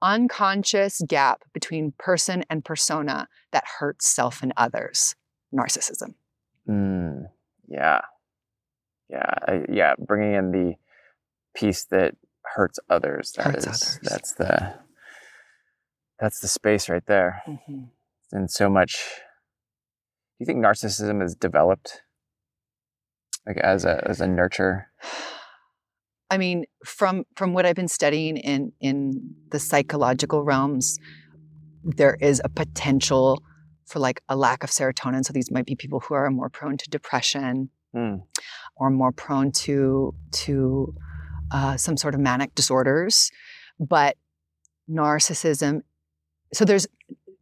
unconscious 0.00 1.00
gap 1.08 1.42
between 1.52 1.92
person 1.98 2.44
and 2.48 2.64
persona 2.64 3.28
that 3.52 3.64
hurts 3.78 4.06
self 4.08 4.42
and 4.42 4.52
others. 4.56 5.16
Narcissism. 5.52 6.14
Mm, 6.68 7.24
yeah. 7.68 8.02
Yeah 9.08 9.34
I, 9.46 9.64
yeah 9.70 9.94
bringing 9.98 10.34
in 10.34 10.52
the 10.52 10.74
piece 11.54 11.84
that 11.86 12.14
hurts 12.58 12.80
others 12.90 13.32
That 13.36 13.46
hurts 13.46 13.66
is 13.66 13.68
others. 13.68 13.98
that's 14.02 14.32
the 14.34 14.74
that's 16.18 16.40
the 16.40 16.48
space 16.48 16.88
right 16.88 17.06
there 17.06 17.42
mm-hmm. 17.46 17.84
and 18.32 18.50
so 18.50 18.68
much 18.68 18.94
do 18.94 20.40
you 20.40 20.46
think 20.46 20.58
narcissism 20.58 21.22
is 21.22 21.36
developed 21.36 22.02
like 23.46 23.58
as 23.58 23.84
a 23.84 24.02
as 24.08 24.20
a 24.20 24.26
nurture 24.26 24.88
I 26.30 26.36
mean, 26.36 26.66
from 26.84 27.24
from 27.36 27.54
what 27.54 27.64
I've 27.64 27.76
been 27.76 27.88
studying 27.88 28.36
in 28.36 28.72
in 28.80 29.34
the 29.50 29.58
psychological 29.58 30.42
realms, 30.42 30.98
there 31.82 32.18
is 32.20 32.42
a 32.44 32.50
potential 32.50 33.42
for 33.86 33.98
like 33.98 34.20
a 34.28 34.36
lack 34.36 34.62
of 34.62 34.70
serotonin. 34.70 35.24
So 35.24 35.32
these 35.32 35.50
might 35.50 35.64
be 35.64 35.74
people 35.74 36.00
who 36.00 36.14
are 36.14 36.30
more 36.30 36.50
prone 36.50 36.76
to 36.76 36.90
depression 36.90 37.70
mm. 37.96 38.22
or 38.76 38.90
more 38.90 39.12
prone 39.12 39.52
to 39.64 40.14
to 40.32 40.94
uh, 41.50 41.76
some 41.76 41.96
sort 41.96 42.14
of 42.14 42.20
manic 42.20 42.54
disorders. 42.54 43.30
But 43.78 44.16
narcissism, 44.90 45.82
so 46.52 46.64
there's 46.64 46.86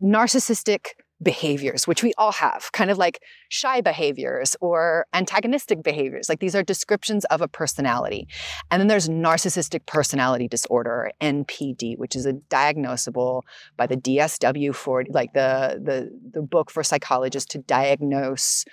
narcissistic 0.03 0.89
behaviors, 1.23 1.87
which 1.87 2.03
we 2.03 2.13
all 2.19 2.33
have, 2.33 2.71
kind 2.73 2.91
of 2.91 2.99
like 2.99 3.23
shy 3.49 3.81
behaviors 3.81 4.55
or 4.61 5.07
antagonistic 5.15 5.83
behaviors. 5.83 6.29
Like 6.29 6.41
these 6.41 6.55
are 6.55 6.63
descriptions 6.63 7.25
of 7.27 7.41
a 7.41 7.49
personality. 7.49 8.29
And 8.71 8.81
then 8.81 8.89
there's 8.89 9.09
narcissistic 9.09 9.87
personality 9.87 10.47
disorder, 10.47 11.11
NPD, 11.23 11.97
which 11.97 12.17
is 12.17 12.27
a 12.27 12.35
diagnosable 12.35 13.43
by 13.77 13.87
the 13.87 13.97
DSW 13.97 14.75
for 14.75 15.05
like 15.09 15.33
the 15.33 15.81
the 15.83 16.11
the 16.33 16.43
book 16.43 16.71
for 16.71 16.83
psychologists 16.83 17.51
to 17.53 17.59
diagnose 17.59 18.65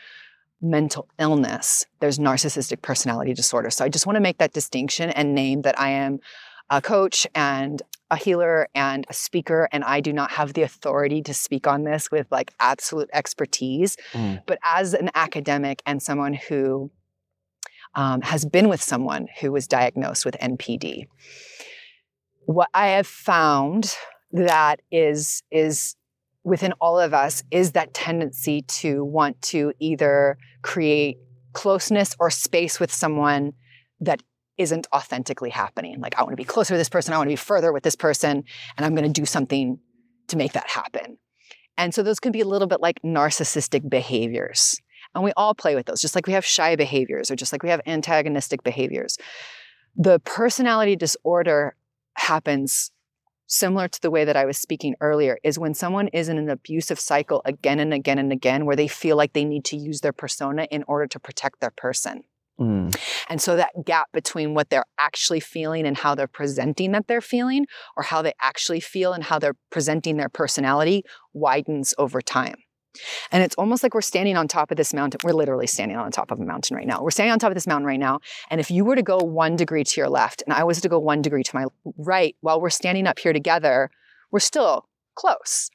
mental 0.63 1.07
illness. 1.19 1.85
There's 1.99 2.17
narcissistic 2.17 2.81
personality 2.81 3.33
disorder. 3.33 3.69
So 3.69 3.85
I 3.85 3.89
just 3.89 4.07
want 4.07 4.15
to 4.15 4.21
make 4.21 4.37
that 4.37 4.53
distinction 4.53 5.09
and 5.09 5.35
name 5.35 5.61
that 5.63 5.79
I 5.79 5.89
am 5.89 6.19
a 6.69 6.81
coach 6.81 7.27
and 7.35 7.81
a 8.09 8.15
healer 8.15 8.67
and 8.73 9.05
a 9.09 9.13
speaker 9.13 9.67
and 9.71 9.83
I 9.83 9.99
do 9.99 10.13
not 10.13 10.31
have 10.31 10.53
the 10.53 10.61
authority 10.61 11.21
to 11.23 11.33
speak 11.33 11.67
on 11.67 11.83
this 11.83 12.09
with 12.09 12.27
like 12.31 12.53
absolute 12.59 13.09
expertise. 13.11 13.97
Mm. 14.13 14.41
But 14.45 14.59
as 14.63 14.93
an 14.93 15.09
academic 15.15 15.81
and 15.85 16.01
someone 16.01 16.33
who 16.33 16.91
um, 17.95 18.21
has 18.21 18.45
been 18.45 18.69
with 18.69 18.81
someone 18.81 19.27
who 19.41 19.51
was 19.51 19.67
diagnosed 19.67 20.25
with 20.25 20.35
NPD, 20.39 21.07
what 22.45 22.69
I 22.73 22.87
have 22.87 23.07
found 23.07 23.95
that 24.31 24.81
is 24.91 25.43
is 25.51 25.95
within 26.43 26.73
all 26.73 26.99
of 26.99 27.13
us 27.13 27.43
is 27.51 27.71
that 27.71 27.93
tendency 27.93 28.61
to 28.63 29.03
want 29.03 29.41
to 29.41 29.73
either 29.79 30.37
create 30.61 31.17
closeness 31.53 32.15
or 32.19 32.29
space 32.29 32.79
with 32.79 32.91
someone 32.91 33.53
that 34.01 34.21
isn't 34.57 34.87
authentically 34.93 35.49
happening. 35.49 35.99
Like, 35.99 36.17
I 36.17 36.23
want 36.23 36.33
to 36.33 36.37
be 36.37 36.43
closer 36.43 36.73
to 36.73 36.77
this 36.77 36.89
person, 36.89 37.13
I 37.13 37.17
want 37.17 37.27
to 37.27 37.33
be 37.33 37.37
further 37.37 37.71
with 37.71 37.83
this 37.83 37.95
person, 37.95 38.43
and 38.77 38.85
I'm 38.85 38.95
going 38.95 39.11
to 39.11 39.21
do 39.21 39.25
something 39.25 39.79
to 40.27 40.37
make 40.37 40.53
that 40.53 40.69
happen. 40.69 41.17
And 41.77 41.93
so 41.93 42.03
those 42.03 42.19
can 42.19 42.31
be 42.31 42.41
a 42.41 42.47
little 42.47 42.67
bit 42.67 42.81
like 42.81 43.01
narcissistic 43.03 43.89
behaviors. 43.89 44.79
And 45.15 45.23
we 45.23 45.31
all 45.37 45.53
play 45.53 45.75
with 45.75 45.85
those, 45.85 46.01
just 46.01 46.15
like 46.15 46.27
we 46.27 46.33
have 46.33 46.45
shy 46.45 46.75
behaviors 46.75 47.31
or 47.31 47.35
just 47.35 47.51
like 47.51 47.63
we 47.63 47.69
have 47.69 47.81
antagonistic 47.85 48.63
behaviors. 48.63 49.17
The 49.95 50.19
personality 50.19 50.95
disorder 50.95 51.75
happens 52.15 52.91
similar 53.47 53.87
to 53.87 54.01
the 54.01 54.11
way 54.11 54.25
that 54.25 54.37
I 54.37 54.45
was 54.45 54.57
speaking 54.57 54.95
earlier 55.01 55.37
is 55.43 55.59
when 55.59 55.73
someone 55.73 56.07
is 56.09 56.29
in 56.29 56.37
an 56.37 56.49
abusive 56.49 56.99
cycle 56.99 57.41
again 57.45 57.79
and 57.79 57.93
again 57.93 58.19
and 58.19 58.31
again 58.31 58.65
where 58.65 58.75
they 58.75 58.87
feel 58.87 59.17
like 59.17 59.33
they 59.33 59.45
need 59.45 59.65
to 59.65 59.77
use 59.77 60.01
their 60.01 60.13
persona 60.13 60.67
in 60.71 60.83
order 60.87 61.07
to 61.07 61.19
protect 61.19 61.59
their 61.59 61.71
person. 61.71 62.23
Mm. 62.59 62.95
And 63.29 63.41
so 63.41 63.55
that 63.55 63.71
gap 63.83 64.07
between 64.13 64.53
what 64.53 64.69
they're 64.69 64.85
actually 64.99 65.39
feeling 65.39 65.87
and 65.87 65.97
how 65.97 66.13
they're 66.15 66.27
presenting 66.27 66.91
that 66.91 67.07
they're 67.07 67.21
feeling, 67.21 67.65
or 67.97 68.03
how 68.03 68.21
they 68.21 68.33
actually 68.41 68.79
feel 68.79 69.13
and 69.13 69.23
how 69.23 69.39
they're 69.39 69.57
presenting 69.71 70.17
their 70.17 70.29
personality, 70.29 71.03
widens 71.33 71.93
over 71.97 72.21
time. 72.21 72.55
And 73.31 73.43
it's 73.43 73.55
almost 73.55 73.83
like 73.83 73.93
we're 73.93 74.01
standing 74.01 74.37
on 74.37 74.47
top 74.47 74.71
of 74.71 74.77
this 74.77 74.93
mountain. 74.93 75.19
We're 75.23 75.33
literally 75.33 75.67
standing 75.67 75.97
on 75.97 76.11
top 76.11 76.31
of 76.31 76.39
a 76.39 76.45
mountain 76.45 76.77
right 76.77 76.87
now. 76.87 77.01
We're 77.01 77.11
standing 77.11 77.31
on 77.31 77.39
top 77.39 77.51
of 77.51 77.55
this 77.55 77.67
mountain 77.67 77.87
right 77.87 77.99
now. 77.99 78.19
And 78.49 78.59
if 78.59 78.69
you 78.69 78.85
were 78.85 78.95
to 78.95 79.03
go 79.03 79.17
one 79.17 79.55
degree 79.55 79.83
to 79.83 80.01
your 80.01 80.09
left 80.09 80.43
and 80.45 80.53
I 80.53 80.63
was 80.63 80.81
to 80.81 80.89
go 80.89 80.99
one 80.99 81.21
degree 81.21 81.43
to 81.43 81.55
my 81.55 81.65
right 81.97 82.35
while 82.41 82.61
we're 82.61 82.69
standing 82.69 83.07
up 83.07 83.19
here 83.19 83.33
together, 83.33 83.89
we're 84.31 84.39
still 84.39 84.87
close. 85.15 85.69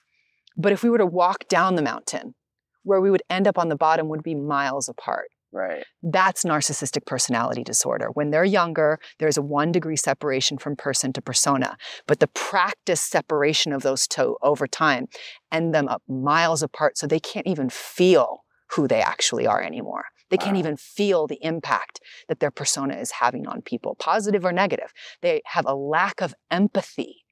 But 0.56 0.72
if 0.72 0.82
we 0.82 0.90
were 0.90 0.98
to 0.98 1.06
walk 1.06 1.48
down 1.48 1.76
the 1.76 1.82
mountain, 1.82 2.34
where 2.82 3.00
we 3.00 3.10
would 3.10 3.22
end 3.28 3.46
up 3.46 3.58
on 3.58 3.68
the 3.68 3.76
bottom 3.76 4.08
would 4.08 4.22
be 4.22 4.34
miles 4.34 4.88
apart. 4.88 5.28
Right. 5.50 5.84
That's 6.02 6.44
narcissistic 6.44 7.06
personality 7.06 7.64
disorder. 7.64 8.08
When 8.12 8.30
they're 8.30 8.44
younger, 8.44 8.98
there's 9.18 9.38
a 9.38 9.42
one 9.42 9.72
degree 9.72 9.96
separation 9.96 10.58
from 10.58 10.76
person 10.76 11.12
to 11.14 11.22
persona. 11.22 11.76
But 12.06 12.20
the 12.20 12.26
practice 12.28 13.00
separation 13.00 13.72
of 13.72 13.82
those 13.82 14.06
two 14.06 14.36
over 14.42 14.66
time 14.66 15.08
end 15.50 15.74
them 15.74 15.88
up 15.88 16.02
miles 16.06 16.62
apart 16.62 16.98
so 16.98 17.06
they 17.06 17.20
can't 17.20 17.46
even 17.46 17.70
feel 17.70 18.44
who 18.72 18.86
they 18.86 19.00
actually 19.00 19.46
are 19.46 19.62
anymore. 19.62 20.04
They 20.30 20.36
can't 20.36 20.58
even 20.58 20.76
feel 20.76 21.26
the 21.26 21.42
impact 21.42 22.00
that 22.28 22.40
their 22.40 22.50
persona 22.50 22.96
is 22.96 23.12
having 23.12 23.46
on 23.46 23.62
people, 23.62 23.96
positive 23.98 24.44
or 24.44 24.52
negative. 24.52 24.92
They 25.22 25.40
have 25.46 25.64
a 25.66 25.74
lack 25.74 26.20
of 26.20 26.34
empathy 26.50 27.24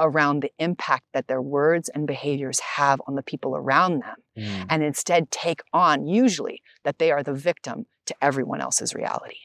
around 0.00 0.40
the 0.42 0.50
impact 0.58 1.04
that 1.14 1.28
their 1.28 1.42
words 1.42 1.88
and 1.88 2.06
behaviors 2.06 2.58
have 2.76 3.00
on 3.06 3.14
the 3.14 3.22
people 3.22 3.54
around 3.56 4.02
them 4.02 4.16
Mm. 4.36 4.66
and 4.70 4.82
instead 4.82 5.30
take 5.30 5.60
on, 5.72 6.06
usually, 6.06 6.62
that 6.84 6.98
they 6.98 7.10
are 7.12 7.22
the 7.22 7.34
victim 7.34 7.86
to 8.06 8.14
everyone 8.22 8.60
else's 8.60 8.94
reality. 8.94 9.36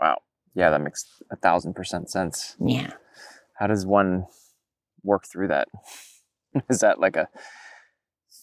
Wow. 0.00 0.18
Yeah, 0.54 0.70
that 0.70 0.80
makes 0.80 1.04
a 1.30 1.36
thousand 1.36 1.74
percent 1.74 2.10
sense. 2.10 2.56
Yeah. 2.64 2.92
How 3.58 3.66
does 3.66 3.84
one 3.86 4.26
work 5.02 5.24
through 5.30 5.48
that? 5.48 5.68
Is 6.70 6.80
that 6.80 7.00
like 7.00 7.16
a 7.16 7.28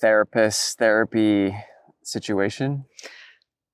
therapist 0.01 0.77
therapy 0.77 1.55
situation? 2.03 2.85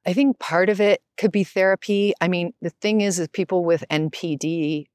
I 0.06 0.14
think 0.14 0.40
part 0.40 0.70
of 0.70 0.80
it 0.80 1.02
could 1.18 1.32
be 1.32 1.44
therapy. 1.44 2.14
I 2.22 2.28
mean, 2.28 2.54
the 2.62 2.70
thing 2.70 3.02
is, 3.02 3.20
is 3.20 3.28
people 3.28 3.66
with 3.66 3.84
NPD, 3.92 4.86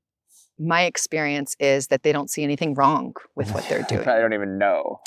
my 0.59 0.83
experience 0.83 1.57
is 1.59 1.89
that 1.89 2.03
they 2.03 2.13
don't 2.13 2.31
see 2.31 2.43
anything 2.43 2.75
wrong 2.75 3.15
with 3.35 3.53
what 3.53 3.69
they're 3.69 3.83
doing. 3.89 4.09
I 4.09 4.19
don't 4.19 4.33
even 4.35 4.59
know. 4.59 5.01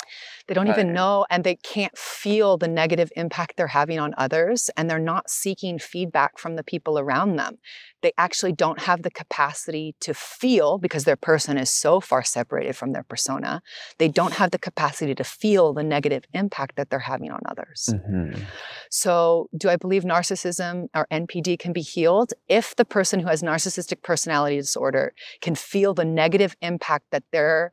They 0.46 0.54
don't 0.54 0.68
even 0.68 0.92
know 0.92 1.26
and 1.28 1.42
they 1.42 1.56
can't 1.56 1.96
feel 1.98 2.56
the 2.56 2.68
negative 2.68 3.10
impact 3.16 3.56
they're 3.56 3.66
having 3.66 3.98
on 3.98 4.14
others 4.16 4.70
and 4.76 4.88
they're 4.88 4.98
not 4.98 5.28
seeking 5.28 5.78
feedback 5.78 6.38
from 6.38 6.54
the 6.54 6.62
people 6.62 6.98
around 6.98 7.36
them. 7.36 7.58
They 8.02 8.12
actually 8.16 8.52
don't 8.52 8.82
have 8.82 9.02
the 9.02 9.10
capacity 9.10 9.96
to 10.00 10.14
feel 10.14 10.78
because 10.78 11.04
their 11.04 11.16
person 11.16 11.58
is 11.58 11.70
so 11.70 12.00
far 12.00 12.22
separated 12.22 12.76
from 12.76 12.92
their 12.92 13.02
persona. 13.02 13.62
They 13.98 14.08
don't 14.08 14.34
have 14.34 14.52
the 14.52 14.58
capacity 14.58 15.14
to 15.16 15.24
feel 15.24 15.72
the 15.72 15.82
negative 15.82 16.24
impact 16.32 16.76
that 16.76 16.90
they're 16.90 17.00
having 17.00 17.32
on 17.32 17.40
others. 17.46 17.88
Mhm. 17.92 18.44
So, 18.90 19.48
do 19.56 19.68
I 19.68 19.76
believe 19.76 20.04
narcissism 20.04 20.88
or 20.94 21.06
NPD 21.10 21.56
can 21.56 21.72
be 21.72 21.80
healed 21.80 22.32
if 22.48 22.76
the 22.76 22.84
person 22.84 23.20
who 23.20 23.28
has 23.28 23.42
narcissistic 23.42 24.02
personality 24.02 24.56
disorder 24.56 25.12
can 25.40 25.54
feel 25.56 25.92
the 25.94 26.04
negative 26.04 26.56
impact 26.60 27.06
that 27.10 27.24
their 27.32 27.72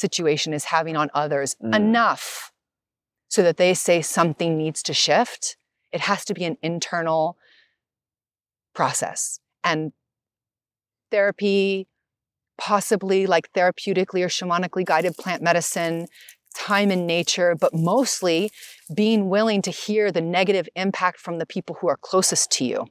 situation 0.00 0.52
is 0.52 0.64
having 0.64 0.96
on 0.96 1.10
others 1.14 1.56
Mm. 1.62 1.74
enough 1.74 2.52
so 3.28 3.42
that 3.42 3.56
they 3.56 3.74
say 3.74 4.02
something 4.02 4.56
needs 4.56 4.82
to 4.84 4.94
shift? 4.94 5.56
It 5.92 6.00
has 6.02 6.24
to 6.26 6.34
be 6.34 6.44
an 6.44 6.56
internal 6.62 7.36
process. 8.74 9.40
And 9.62 9.92
therapy, 11.10 11.88
possibly 12.58 13.26
like 13.26 13.52
therapeutically 13.52 14.22
or 14.24 14.28
shamanically 14.28 14.84
guided 14.84 15.16
plant 15.16 15.42
medicine, 15.42 16.06
time 16.54 16.90
in 16.90 17.06
nature, 17.06 17.54
but 17.54 17.72
mostly 17.74 18.50
being 18.94 19.28
willing 19.28 19.62
to 19.62 19.70
hear 19.70 20.10
the 20.12 20.20
negative 20.20 20.68
impact 20.76 21.18
from 21.20 21.38
the 21.38 21.46
people 21.46 21.76
who 21.80 21.88
are 21.88 21.96
closest 21.96 22.50
to 22.52 22.64
you. 22.64 22.86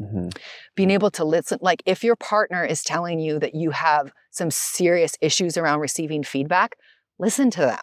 Mhm. 0.00 0.36
Being 0.74 0.90
able 0.90 1.10
to 1.12 1.24
listen, 1.24 1.58
like 1.60 1.82
if 1.84 2.02
your 2.02 2.16
partner 2.16 2.64
is 2.64 2.82
telling 2.82 3.18
you 3.18 3.38
that 3.38 3.54
you 3.54 3.70
have 3.70 4.12
some 4.30 4.50
serious 4.50 5.16
issues 5.20 5.56
around 5.56 5.80
receiving 5.80 6.22
feedback, 6.22 6.76
listen 7.18 7.50
to 7.50 7.60
them. 7.60 7.80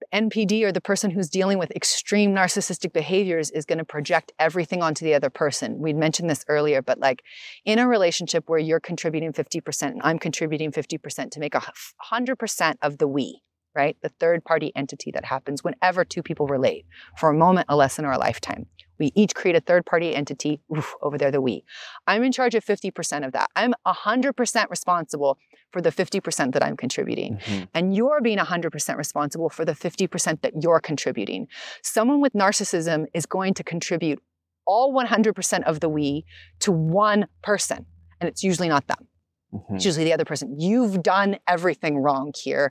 The 0.00 0.16
NPD 0.16 0.64
or 0.64 0.72
the 0.72 0.80
person 0.80 1.10
who's 1.10 1.28
dealing 1.28 1.58
with 1.58 1.70
extreme 1.72 2.34
narcissistic 2.34 2.92
behaviors 2.92 3.50
is 3.50 3.66
going 3.66 3.78
to 3.78 3.84
project 3.84 4.32
everything 4.38 4.82
onto 4.82 5.04
the 5.04 5.12
other 5.12 5.28
person. 5.28 5.78
We'd 5.78 5.96
mentioned 5.96 6.30
this 6.30 6.44
earlier, 6.48 6.80
but 6.80 6.98
like 6.98 7.22
in 7.66 7.78
a 7.78 7.86
relationship 7.86 8.44
where 8.46 8.58
you're 8.58 8.80
contributing 8.80 9.32
50% 9.32 9.82
and 9.82 10.00
I'm 10.02 10.18
contributing 10.18 10.70
50% 10.72 11.32
to 11.32 11.40
make 11.40 11.54
a 11.54 11.60
100% 11.60 12.76
of 12.80 12.96
the 12.98 13.08
we, 13.08 13.42
right? 13.74 13.96
The 14.02 14.08
third 14.08 14.44
party 14.44 14.72
entity 14.74 15.10
that 15.12 15.26
happens 15.26 15.62
whenever 15.62 16.04
two 16.04 16.22
people 16.22 16.46
relate 16.46 16.86
for 17.18 17.28
a 17.28 17.34
moment, 17.34 17.66
a 17.68 17.76
lesson, 17.76 18.06
or 18.06 18.12
a 18.12 18.18
lifetime. 18.18 18.66
We 19.00 19.10
each 19.16 19.34
create 19.34 19.56
a 19.56 19.60
third 19.60 19.86
party 19.86 20.14
entity, 20.14 20.60
oof, 20.76 20.94
over 21.02 21.18
there, 21.18 21.30
the 21.32 21.40
we. 21.40 21.64
I'm 22.06 22.22
in 22.22 22.30
charge 22.30 22.54
of 22.54 22.64
50% 22.64 23.26
of 23.26 23.32
that. 23.32 23.48
I'm 23.56 23.74
100% 23.86 24.70
responsible 24.70 25.38
for 25.72 25.80
the 25.80 25.90
50% 25.90 26.52
that 26.52 26.62
I'm 26.62 26.76
contributing. 26.76 27.38
Mhm. 27.38 27.68
And 27.74 27.96
you're 27.96 28.20
being 28.20 28.38
100% 28.38 28.98
responsible 28.98 29.48
for 29.48 29.64
the 29.64 29.74
50% 29.74 30.42
that 30.42 30.52
you're 30.62 30.80
contributing. 30.80 31.48
Someone 31.82 32.20
with 32.20 32.34
narcissism 32.34 33.06
is 33.14 33.26
going 33.26 33.54
to 33.54 33.64
contribute 33.64 34.22
all 34.66 34.92
100% 34.92 35.64
of 35.64 35.80
the 35.80 35.88
we 35.88 36.24
to 36.60 36.70
one 36.70 37.26
person, 37.42 37.86
and 38.20 38.28
it's 38.28 38.44
usually 38.44 38.68
not 38.68 38.86
them. 38.86 39.08
Mhm. 39.54 39.76
It's 39.76 39.84
usually 39.84 40.04
the 40.04 40.12
other 40.12 40.24
person. 40.24 40.60
You've 40.60 41.02
done 41.02 41.38
everything 41.48 41.98
wrong 41.98 42.32
here, 42.36 42.70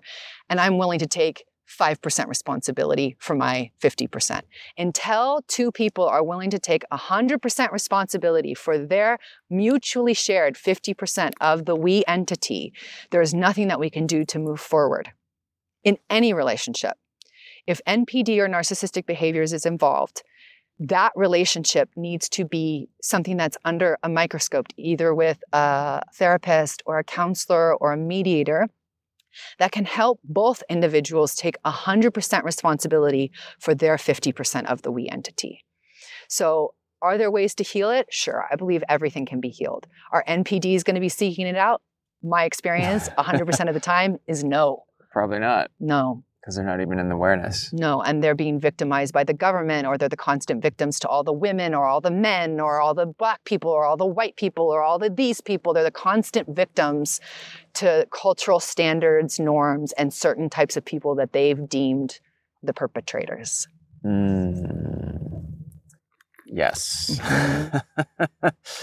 and 0.50 0.60
I'm 0.60 0.78
willing 0.78 1.00
to 1.00 1.08
take 1.08 1.44
5% 1.70 2.28
responsibility 2.28 3.16
for 3.20 3.36
my 3.36 3.72
50%. 3.82 4.42
Until 4.78 5.42
two 5.48 5.72
people 5.72 6.06
are 6.06 6.24
willing 6.24 6.50
to 6.50 6.60
take 6.60 6.84
100% 6.92 7.72
responsibility 7.72 8.54
for 8.54 8.78
their 8.78 9.20
mutually 9.50 10.14
shared 10.14 10.56
50% 10.56 11.34
of 11.40 11.66
the 11.66 11.76
we 11.76 12.04
entity, 12.08 12.74
there 13.12 13.22
is 13.22 13.34
nothing 13.34 13.68
that 13.68 13.80
we 13.80 13.90
can 13.90 14.08
do 14.08 14.26
to 14.26 14.40
move 14.40 14.60
forward 14.60 15.12
in 15.84 15.98
any 16.10 16.34
relationship. 16.34 16.98
If 17.68 17.82
NPD 17.86 18.40
or 18.40 18.50
narcissistic 18.50 19.06
behaviors 19.06 19.54
is 19.54 19.66
involved, 19.66 20.24
that 20.80 21.12
relationship 21.16 21.90
needs 21.96 22.30
to 22.30 22.46
be 22.46 22.90
something 23.02 23.38
that's 23.38 23.58
under 23.66 23.98
a 24.02 24.10
microscope, 24.10 24.68
either 24.78 25.14
with 25.14 25.44
a 25.52 26.02
therapist 26.16 26.82
or 26.86 27.00
a 27.00 27.04
counselor 27.04 27.76
or 27.76 27.92
a 27.92 27.98
mediator 27.98 28.70
that 29.58 29.72
can 29.72 29.86
help 29.86 30.20
both 30.24 30.64
individuals 30.70 31.36
take 31.36 31.62
100% 31.64 32.44
responsibility 32.44 33.32
for 33.60 33.76
their 33.76 33.98
50% 33.98 34.66
of 34.66 34.82
the 34.82 34.92
we 34.92 35.08
entity. 35.10 35.64
So, 36.28 36.74
are 37.02 37.18
there 37.18 37.32
ways 37.32 37.56
to 37.56 37.64
heal 37.64 37.90
it? 37.92 38.08
Sure. 38.10 38.46
I 38.52 38.58
believe 38.58 38.84
everything 38.90 39.26
can 39.26 39.40
be 39.40 39.50
healed. 39.50 39.88
Are 40.12 40.24
NPDs 40.28 40.84
going 40.84 40.96
to 40.96 41.02
be 41.02 41.08
seeking 41.08 41.48
it 41.48 41.56
out? 41.56 41.82
My 42.22 42.44
experience 42.44 43.08
100% 43.18 43.68
of 43.70 43.74
the 43.74 43.80
time 43.96 44.18
is 44.28 44.44
no, 44.44 44.84
Probably 45.12 45.40
not, 45.40 45.72
no, 45.80 46.24
because 46.40 46.56
they're 46.56 46.66
not 46.66 46.82
even 46.82 47.00
in 47.00 47.10
the 47.10 47.16
awareness. 47.16 47.72
no. 47.74 48.02
And 48.02 48.24
they're 48.24 48.36
being 48.36 48.60
victimized 48.60 49.14
by 49.14 49.24
the 49.24 49.34
government, 49.34 49.86
or 49.88 49.98
they're 49.98 50.10
the 50.10 50.18
constant 50.18 50.62
victims 50.62 51.00
to 51.02 51.08
all 51.08 51.24
the 51.24 51.34
women, 51.34 51.74
or 51.74 51.86
all 51.86 52.02
the 52.02 52.12
men, 52.12 52.60
or 52.60 52.80
all 52.80 52.94
the 52.94 53.06
black 53.06 53.44
people, 53.44 53.72
or 53.72 53.84
all 53.84 53.98
the 53.98 54.06
white 54.06 54.36
people, 54.38 54.68
or 54.68 54.82
all 54.82 55.00
the 55.00 55.10
these 55.10 55.42
people. 55.42 55.74
They're 55.74 55.84
the 55.84 55.92
constant 55.92 56.56
victims 56.56 57.20
to 57.76 58.08
cultural 58.12 58.60
standards, 58.60 59.40
norms, 59.40 59.92
and 59.94 60.14
certain 60.14 60.50
types 60.50 60.78
of 60.78 60.86
people 60.86 61.16
that 61.16 61.34
they've 61.34 61.68
deemed 61.68 62.20
the 62.64 62.74
perpetrators. 62.74 63.68
Mm. 64.06 65.29
Yes. 66.52 67.20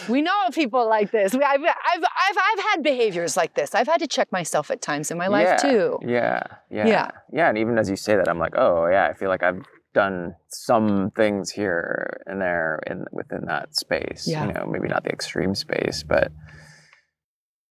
We 0.09 0.23
know 0.23 0.33
people 0.53 0.89
like 0.89 1.11
this. 1.11 1.35
I've, 1.35 1.43
I've, 1.43 1.61
I've, 1.63 2.03
I've 2.39 2.65
had 2.71 2.83
behaviors 2.83 3.37
like 3.37 3.55
this. 3.55 3.75
I've 3.75 3.87
had 3.87 3.99
to 3.99 4.07
check 4.07 4.31
myself 4.33 4.71
at 4.71 4.81
times 4.81 5.11
in 5.11 5.19
my 5.19 5.27
life 5.27 5.47
Yeah, 5.49 5.57
too. 5.57 5.99
Yeah, 6.03 6.43
yeah, 6.71 6.87
Yeah. 6.87 7.11
yeah. 7.33 7.49
And 7.49 7.59
even 7.59 7.79
as 7.79 7.91
you 7.91 7.97
say 7.97 8.17
that, 8.17 8.29
I'm 8.29 8.39
like, 8.39 8.55
oh 8.57 8.87
yeah, 8.89 9.07
I 9.07 9.15
feel 9.15 9.29
like 9.29 9.43
I've 9.43 9.63
done 9.95 10.35
some 10.49 11.11
things 11.17 11.51
here 11.51 12.21
and 12.27 12.41
there 12.41 12.81
in 12.87 13.05
within 13.13 13.47
that 13.47 13.75
space. 13.75 14.27
Yeah. 14.29 14.47
You 14.47 14.53
know, 14.53 14.67
maybe 14.67 14.89
not 14.89 15.05
the 15.05 15.11
extreme 15.11 15.55
space, 15.55 16.03
but 16.03 16.31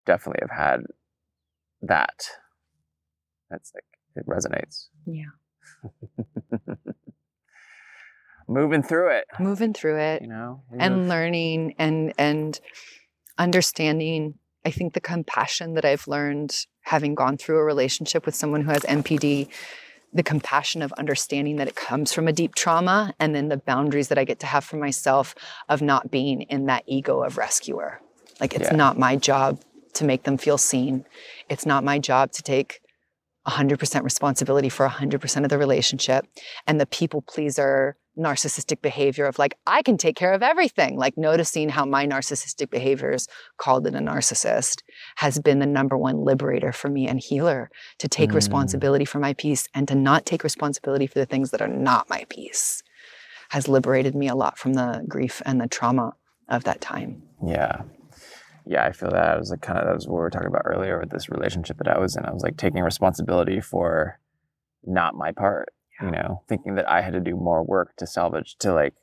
definitely 0.04 0.40
have 0.48 0.58
had 0.58 0.80
that. 1.82 2.26
That's 3.50 3.72
like 3.74 3.84
it 4.16 4.26
resonates. 4.26 4.88
Yeah. 5.06 6.57
Moving 8.48 8.82
through 8.82 9.10
it, 9.18 9.24
moving 9.38 9.74
through 9.74 9.98
it 9.98 10.22
you 10.22 10.28
know, 10.28 10.62
and 10.78 10.96
Move- 10.96 11.08
learning 11.08 11.74
and 11.78 12.14
and 12.18 12.58
understanding 13.38 14.34
i 14.66 14.70
think 14.70 14.94
the 14.94 15.00
compassion 15.00 15.74
that 15.74 15.84
i've 15.84 16.06
learned 16.08 16.66
having 16.82 17.14
gone 17.14 17.36
through 17.36 17.58
a 17.58 17.62
relationship 17.64 18.26
with 18.26 18.34
someone 18.34 18.62
who 18.62 18.70
has 18.70 18.82
NPD 18.82 19.48
the 20.12 20.22
compassion 20.22 20.80
of 20.82 20.90
understanding 20.94 21.56
that 21.56 21.68
it 21.68 21.76
comes 21.76 22.12
from 22.12 22.26
a 22.26 22.32
deep 22.32 22.54
trauma 22.54 23.12
and 23.20 23.34
then 23.34 23.48
the 23.48 23.58
boundaries 23.58 24.08
that 24.08 24.18
i 24.18 24.24
get 24.24 24.40
to 24.40 24.46
have 24.46 24.64
for 24.64 24.76
myself 24.76 25.34
of 25.68 25.82
not 25.82 26.10
being 26.10 26.42
in 26.42 26.66
that 26.66 26.82
ego 26.86 27.22
of 27.22 27.36
rescuer. 27.36 28.00
Like 28.40 28.54
it's 28.54 28.70
Yeah. 28.70 28.76
not 28.76 28.98
my 28.98 29.16
job 29.16 29.60
to 29.94 30.04
make 30.04 30.22
them 30.22 30.38
feel 30.38 30.56
seen. 30.58 31.04
It's 31.50 31.66
not 31.66 31.84
my 31.84 31.98
job 31.98 32.32
to 32.32 32.42
take 32.42 32.80
100% 33.48 34.02
responsibility 34.02 34.68
for 34.68 34.86
100% 34.88 35.44
of 35.44 35.50
the 35.50 35.58
relationship 35.58 36.26
and 36.66 36.80
the 36.80 36.86
people 36.86 37.22
pleaser 37.22 37.96
narcissistic 38.18 38.82
behavior 38.82 39.26
of 39.26 39.38
like 39.38 39.56
i 39.64 39.80
can 39.80 39.96
take 39.96 40.16
care 40.16 40.32
of 40.32 40.42
everything 40.42 40.96
like 40.96 41.16
noticing 41.16 41.68
how 41.68 41.84
my 41.84 42.04
narcissistic 42.04 42.68
behaviors 42.68 43.28
called 43.58 43.86
it 43.86 43.94
a 43.94 43.98
narcissist 43.98 44.82
has 45.16 45.38
been 45.38 45.60
the 45.60 45.66
number 45.66 45.96
one 45.96 46.24
liberator 46.24 46.72
for 46.72 46.88
me 46.88 47.06
and 47.06 47.20
healer 47.20 47.70
to 47.98 48.08
take 48.08 48.30
Mm. 48.30 48.34
responsibility 48.34 49.04
for 49.04 49.20
my 49.20 49.34
peace 49.34 49.68
and 49.72 49.86
to 49.86 49.94
not 49.94 50.26
take 50.26 50.42
responsibility 50.42 51.06
for 51.06 51.20
the 51.20 51.26
things 51.26 51.52
that 51.52 51.62
are 51.62 51.68
not 51.68 52.10
my 52.10 52.26
peace 52.28 52.82
has 53.50 53.68
liberated 53.68 54.16
me 54.16 54.26
a 54.26 54.34
lot 54.34 54.58
from 54.58 54.74
the 54.74 55.04
grief 55.06 55.40
and 55.46 55.60
the 55.60 55.68
trauma 55.68 56.14
of 56.48 56.64
that 56.64 56.80
time 56.80 57.22
Yeah. 57.46 57.82
Yeah, 58.68 58.84
I 58.84 58.92
feel 58.92 59.10
that. 59.10 59.28
I 59.28 59.38
was 59.38 59.50
like 59.50 59.62
kind 59.62 59.78
of 59.78 59.86
that 59.86 59.94
was 59.94 60.06
what 60.06 60.14
we 60.14 60.20
were 60.20 60.30
talking 60.30 60.48
about 60.48 60.62
earlier 60.66 61.00
with 61.00 61.10
this 61.10 61.30
relationship 61.30 61.78
that 61.78 61.88
I 61.88 61.98
was 61.98 62.16
in. 62.16 62.24
I 62.24 62.32
was 62.32 62.42
like 62.42 62.56
taking 62.56 62.82
responsibility 62.82 63.60
for 63.60 64.20
not 64.84 65.14
my 65.14 65.32
part, 65.32 65.70
you 66.02 66.10
know, 66.10 66.42
thinking 66.48 66.74
that 66.74 66.88
I 66.88 67.00
had 67.00 67.14
to 67.14 67.20
do 67.20 67.34
more 67.34 67.64
work 67.64 67.96
to 67.96 68.06
salvage 68.06 68.56
to 68.58 68.72
like 68.74 68.94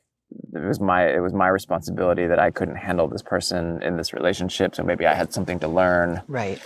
it 0.54 0.66
was 0.66 0.80
my 0.80 1.08
it 1.08 1.20
was 1.20 1.32
my 1.32 1.48
responsibility 1.48 2.26
that 2.26 2.38
I 2.38 2.50
couldn't 2.50 2.76
handle 2.76 3.08
this 3.08 3.22
person 3.22 3.82
in 3.82 3.96
this 3.96 4.12
relationship, 4.12 4.74
so 4.74 4.82
maybe 4.82 5.06
I 5.06 5.14
had 5.14 5.32
something 5.32 5.58
to 5.60 5.68
learn 5.68 6.22
right 6.28 6.60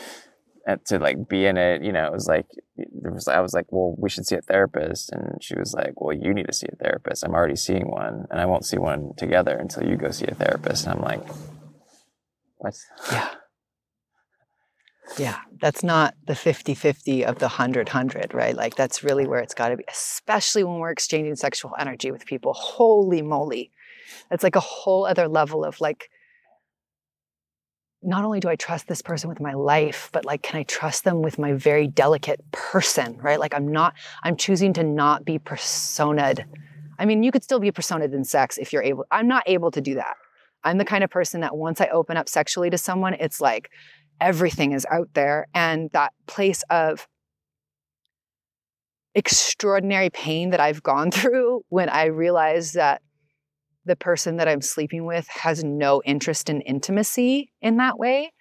and 0.66 0.84
to 0.86 0.98
like 0.98 1.28
be 1.28 1.46
in 1.46 1.56
it, 1.56 1.82
you 1.82 1.92
know, 1.92 2.06
it 2.06 2.12
was 2.12 2.26
like 2.26 2.46
there 2.76 3.12
was 3.12 3.28
I 3.28 3.40
was 3.40 3.54
like, 3.54 3.66
well, 3.70 3.94
we 3.98 4.10
should 4.10 4.26
see 4.26 4.36
a 4.36 4.42
therapist, 4.42 5.10
and 5.12 5.42
she 5.42 5.54
was 5.58 5.74
like, 5.74 6.00
well, 6.00 6.16
you 6.16 6.34
need 6.34 6.46
to 6.46 6.52
see 6.52 6.66
a 6.72 6.76
therapist. 6.76 7.24
I'm 7.24 7.34
already 7.34 7.56
seeing 7.56 7.90
one, 7.90 8.26
and 8.30 8.40
I 8.40 8.46
won't 8.46 8.64
see 8.64 8.78
one 8.78 9.12
together 9.16 9.56
until 9.56 9.84
you 9.84 9.96
go 9.96 10.10
see 10.10 10.26
a 10.26 10.34
therapist. 10.34 10.86
And 10.86 10.94
I'm 10.96 11.02
like, 11.02 11.26
yeah. 13.12 13.30
Yeah 15.18 15.40
that's 15.60 15.82
not 15.82 16.14
the 16.26 16.32
50-50 16.32 17.24
of 17.24 17.38
the 17.38 17.46
100-100 17.46 18.32
right? 18.34 18.56
Like 18.56 18.74
that's 18.74 19.04
really 19.04 19.26
where 19.26 19.40
it's 19.40 19.54
got 19.54 19.68
to 19.68 19.76
be 19.76 19.84
especially 19.88 20.64
when 20.64 20.78
we're 20.78 20.90
exchanging 20.90 21.36
sexual 21.36 21.72
energy 21.78 22.10
with 22.10 22.26
people. 22.26 22.52
Holy 22.54 23.22
moly. 23.22 23.70
That's 24.30 24.42
like 24.42 24.56
a 24.56 24.60
whole 24.60 25.06
other 25.06 25.28
level 25.28 25.64
of 25.64 25.80
like 25.80 26.10
not 28.02 28.24
only 28.24 28.40
do 28.40 28.48
i 28.48 28.56
trust 28.56 28.88
this 28.88 29.02
person 29.02 29.28
with 29.28 29.40
my 29.40 29.52
life 29.52 30.08
but 30.12 30.24
like 30.24 30.42
can 30.42 30.58
i 30.58 30.62
trust 30.62 31.04
them 31.04 31.20
with 31.20 31.38
my 31.38 31.52
very 31.52 31.86
delicate 31.86 32.40
person 32.50 33.18
right? 33.18 33.38
Like 33.38 33.54
i'm 33.54 33.68
not 33.68 33.92
i'm 34.22 34.36
choosing 34.36 34.72
to 34.72 34.82
not 34.82 35.22
be 35.26 35.38
personaed 35.38 36.46
i 36.98 37.04
mean 37.04 37.22
you 37.22 37.30
could 37.30 37.44
still 37.44 37.60
be 37.60 37.70
personaed 37.70 38.14
in 38.14 38.24
sex 38.24 38.56
if 38.56 38.72
you're 38.72 38.82
able 38.82 39.04
i'm 39.10 39.28
not 39.28 39.42
able 39.44 39.70
to 39.70 39.82
do 39.82 39.96
that 39.96 40.16
i'm 40.64 40.78
the 40.78 40.84
kind 40.84 41.04
of 41.04 41.10
person 41.10 41.40
that 41.40 41.56
once 41.56 41.80
i 41.80 41.86
open 41.88 42.16
up 42.16 42.28
sexually 42.28 42.70
to 42.70 42.78
someone 42.78 43.14
it's 43.14 43.40
like 43.40 43.70
everything 44.20 44.72
is 44.72 44.86
out 44.90 45.08
there 45.14 45.46
and 45.54 45.90
that 45.92 46.12
place 46.26 46.62
of 46.70 47.08
extraordinary 49.14 50.10
pain 50.10 50.50
that 50.50 50.60
I've 50.60 50.82
gone 50.82 51.10
through 51.10 51.62
when 51.68 51.88
I 51.88 52.06
realize 52.06 52.72
that 52.72 53.02
the 53.84 53.96
person 53.96 54.36
that 54.36 54.48
I'm 54.48 54.60
sleeping 54.60 55.06
with 55.06 55.26
has 55.28 55.64
no 55.64 56.02
interest 56.04 56.50
in 56.50 56.60
intimacy 56.62 57.50
in 57.62 57.78
that 57.78 57.98
way. 57.98 58.32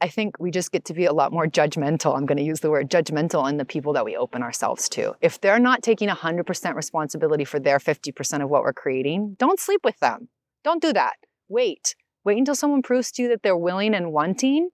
I 0.00 0.08
think 0.08 0.40
we 0.40 0.50
just 0.50 0.72
get 0.72 0.84
to 0.86 0.94
be 0.94 1.04
a 1.04 1.12
lot 1.12 1.32
more 1.32 1.46
judgmental. 1.46 2.16
I'm 2.16 2.26
going 2.26 2.38
to 2.38 2.42
use 2.42 2.58
the 2.58 2.70
word 2.70 2.90
judgmental 2.90 3.48
in 3.48 3.56
the 3.56 3.64
people 3.64 3.92
that 3.92 4.04
we 4.04 4.16
open 4.16 4.42
ourselves 4.42 4.88
to. 4.90 5.14
If 5.20 5.40
they're 5.40 5.60
not 5.60 5.84
taking 5.84 6.08
100% 6.08 6.74
responsibility 6.74 7.44
for 7.44 7.60
their 7.60 7.78
50% 7.78 8.42
of 8.42 8.50
what 8.50 8.62
we're 8.62 8.72
creating, 8.72 9.36
don't 9.38 9.60
sleep 9.60 9.82
with 9.84 9.96
them. 10.00 10.28
Don't 10.64 10.82
do 10.82 10.92
that. 10.92 11.14
Wait. 11.48 11.94
Wait 12.24 12.38
until 12.38 12.54
someone 12.54 12.82
proves 12.82 13.10
to 13.12 13.22
you 13.22 13.28
that 13.28 13.42
they're 13.42 13.56
willing 13.56 13.94
and 13.94 14.12
wanting 14.12 14.70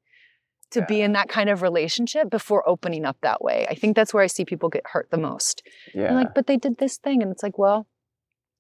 to 0.70 0.82
be 0.82 1.00
in 1.00 1.12
that 1.12 1.30
kind 1.30 1.48
of 1.48 1.62
relationship 1.62 2.28
before 2.28 2.68
opening 2.68 3.06
up 3.06 3.16
that 3.22 3.42
way. 3.42 3.66
I 3.70 3.74
think 3.74 3.96
that's 3.96 4.12
where 4.12 4.22
I 4.22 4.26
see 4.26 4.44
people 4.44 4.68
get 4.68 4.82
hurt 4.84 5.10
the 5.10 5.16
most. 5.16 5.62
Yeah. 5.94 6.14
Like, 6.14 6.34
but 6.34 6.46
they 6.46 6.58
did 6.58 6.76
this 6.76 6.98
thing. 6.98 7.22
And 7.22 7.32
it's 7.32 7.42
like, 7.42 7.56
well, 7.56 7.86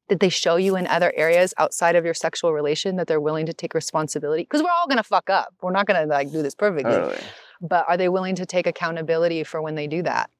did 0.08 0.20
they 0.20 0.30
show 0.30 0.56
you 0.56 0.74
in 0.76 0.86
other 0.86 1.12
areas 1.16 1.52
outside 1.58 1.96
of 1.96 2.04
your 2.04 2.14
sexual 2.14 2.54
relation 2.54 2.96
that 2.96 3.06
they're 3.06 3.20
willing 3.20 3.44
to 3.46 3.52
take 3.52 3.74
responsibility? 3.74 4.42
Because 4.42 4.62
we're 4.62 4.70
all 4.70 4.88
gonna 4.88 5.02
fuck 5.02 5.28
up. 5.28 5.54
We're 5.60 5.72
not 5.72 5.86
gonna 5.86 6.06
like 6.06 6.32
do 6.32 6.42
this 6.42 6.54
perfectly. 6.54 6.90
totally. 6.90 7.18
But 7.60 7.84
are 7.88 7.96
they 7.96 8.08
willing 8.08 8.36
to 8.36 8.46
take 8.46 8.66
accountability 8.66 9.44
for 9.44 9.60
when 9.60 9.74
they 9.74 9.86
do 9.86 10.02
that? 10.04 10.30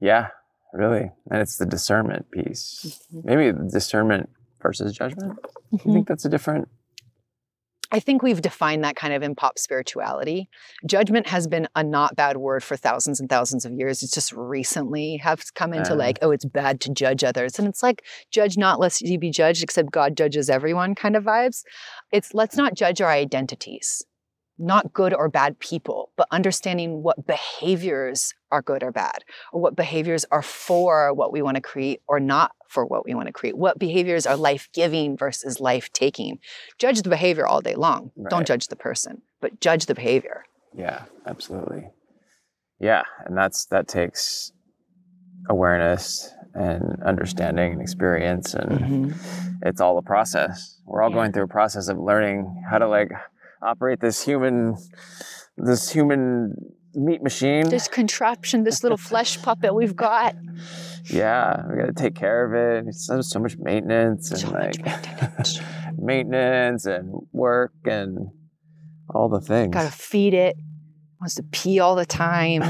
Yeah, 0.00 0.28
really. 0.74 1.10
And 1.30 1.40
it's 1.40 1.56
the 1.56 1.64
discernment 1.64 2.30
piece. 2.30 3.00
Mm-hmm. 3.14 3.20
Maybe 3.26 3.50
the 3.52 3.70
discernment 3.70 4.28
versus 4.64 4.92
judgment. 4.96 5.38
I 5.72 5.76
think 5.76 6.08
that's 6.08 6.24
a 6.24 6.28
different. 6.28 6.68
I 7.92 8.00
think 8.00 8.22
we've 8.24 8.42
defined 8.42 8.82
that 8.82 8.96
kind 8.96 9.14
of 9.14 9.22
in 9.22 9.36
pop 9.36 9.56
spirituality. 9.56 10.48
Judgment 10.84 11.28
has 11.28 11.46
been 11.46 11.68
a 11.76 11.84
not 11.84 12.16
bad 12.16 12.38
word 12.38 12.64
for 12.64 12.76
thousands 12.76 13.20
and 13.20 13.28
thousands 13.28 13.64
of 13.64 13.72
years. 13.72 14.02
It's 14.02 14.12
just 14.12 14.32
recently 14.32 15.18
has 15.18 15.52
come 15.52 15.72
into 15.72 15.92
Uh. 15.92 15.96
like, 15.96 16.18
oh, 16.20 16.32
it's 16.32 16.44
bad 16.44 16.80
to 16.80 16.92
judge 16.92 17.22
others. 17.22 17.56
And 17.56 17.68
it's 17.68 17.84
like, 17.84 18.02
judge 18.32 18.56
not 18.56 18.80
lest 18.80 19.02
you 19.02 19.16
be 19.16 19.30
judged, 19.30 19.62
except 19.62 19.92
God 19.92 20.16
judges 20.16 20.50
everyone 20.50 20.96
kind 20.96 21.14
of 21.14 21.22
vibes. 21.22 21.62
It's 22.10 22.34
let's 22.34 22.56
not 22.56 22.74
judge 22.74 23.00
our 23.00 23.10
identities, 23.10 24.02
not 24.58 24.92
good 24.92 25.12
or 25.12 25.28
bad 25.28 25.58
people, 25.58 26.10
but 26.16 26.28
understanding 26.30 27.02
what 27.02 27.26
behaviors 27.26 28.32
are 28.52 28.62
good 28.62 28.82
or 28.82 28.92
bad, 28.92 29.24
or 29.52 29.60
what 29.60 29.74
behaviors 29.74 30.24
are 30.30 30.42
for 30.42 31.12
what 31.12 31.32
we 31.32 31.42
want 31.42 31.56
to 31.56 31.60
create 31.60 32.00
or 32.06 32.20
not 32.20 32.52
for 32.68 32.86
what 32.86 33.04
we 33.04 33.14
want 33.14 33.26
to 33.26 33.32
create. 33.32 33.56
What 33.56 33.78
behaviors 33.78 34.26
are 34.26 34.36
life 34.36 34.68
giving 34.72 35.16
versus 35.16 35.60
life 35.60 35.92
taking 35.92 36.38
judge 36.78 37.02
the 37.02 37.08
behavior 37.08 37.46
all 37.46 37.60
day 37.60 37.74
long. 37.74 38.12
Don't 38.30 38.46
judge 38.46 38.68
the 38.68 38.76
person, 38.76 39.22
but 39.40 39.60
judge 39.60 39.86
the 39.86 39.94
behavior. 39.94 40.44
Yeah, 40.76 41.04
absolutely. 41.26 41.90
Yeah, 42.80 43.02
and 43.24 43.36
that's 43.36 43.66
that 43.66 43.88
takes 43.88 44.52
awareness 45.48 46.32
and 46.54 47.02
understanding 47.04 47.72
and 47.72 47.82
experience 47.82 48.54
and 48.54 48.70
mm-hmm. 48.80 49.50
it's 49.62 49.80
all 49.80 49.98
a 49.98 50.02
process. 50.02 50.80
We're 50.86 51.02
all 51.02 51.10
Yeah. 51.10 51.16
going 51.16 51.32
through 51.32 51.44
a 51.44 51.48
process 51.48 51.88
of 51.88 51.98
learning 51.98 52.62
how 52.70 52.78
to 52.78 52.86
like 52.88 53.10
operate 53.64 54.00
this 54.00 54.24
human 54.24 54.76
this 55.56 55.90
human 55.90 56.54
meat 56.94 57.22
machine. 57.22 57.68
This 57.68 57.88
contraption, 57.88 58.64
this 58.64 58.82
little 58.82 58.98
flesh 59.10 59.40
puppet 59.42 59.74
we've 59.74 59.96
got. 59.96 60.34
yeah, 61.04 61.62
we 61.68 61.76
got 61.76 61.86
to 61.86 61.92
take 61.92 62.14
care 62.14 62.44
of 62.44 62.54
it. 62.54 62.88
It's 62.88 63.06
so, 63.06 63.20
so 63.20 63.38
much 63.40 63.56
maintenance 63.58 64.30
and 64.30 64.40
So 64.40 64.50
like 64.50 64.84
maintenance. 64.84 65.60
maintenance 65.98 66.86
and 66.86 67.12
work 67.32 67.72
and 67.84 68.18
all 69.10 69.28
the 69.28 69.40
things. 69.40 69.72
Gotta 69.74 69.90
feed 69.90 70.34
it. 70.34 70.56
Wants 71.20 71.34
to 71.36 71.42
pee 71.44 71.78
all 71.80 71.94
the 71.94 72.06
time. 72.06 72.60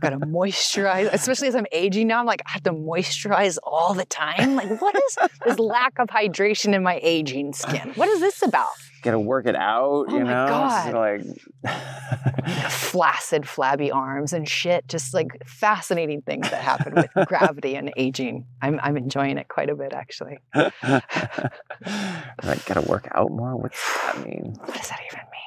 Gotta 0.00 0.16
moisturize. 0.20 1.12
Especially 1.12 1.48
as 1.48 1.54
I'm 1.56 1.66
aging 1.72 2.06
now, 2.06 2.20
I'm 2.20 2.26
like, 2.26 2.42
I 2.46 2.50
have 2.52 2.62
to 2.64 2.72
moisturize 2.72 3.58
all 3.64 3.94
the 3.94 4.04
time. 4.04 4.54
Like, 4.54 4.80
what 4.80 4.94
is 4.94 5.18
this 5.44 5.58
lack 5.58 5.98
of 5.98 6.08
hydration 6.08 6.74
in 6.74 6.82
my 6.82 7.00
aging 7.02 7.52
skin? 7.52 7.92
What 7.96 8.08
is 8.08 8.20
this 8.20 8.42
about? 8.42 8.70
Got 9.02 9.12
to 9.12 9.20
work 9.20 9.46
it 9.46 9.56
out, 9.56 10.06
Oh 10.08 10.16
you 10.16 10.24
my 10.24 10.30
know? 10.30 10.46
God. 10.46 10.94
Like 10.94 12.70
Flaccid, 12.70 13.48
flabby 13.48 13.90
arms 13.90 14.32
and 14.32 14.48
shit. 14.48 14.86
Just 14.88 15.12
like 15.12 15.28
fascinating 15.46 16.22
things 16.22 16.48
that 16.50 16.62
happen 16.62 16.94
with 16.94 17.10
gravity 17.28 17.74
and 17.74 17.92
aging. 17.96 18.46
I'm, 18.60 18.80
I'm 18.82 18.96
enjoying 18.96 19.38
it 19.38 19.48
quite 19.48 19.70
a 19.70 19.74
bit, 19.74 19.92
actually. 19.92 20.38
like 20.54 20.72
got 22.66 22.74
to 22.74 22.84
work 22.86 23.08
out 23.12 23.30
more. 23.30 23.56
What 23.56 23.72
does 23.72 23.80
that 24.06 24.26
mean? 24.26 24.54
What 24.58 24.74
does 24.74 24.88
that 24.88 25.00
even 25.10 25.20
mean? 25.20 25.42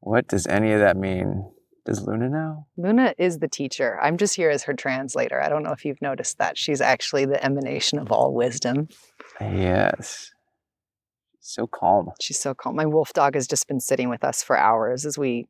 What 0.00 0.28
does 0.28 0.46
any 0.46 0.72
of 0.72 0.80
that 0.80 0.96
mean? 0.96 1.50
Does 1.84 2.02
Luna 2.02 2.28
know? 2.28 2.66
Luna 2.76 3.14
is 3.16 3.38
the 3.38 3.48
teacher. 3.48 3.98
I'm 4.02 4.18
just 4.18 4.36
here 4.36 4.50
as 4.50 4.64
her 4.64 4.74
translator. 4.74 5.40
I 5.40 5.48
don't 5.48 5.62
know 5.62 5.72
if 5.72 5.86
you've 5.86 6.02
noticed 6.02 6.36
that. 6.38 6.58
She's 6.58 6.82
actually 6.82 7.24
the 7.24 7.42
emanation 7.42 7.98
of 7.98 8.12
all 8.12 8.34
wisdom. 8.34 8.88
Yes. 9.40 10.30
So 11.40 11.66
calm. 11.66 12.10
She's 12.20 12.38
so 12.38 12.54
calm. 12.54 12.76
My 12.76 12.86
wolf 12.86 13.12
dog 13.12 13.34
has 13.34 13.46
just 13.46 13.68
been 13.68 13.80
sitting 13.80 14.08
with 14.08 14.24
us 14.24 14.42
for 14.42 14.56
hours 14.56 15.06
as 15.06 15.16
we 15.18 15.46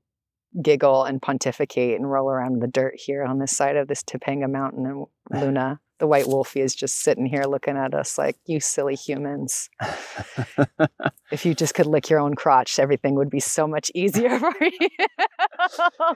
giggle 0.63 1.05
and 1.05 1.21
pontificate 1.21 1.97
and 1.97 2.11
roll 2.11 2.31
around 2.31 2.55
in 2.55 2.61
the 2.61 2.69
dirt 2.69 2.95
here 2.97 3.25
on 3.25 3.39
this 3.39 3.57
side 3.57 3.77
of 3.77 3.89
this 3.89 4.03
Topanga 4.03 4.51
mountain. 4.51 4.87
And 4.87 5.07
Luna 5.41 5.81
The 5.99 6.07
white 6.07 6.27
wolfie 6.27 6.61
is 6.61 6.75
just 6.75 7.01
sitting 7.01 7.27
here 7.27 7.45
looking 7.45 7.77
at 7.77 7.95
us 7.95 8.17
like, 8.17 8.37
you 8.47 8.61
silly 8.61 8.95
humans. 8.95 9.69
if 11.31 11.45
you 11.45 11.55
just 11.55 11.75
could 11.75 11.87
lick 11.87 12.09
your 12.09 12.21
own 12.21 12.35
crotch, 12.35 12.79
everything 12.79 13.15
would 13.17 13.31
be 13.31 13.41
so 13.41 13.67
much 13.67 13.91
easier 13.95 14.39
for 14.39 14.55
you. 14.61 14.89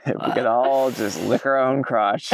If 0.06 0.16
we 0.26 0.32
could 0.32 0.46
all 0.46 0.90
just 0.90 1.20
lick 1.22 1.44
our 1.44 1.58
own 1.58 1.82
crotch. 1.82 2.32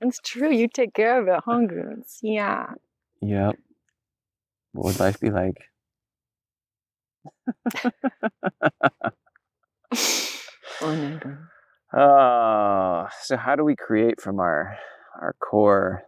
it's 0.00 0.20
true. 0.24 0.52
You 0.52 0.68
take 0.68 0.94
care 0.94 1.20
of 1.20 1.28
it, 1.28 1.42
hungers. 1.44 2.18
Yeah. 2.22 2.74
Yep. 3.20 3.56
What 4.78 4.92
would 4.92 5.00
life 5.00 5.18
be 5.18 5.30
like? 5.30 5.56
oh. 10.80 11.18
Oh, 11.92 13.08
so 13.22 13.36
how 13.36 13.56
do 13.56 13.64
we 13.64 13.74
create 13.74 14.20
from 14.20 14.38
our 14.38 14.78
our 15.20 15.34
core 15.40 16.04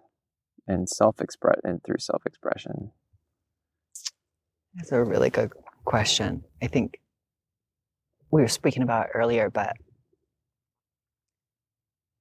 and 0.69 0.89
self 0.89 1.21
express 1.21 1.59
and 1.65 1.83
through 1.83 1.99
self 1.99 2.25
expression? 2.25 2.93
That's 4.75 4.93
a 4.93 5.03
really 5.03 5.31
good 5.31 5.51
question. 5.85 6.45
I 6.63 6.69
think 6.69 7.01
we 8.31 8.41
were 8.41 8.47
speaking 8.47 8.85
about 8.85 9.09
earlier, 9.15 9.51
but 9.51 9.73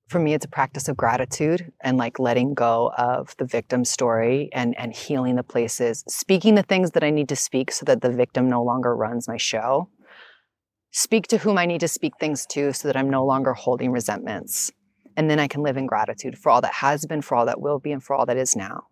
for 0.09 0.19
me, 0.19 0.33
it's 0.33 0.45
a 0.45 0.49
practice 0.49 0.87
of 0.87 0.97
gratitude 0.97 1.71
and 1.81 1.97
like 1.97 2.17
letting 2.17 2.55
go 2.55 2.91
of 2.97 3.35
the 3.37 3.45
victim 3.45 3.85
story 3.85 4.49
and, 4.53 4.77
and 4.77 4.91
healing 4.91 5.35
the 5.35 5.43
places, 5.43 6.03
speaking 6.07 6.55
the 6.55 6.63
things 6.63 6.91
that 6.91 7.03
I 7.03 7.11
need 7.11 7.29
to 7.29 7.35
speak 7.35 7.71
so 7.71 7.85
that 7.85 8.01
the 8.01 8.11
victim 8.11 8.49
no 8.49 8.63
longer 8.63 8.95
runs 8.95 9.27
my 9.27 9.37
show. 9.37 9.89
Speak 10.91 11.27
to 11.27 11.37
whom 11.37 11.59
I 11.59 11.67
need 11.67 11.81
to 11.81 11.87
speak 11.87 12.13
things 12.19 12.47
to 12.47 12.73
so 12.73 12.87
that 12.87 12.97
I'm 12.97 13.09
no 13.09 13.23
longer 13.23 13.53
holding 13.53 13.91
resentments. 13.91 14.71
And 15.15 15.29
then 15.29 15.39
I 15.39 15.47
can 15.47 15.61
live 15.61 15.77
in 15.77 15.85
gratitude 15.85 16.39
for 16.39 16.49
all 16.49 16.61
that 16.61 16.73
has 16.73 17.05
been, 17.05 17.21
for 17.21 17.35
all 17.35 17.45
that 17.45 17.61
will 17.61 17.79
be, 17.79 17.91
and 17.91 18.03
for 18.03 18.15
all 18.15 18.25
that 18.25 18.37
is 18.37 18.55
now 18.55 18.87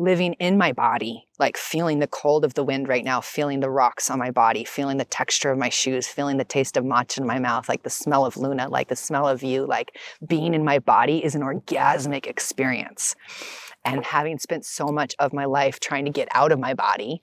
living 0.00 0.32
in 0.34 0.56
my 0.56 0.72
body, 0.72 1.28
like 1.38 1.58
feeling 1.58 1.98
the 1.98 2.06
cold 2.06 2.42
of 2.42 2.54
the 2.54 2.64
wind 2.64 2.88
right 2.88 3.04
now, 3.04 3.20
feeling 3.20 3.60
the 3.60 3.68
rocks 3.70 4.10
on 4.10 4.18
my 4.18 4.30
body, 4.30 4.64
feeling 4.64 4.96
the 4.96 5.04
texture 5.04 5.50
of 5.50 5.58
my 5.58 5.68
shoes, 5.68 6.06
feeling 6.06 6.38
the 6.38 6.44
taste 6.44 6.78
of 6.78 6.84
matcha 6.84 7.18
in 7.18 7.26
my 7.26 7.38
mouth, 7.38 7.68
like 7.68 7.82
the 7.82 7.90
smell 7.90 8.24
of 8.24 8.38
Luna, 8.38 8.68
like 8.70 8.88
the 8.88 8.96
smell 8.96 9.28
of 9.28 9.42
you, 9.42 9.66
like 9.66 9.98
being 10.26 10.54
in 10.54 10.64
my 10.64 10.78
body 10.78 11.22
is 11.22 11.34
an 11.34 11.42
orgasmic 11.42 12.26
experience. 12.26 13.14
And 13.84 14.04
having 14.04 14.38
spent 14.38 14.64
so 14.64 14.86
much 14.86 15.14
of 15.18 15.34
my 15.34 15.44
life 15.44 15.80
trying 15.80 16.06
to 16.06 16.10
get 16.10 16.28
out 16.32 16.50
of 16.50 16.58
my 16.58 16.72
body, 16.72 17.22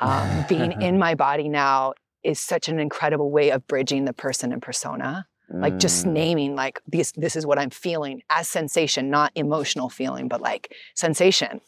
um, 0.00 0.44
being 0.46 0.72
in 0.82 0.98
my 1.06 1.14
body 1.14 1.48
now 1.48 1.94
is 2.22 2.38
such 2.38 2.68
an 2.68 2.78
incredible 2.78 3.30
way 3.30 3.50
of 3.50 3.66
bridging 3.66 4.04
the 4.04 4.12
person 4.12 4.52
and 4.52 4.60
persona 4.60 5.26
like 5.52 5.78
just 5.78 6.06
Mm. 6.06 6.12
naming 6.12 6.54
like 6.54 6.80
this 6.86 7.12
this 7.16 7.34
is 7.34 7.44
what 7.44 7.58
i'm 7.58 7.70
feeling 7.70 8.22
as 8.30 8.48
sensation 8.48 9.10
not 9.10 9.32
emotional 9.34 9.88
feeling 9.88 10.28
but 10.28 10.40
like 10.40 10.72
sensation 10.94 11.60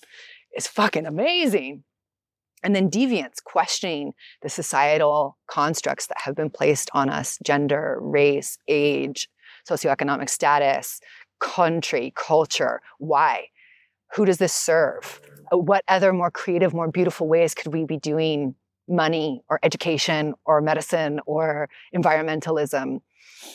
is 0.56 0.66
fucking 0.66 1.06
amazing. 1.06 1.84
And 2.64 2.76
then 2.76 2.90
deviance 2.90 3.42
questioning 3.42 4.12
the 4.42 4.48
societal 4.48 5.36
constructs 5.48 6.06
that 6.06 6.18
have 6.24 6.36
been 6.36 6.50
placed 6.50 6.90
on 6.94 7.08
us 7.08 7.38
gender 7.44 7.98
race 8.00 8.56
age 8.68 9.28
socioeconomic 9.68 10.28
status 10.28 11.00
country 11.40 12.12
culture. 12.14 12.80
Why? 12.98 13.48
Who 14.14 14.24
does 14.24 14.38
this 14.38 14.52
serve? 14.52 15.20
Uh, 15.52 15.58
what 15.58 15.84
other 15.88 16.12
more 16.12 16.30
creative 16.30 16.72
more 16.72 16.90
beautiful 16.90 17.26
ways 17.26 17.54
could 17.54 17.72
we 17.72 17.84
be 17.84 17.96
doing 17.96 18.54
money 18.88 19.42
or 19.48 19.58
education 19.62 20.34
or 20.44 20.60
medicine 20.60 21.20
or 21.26 21.68
environmentalism 21.94 23.00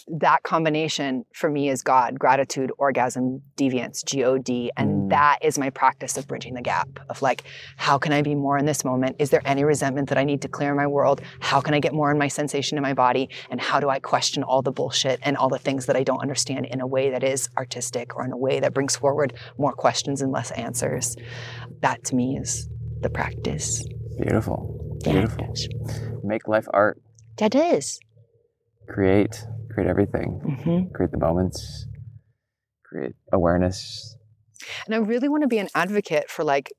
that 0.07 0.43
combination 0.43 1.25
for 1.33 1.49
me 1.49 1.69
is 1.69 1.81
God, 1.81 2.17
gratitude, 2.17 2.71
orgasm, 2.77 3.41
deviance, 3.57 4.03
G 4.05 4.23
O 4.23 4.38
D. 4.38 4.71
And 4.77 4.89
Mm. 4.89 5.09
that 5.09 5.39
is 5.41 5.57
my 5.57 5.69
practice 5.69 6.17
of 6.17 6.27
bridging 6.27 6.53
the 6.53 6.61
gap 6.61 6.99
of 7.09 7.21
like, 7.21 7.43
how 7.77 7.97
can 7.97 8.13
I 8.13 8.21
be 8.21 8.35
more 8.35 8.57
in 8.57 8.65
this 8.65 8.83
moment? 8.85 9.15
Is 9.19 9.29
there 9.29 9.41
any 9.45 9.63
resentment 9.63 10.09
that 10.09 10.17
I 10.17 10.23
need 10.23 10.41
to 10.41 10.47
clear 10.47 10.71
in 10.71 10.77
my 10.77 10.88
world? 10.88 11.21
How 11.39 11.61
can 11.61 11.73
I 11.73 11.79
get 11.79 11.93
more 11.93 12.11
in 12.11 12.17
my 12.17 12.27
sensation 12.27 12.77
in 12.77 12.81
my 12.81 12.93
body? 12.93 13.29
And 13.49 13.59
how 13.59 13.79
do 13.79 13.89
I 13.89 13.99
question 13.99 14.43
all 14.43 14.61
the 14.61 14.71
bullshit 14.71 15.19
and 15.23 15.38
all 15.38 15.49
the 15.49 15.59
things 15.59 15.85
that 15.85 15.95
I 15.95 16.03
don't 16.03 16.21
understand 16.21 16.65
in 16.65 16.81
a 16.81 16.88
way 16.88 17.09
that 17.09 17.23
is 17.23 17.49
artistic 17.57 18.15
or 18.15 18.25
in 18.25 18.31
a 18.31 18.38
way 18.38 18.59
that 18.59 18.73
brings 18.73 18.95
forward 18.95 19.33
more 19.57 19.73
questions 19.73 20.21
and 20.21 20.31
less 20.31 20.51
answers? 20.51 21.15
That 21.81 22.03
to 22.05 22.15
me 22.15 22.38
is 22.38 22.67
the 23.01 23.09
practice. 23.09 23.85
Beautiful. 24.19 24.97
Beautiful. 25.03 25.53
Make 26.23 26.47
life 26.47 26.67
art. 26.73 26.99
That 27.38 27.53
is. 27.53 27.99
Create. 28.88 29.45
Create 29.78 29.91
everything. 29.91 30.30
hmm 30.39 30.91
Create 30.91 31.11
the 31.11 31.19
moments. 31.19 31.86
Create 32.84 33.13
awareness. 33.32 34.17
And 34.88 34.95
I 34.95 34.97
really 34.97 35.30
want 35.30 35.43
to 35.43 35.47
be 35.47 35.59
an 35.59 35.69
advocate 35.75 36.32
for 36.32 36.43
like 36.43 36.73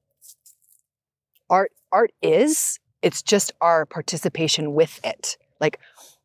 art 1.48 1.70
art 1.92 2.10
is 2.22 2.80
it's 3.00 3.22
just 3.22 3.52
our 3.60 3.86
participation 3.86 4.74
with 4.74 4.98
it. 5.04 5.36
Like 5.60 5.78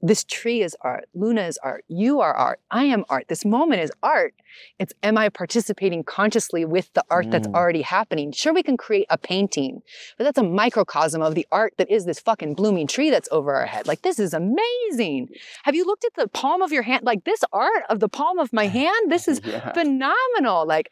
this 0.05 0.23
tree 0.25 0.61
is 0.61 0.75
art, 0.81 1.05
Luna 1.13 1.43
is 1.43 1.57
art, 1.63 1.85
you 1.87 2.19
are 2.19 2.33
art, 2.33 2.59
I 2.69 2.83
am 2.83 3.05
art. 3.09 3.29
This 3.29 3.45
moment 3.45 3.81
is 3.81 3.91
art. 4.03 4.33
It's 4.77 4.93
am 5.01 5.17
I 5.17 5.29
participating 5.29 6.03
consciously 6.03 6.65
with 6.65 6.91
the 6.93 7.03
art 7.09 7.31
that's 7.31 7.47
Mm. 7.47 7.55
already 7.55 7.81
happening? 7.81 8.31
Sure 8.33 8.53
we 8.53 8.61
can 8.63 8.77
create 8.77 9.07
a 9.09 9.17
painting, 9.17 9.81
but 10.17 10.25
that's 10.25 10.37
a 10.37 10.43
microcosm 10.43 11.21
of 11.21 11.33
the 11.35 11.47
art 11.51 11.73
that 11.77 11.89
is 11.89 12.05
this 12.05 12.19
fucking 12.19 12.53
blooming 12.53 12.85
tree 12.85 13.09
that's 13.09 13.29
over 13.31 13.55
our 13.55 13.65
head. 13.65 13.87
Like 13.87 14.01
this 14.03 14.19
is 14.19 14.33
amazing. 14.33 15.29
Have 15.63 15.73
you 15.73 15.85
looked 15.85 16.03
at 16.05 16.13
the 16.15 16.27
palm 16.27 16.61
of 16.61 16.71
your 16.73 16.83
hand? 16.83 17.03
Like 17.05 17.23
this 17.23 17.43
art 17.53 17.83
of 17.89 17.99
the 18.01 18.09
palm 18.09 18.37
of 18.39 18.51
my 18.53 18.67
hand, 18.79 19.09
this 19.09 19.27
is 19.27 19.39
yeah. 19.43 19.71
phenomenal. 19.71 20.67
Like, 20.67 20.91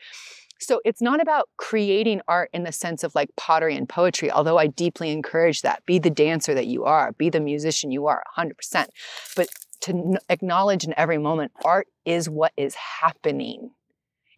so 0.62 0.80
it's 0.86 1.02
not 1.02 1.22
about 1.22 1.50
creating 1.58 2.22
art 2.28 2.50
in 2.54 2.64
the 2.64 2.72
sense 2.72 3.04
of 3.04 3.14
like 3.16 3.30
pottery 3.36 3.76
and 3.76 3.88
poetry, 3.90 4.32
although 4.32 4.58
I 4.58 4.68
deeply 4.68 5.12
encourage 5.12 5.62
that. 5.64 5.86
Be 5.86 6.00
the 6.00 6.10
dancer 6.10 6.54
that 6.54 6.68
you 6.68 6.84
are, 6.86 7.12
be 7.14 7.30
the 7.30 7.40
musician 7.40 7.92
you 7.92 8.08
are, 8.08 8.24
100%. 8.38 8.88
But 9.36 9.50
to 9.82 10.18
acknowledge 10.30 10.84
in 10.84 10.94
every 10.98 11.18
moment, 11.18 11.52
art 11.66 11.88
is 12.06 12.30
what 12.30 12.54
is 12.56 12.76
happening. 12.76 13.72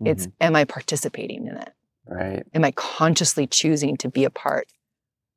It's, 0.05 0.27
Mhm. 0.27 0.31
am 0.41 0.55
I 0.55 0.65
participating 0.65 1.47
in 1.47 1.57
it? 1.57 1.73
right. 2.05 2.45
Am 2.53 2.65
I 2.65 2.71
consciously 2.71 3.47
choosing 3.47 3.95
to 3.97 4.09
be 4.09 4.25
a 4.25 4.29
part 4.29 4.67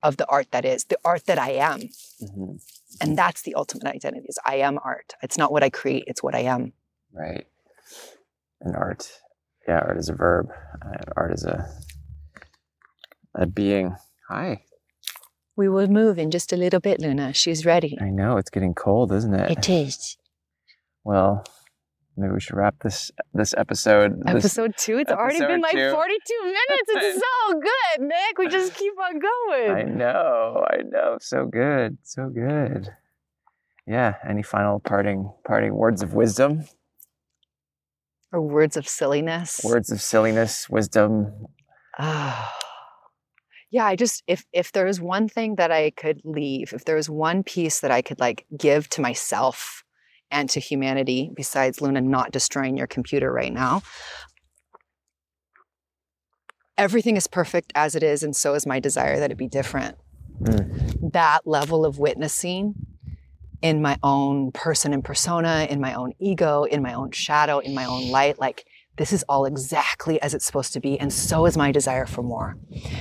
of 0.03 0.17
the 0.17 0.27
art 0.27 0.51
that 0.51 0.65
is, 0.65 0.85
the 0.87 0.99
art 1.05 1.27
that 1.27 1.39
I 1.39 1.51
am? 1.53 1.81
Mhm. 2.21 2.61
And 3.01 3.17
that's 3.17 3.43
the 3.43 3.55
ultimate 3.55 3.87
identity 3.87 4.27
is 4.29 4.39
I 4.45 4.57
am 4.57 4.79
art. 4.83 5.15
It's 5.23 5.39
not 5.39 5.53
what 5.53 5.63
I 5.63 5.71
create, 5.71 6.05
it's 6.09 6.23
what 6.25 6.35
I 6.35 6.41
am. 6.41 6.73
Right. 7.13 7.47
And 8.61 8.75
art. 8.75 9.23
Yeah, 9.67 9.79
art 9.81 9.99
is 9.99 10.09
a 10.09 10.15
verb. 10.15 10.49
Uh, 10.85 10.97
art 11.17 11.33
is 11.33 11.45
a 11.45 11.69
a 13.35 13.47
being. 13.47 13.95
Hi. 14.29 14.63
We 15.57 15.69
will 15.69 15.89
move 15.89 16.19
in 16.19 16.31
just 16.31 16.53
a 16.53 16.57
little 16.57 16.81
bit, 16.81 17.01
Luna. 17.01 17.33
She's 17.33 17.65
ready. 17.65 17.97
I 18.01 18.11
know 18.11 18.37
it's 18.37 18.51
getting 18.51 18.75
cold, 18.75 19.13
isn't 19.13 19.35
it? 19.35 19.51
It 19.51 19.69
is. 19.69 20.17
Well, 21.05 21.45
maybe 22.17 22.33
we 22.35 22.41
should 22.41 22.57
wrap 22.57 22.77
this 22.83 23.11
this 23.35 23.55
episode. 23.57 24.21
this- 24.25 24.45
Episode 24.45 24.75
two. 24.77 24.99
It's 24.99 25.11
already 25.13 25.39
been 25.41 25.61
like 25.63 25.73
two. 25.75 25.91
42 25.91 26.43
minutes. 26.45 26.89
It's 26.89 27.21
so 27.21 27.61
good, 27.61 28.07
Nick. 28.07 28.39
We 28.39 28.49
just 28.49 28.75
keep 28.75 28.93
on 28.99 29.19
going. 29.19 29.71
I 29.71 29.83
know, 29.83 30.65
I 30.71 30.83
know. 30.83 31.17
So 31.21 31.47
good, 31.47 31.99
so 32.03 32.29
good. 32.29 32.91
Yeah. 33.87 34.17
Any 34.29 34.43
final 34.43 34.81
parting 34.81 35.33
parting 35.47 35.75
words 35.75 36.03
of 36.03 36.13
wisdom? 36.15 36.65
Or 38.37 38.43
words 38.43 38.77
of 38.77 38.87
silliness. 38.87 39.63
Words 39.65 39.91
of 39.91 40.03
silliness, 40.03 40.69
wisdom. 40.69 41.47
Ah. 41.99 42.55
yeah, 43.71 43.87
I 43.87 43.97
just 43.97 44.23
if 44.27 44.45
if 44.53 44.73
there 44.73 44.85
was 44.85 45.01
one 45.01 45.27
thing 45.27 45.55
that 45.55 45.73
I 45.73 45.89
could 45.89 46.21
leave, 46.23 46.75
if 46.75 46.85
there 46.85 46.97
was 46.97 47.09
one 47.09 47.43
piece 47.43 47.81
that 47.81 47.91
I 47.91 48.03
could 48.03 48.21
like 48.21 48.45
give 48.55 48.91
to 48.91 49.01
myself 49.01 49.85
and 50.31 50.51
to 50.51 50.61
humanity 50.61 51.31
besides 51.35 51.81
Luna 51.81 52.03
not 52.03 52.31
destroying 52.31 52.77
your 52.77 52.87
computer 52.87 53.33
right 53.33 53.55
now. 53.55 53.81
Everything 56.77 57.17
is 57.17 57.27
perfect 57.27 57.73
as 57.75 57.95
it 57.95 58.03
is, 58.03 58.23
and 58.23 58.37
so 58.37 58.53
is 58.53 58.67
my 58.67 58.81
desire 58.81 59.19
that 59.19 59.31
it 59.31 59.39
be 59.39 59.49
different. 59.49 59.97
That 61.01 61.47
level 61.47 61.87
of 61.87 61.99
witnessing 61.99 62.75
in 63.63 63.83
my 63.83 63.99
own 64.03 64.53
person 64.53 64.93
and 64.93 65.05
persona, 65.05 65.67
in 65.71 65.81
my 65.81 65.95
own 65.95 66.13
ego, 66.19 66.65
in 66.65 66.83
my 66.83 66.95
own 66.95 67.11
shadow, 67.11 67.59
in 67.59 67.75
my 67.75 67.85
own 67.85 68.11
light, 68.11 68.39
like 68.39 68.65
this 68.97 69.13
is 69.13 69.25
all 69.29 69.45
exactly 69.45 70.21
as 70.23 70.33
it's 70.33 70.47
supposed 70.47 70.73
to 70.73 70.81
be. 70.81 70.99
And 70.99 71.13
so 71.13 71.45
is 71.47 71.57
my 71.57 71.71
desire 71.71 72.07
for 72.07 72.23
more. 72.23 72.57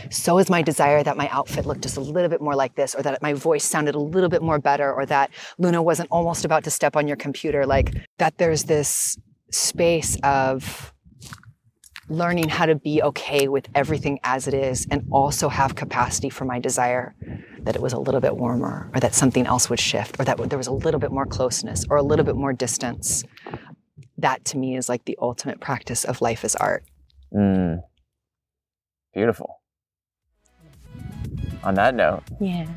So 0.09 0.37
is 0.39 0.49
my 0.49 0.61
desire 0.61 1.03
that 1.03 1.15
my 1.15 1.29
outfit 1.29 1.65
looked 1.65 1.83
just 1.83 1.97
a 1.97 2.01
little 2.01 2.29
bit 2.29 2.41
more 2.41 2.55
like 2.55 2.75
this, 2.75 2.95
or 2.95 3.01
that 3.03 3.21
my 3.21 3.33
voice 3.33 3.63
sounded 3.63 3.95
a 3.95 3.99
little 3.99 4.29
bit 4.29 4.41
more 4.41 4.59
better, 4.59 4.91
or 4.91 5.05
that 5.05 5.31
Luna 5.57 5.81
wasn't 5.81 6.09
almost 6.11 6.43
about 6.43 6.63
to 6.65 6.71
step 6.71 6.95
on 6.95 7.07
your 7.07 7.17
computer. 7.17 7.65
Like 7.65 7.95
that 8.17 8.37
there's 8.37 8.65
this 8.65 9.17
space 9.51 10.17
of 10.23 10.93
learning 12.07 12.49
how 12.49 12.65
to 12.67 12.75
be 12.75 13.01
okay 13.01 13.47
with 13.47 13.67
everything 13.73 14.19
as 14.23 14.47
it 14.47 14.53
is 14.53 14.85
and 14.91 15.07
also 15.11 15.49
have 15.49 15.75
capacity 15.75 16.29
for 16.29 16.45
my 16.45 16.59
desire 16.59 17.15
that 17.63 17.75
it 17.75 17.81
was 17.81 17.93
a 17.93 17.97
little 17.99 18.21
bit 18.21 18.37
warmer 18.37 18.91
or 18.93 18.99
that 18.99 19.15
something 19.15 19.47
else 19.47 19.69
would 19.71 19.79
shift 19.79 20.15
or 20.19 20.23
that 20.25 20.37
there 20.49 20.57
was 20.57 20.67
a 20.67 20.71
little 20.71 20.99
bit 20.99 21.11
more 21.11 21.25
closeness 21.25 21.83
or 21.89 21.97
a 21.97 22.03
little 22.03 22.23
bit 22.25 22.35
more 22.35 22.53
distance 22.53 23.23
that 24.17 24.45
to 24.45 24.57
me 24.57 24.77
is 24.77 24.87
like 24.87 25.03
the 25.05 25.17
ultimate 25.21 25.59
practice 25.59 26.03
of 26.03 26.21
life 26.21 26.43
as 26.45 26.55
art 26.55 26.83
Mm. 27.33 27.81
Beautiful. 29.13 29.59
On 31.63 31.73
that 31.73 31.95
note, 31.95 32.21
Yeah. 32.39 32.67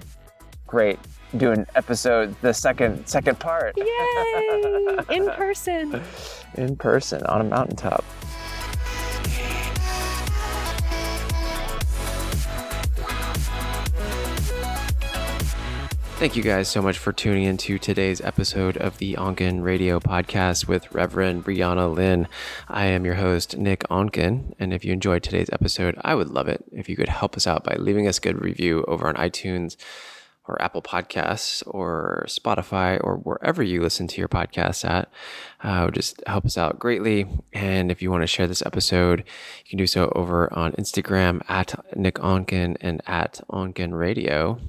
great 0.67 0.99
doing 1.37 1.67
episode 1.77 2.35
the 2.41 2.55
second 2.55 3.07
second 3.07 3.39
part 3.39 3.75
Yay! 3.77 4.97
In 5.11 5.27
person. 5.37 6.03
in 6.55 6.77
person 6.77 7.23
on 7.25 7.43
a 7.43 7.45
mountaintop. 7.45 8.05
Thank 16.19 16.35
you 16.35 16.43
guys 16.43 16.67
so 16.67 16.83
much 16.83 16.99
for 16.99 17.13
tuning 17.13 17.45
in 17.45 17.57
to 17.59 17.79
today's 17.79 18.21
episode 18.21 18.77
of 18.77 18.99
the 18.99 19.15
Onken 19.15 19.63
Radio 19.63 20.01
Podcast 20.01 20.67
with 20.67 20.93
Reverend 20.93 21.45
Briana 21.45 21.95
Lynn. 21.95 22.27
I 22.67 22.87
am 22.87 23.05
your 23.05 23.15
host, 23.15 23.57
Nick 23.57 23.85
Onken, 23.85 24.53
and 24.59 24.75
if 24.75 24.85
you 24.85 24.93
enjoyed 24.93 25.23
today's 25.23 25.49
episode, 25.53 25.97
I 26.01 26.17
would 26.17 26.31
love 26.31 26.49
it 26.49 26.65
if 26.73 26.89
you 26.89 26.97
could 26.97 27.09
help 27.09 27.37
us 27.37 27.47
out 27.47 27.63
by 27.63 27.77
leaving 27.77 28.09
us 28.09 28.19
a 28.19 28.21
good 28.21 28.43
review 28.43 28.85
over 28.89 29.07
on 29.07 29.15
iTunes 29.15 29.77
or 30.49 30.61
Apple 30.61 30.83
Podcasts 30.83 31.63
or 31.69 32.25
Spotify 32.27 32.99
or 33.05 33.19
wherever 33.19 33.63
you 33.63 33.81
listen 33.81 34.09
to 34.09 34.19
your 34.19 34.29
podcasts 34.29 34.85
at. 34.85 35.09
Uh, 35.61 35.83
would 35.87 35.95
just 35.95 36.23
help 36.27 36.45
us 36.45 36.57
out 36.57 36.79
greatly. 36.79 37.27
And 37.53 37.91
if 37.91 38.01
you 38.01 38.11
want 38.11 38.23
to 38.23 38.29
share 38.29 38.47
this 38.47 38.63
episode, 38.65 39.21
you 39.65 39.71
can 39.71 39.79
do 39.79 39.87
so 39.89 40.13
over 40.15 40.53
on 40.53 40.73
Instagram 40.73 41.43
at 41.49 41.75
Nick 41.97 42.15
Onken 42.17 42.77
and 42.81 43.03
at 43.07 43.41
Onken 43.51 43.99
Radio. 43.99 44.61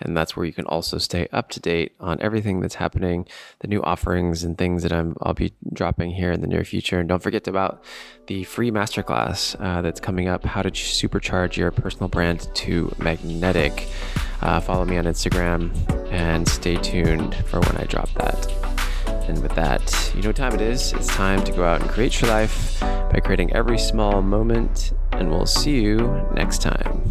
And 0.00 0.16
that's 0.16 0.36
where 0.36 0.44
you 0.44 0.52
can 0.52 0.66
also 0.66 0.98
stay 0.98 1.28
up 1.32 1.48
to 1.50 1.60
date 1.60 1.92
on 2.00 2.20
everything 2.20 2.60
that's 2.60 2.74
happening, 2.74 3.26
the 3.60 3.68
new 3.68 3.82
offerings 3.82 4.44
and 4.44 4.58
things 4.58 4.82
that 4.82 4.92
I'm 4.92 5.16
I'll 5.22 5.34
be 5.34 5.54
dropping 5.72 6.10
here 6.10 6.32
in 6.32 6.40
the 6.40 6.46
near 6.46 6.64
future. 6.64 6.98
And 6.98 7.08
don't 7.08 7.22
forget 7.22 7.48
about 7.48 7.82
the 8.26 8.44
free 8.44 8.70
masterclass 8.70 9.56
uh, 9.60 9.80
that's 9.80 10.00
coming 10.00 10.28
up: 10.28 10.44
how 10.44 10.62
to 10.62 10.70
supercharge 10.70 11.56
your 11.56 11.70
personal 11.70 12.08
brand 12.08 12.48
to 12.56 12.94
magnetic. 12.98 13.88
Uh, 14.42 14.60
follow 14.60 14.84
me 14.84 14.98
on 14.98 15.04
Instagram 15.04 15.72
and 16.12 16.46
stay 16.46 16.76
tuned 16.76 17.34
for 17.46 17.60
when 17.60 17.76
I 17.78 17.84
drop 17.84 18.12
that. 18.14 18.75
And 19.28 19.42
with 19.42 19.54
that, 19.54 20.12
you 20.14 20.22
know 20.22 20.28
what 20.28 20.36
time 20.36 20.54
it 20.54 20.60
is. 20.60 20.92
It's 20.92 21.08
time 21.08 21.42
to 21.44 21.52
go 21.52 21.64
out 21.64 21.80
and 21.80 21.90
create 21.90 22.20
your 22.20 22.30
life 22.30 22.80
by 22.80 23.20
creating 23.22 23.52
every 23.52 23.78
small 23.78 24.22
moment. 24.22 24.92
And 25.12 25.30
we'll 25.30 25.46
see 25.46 25.80
you 25.80 26.26
next 26.34 26.62
time. 26.62 27.02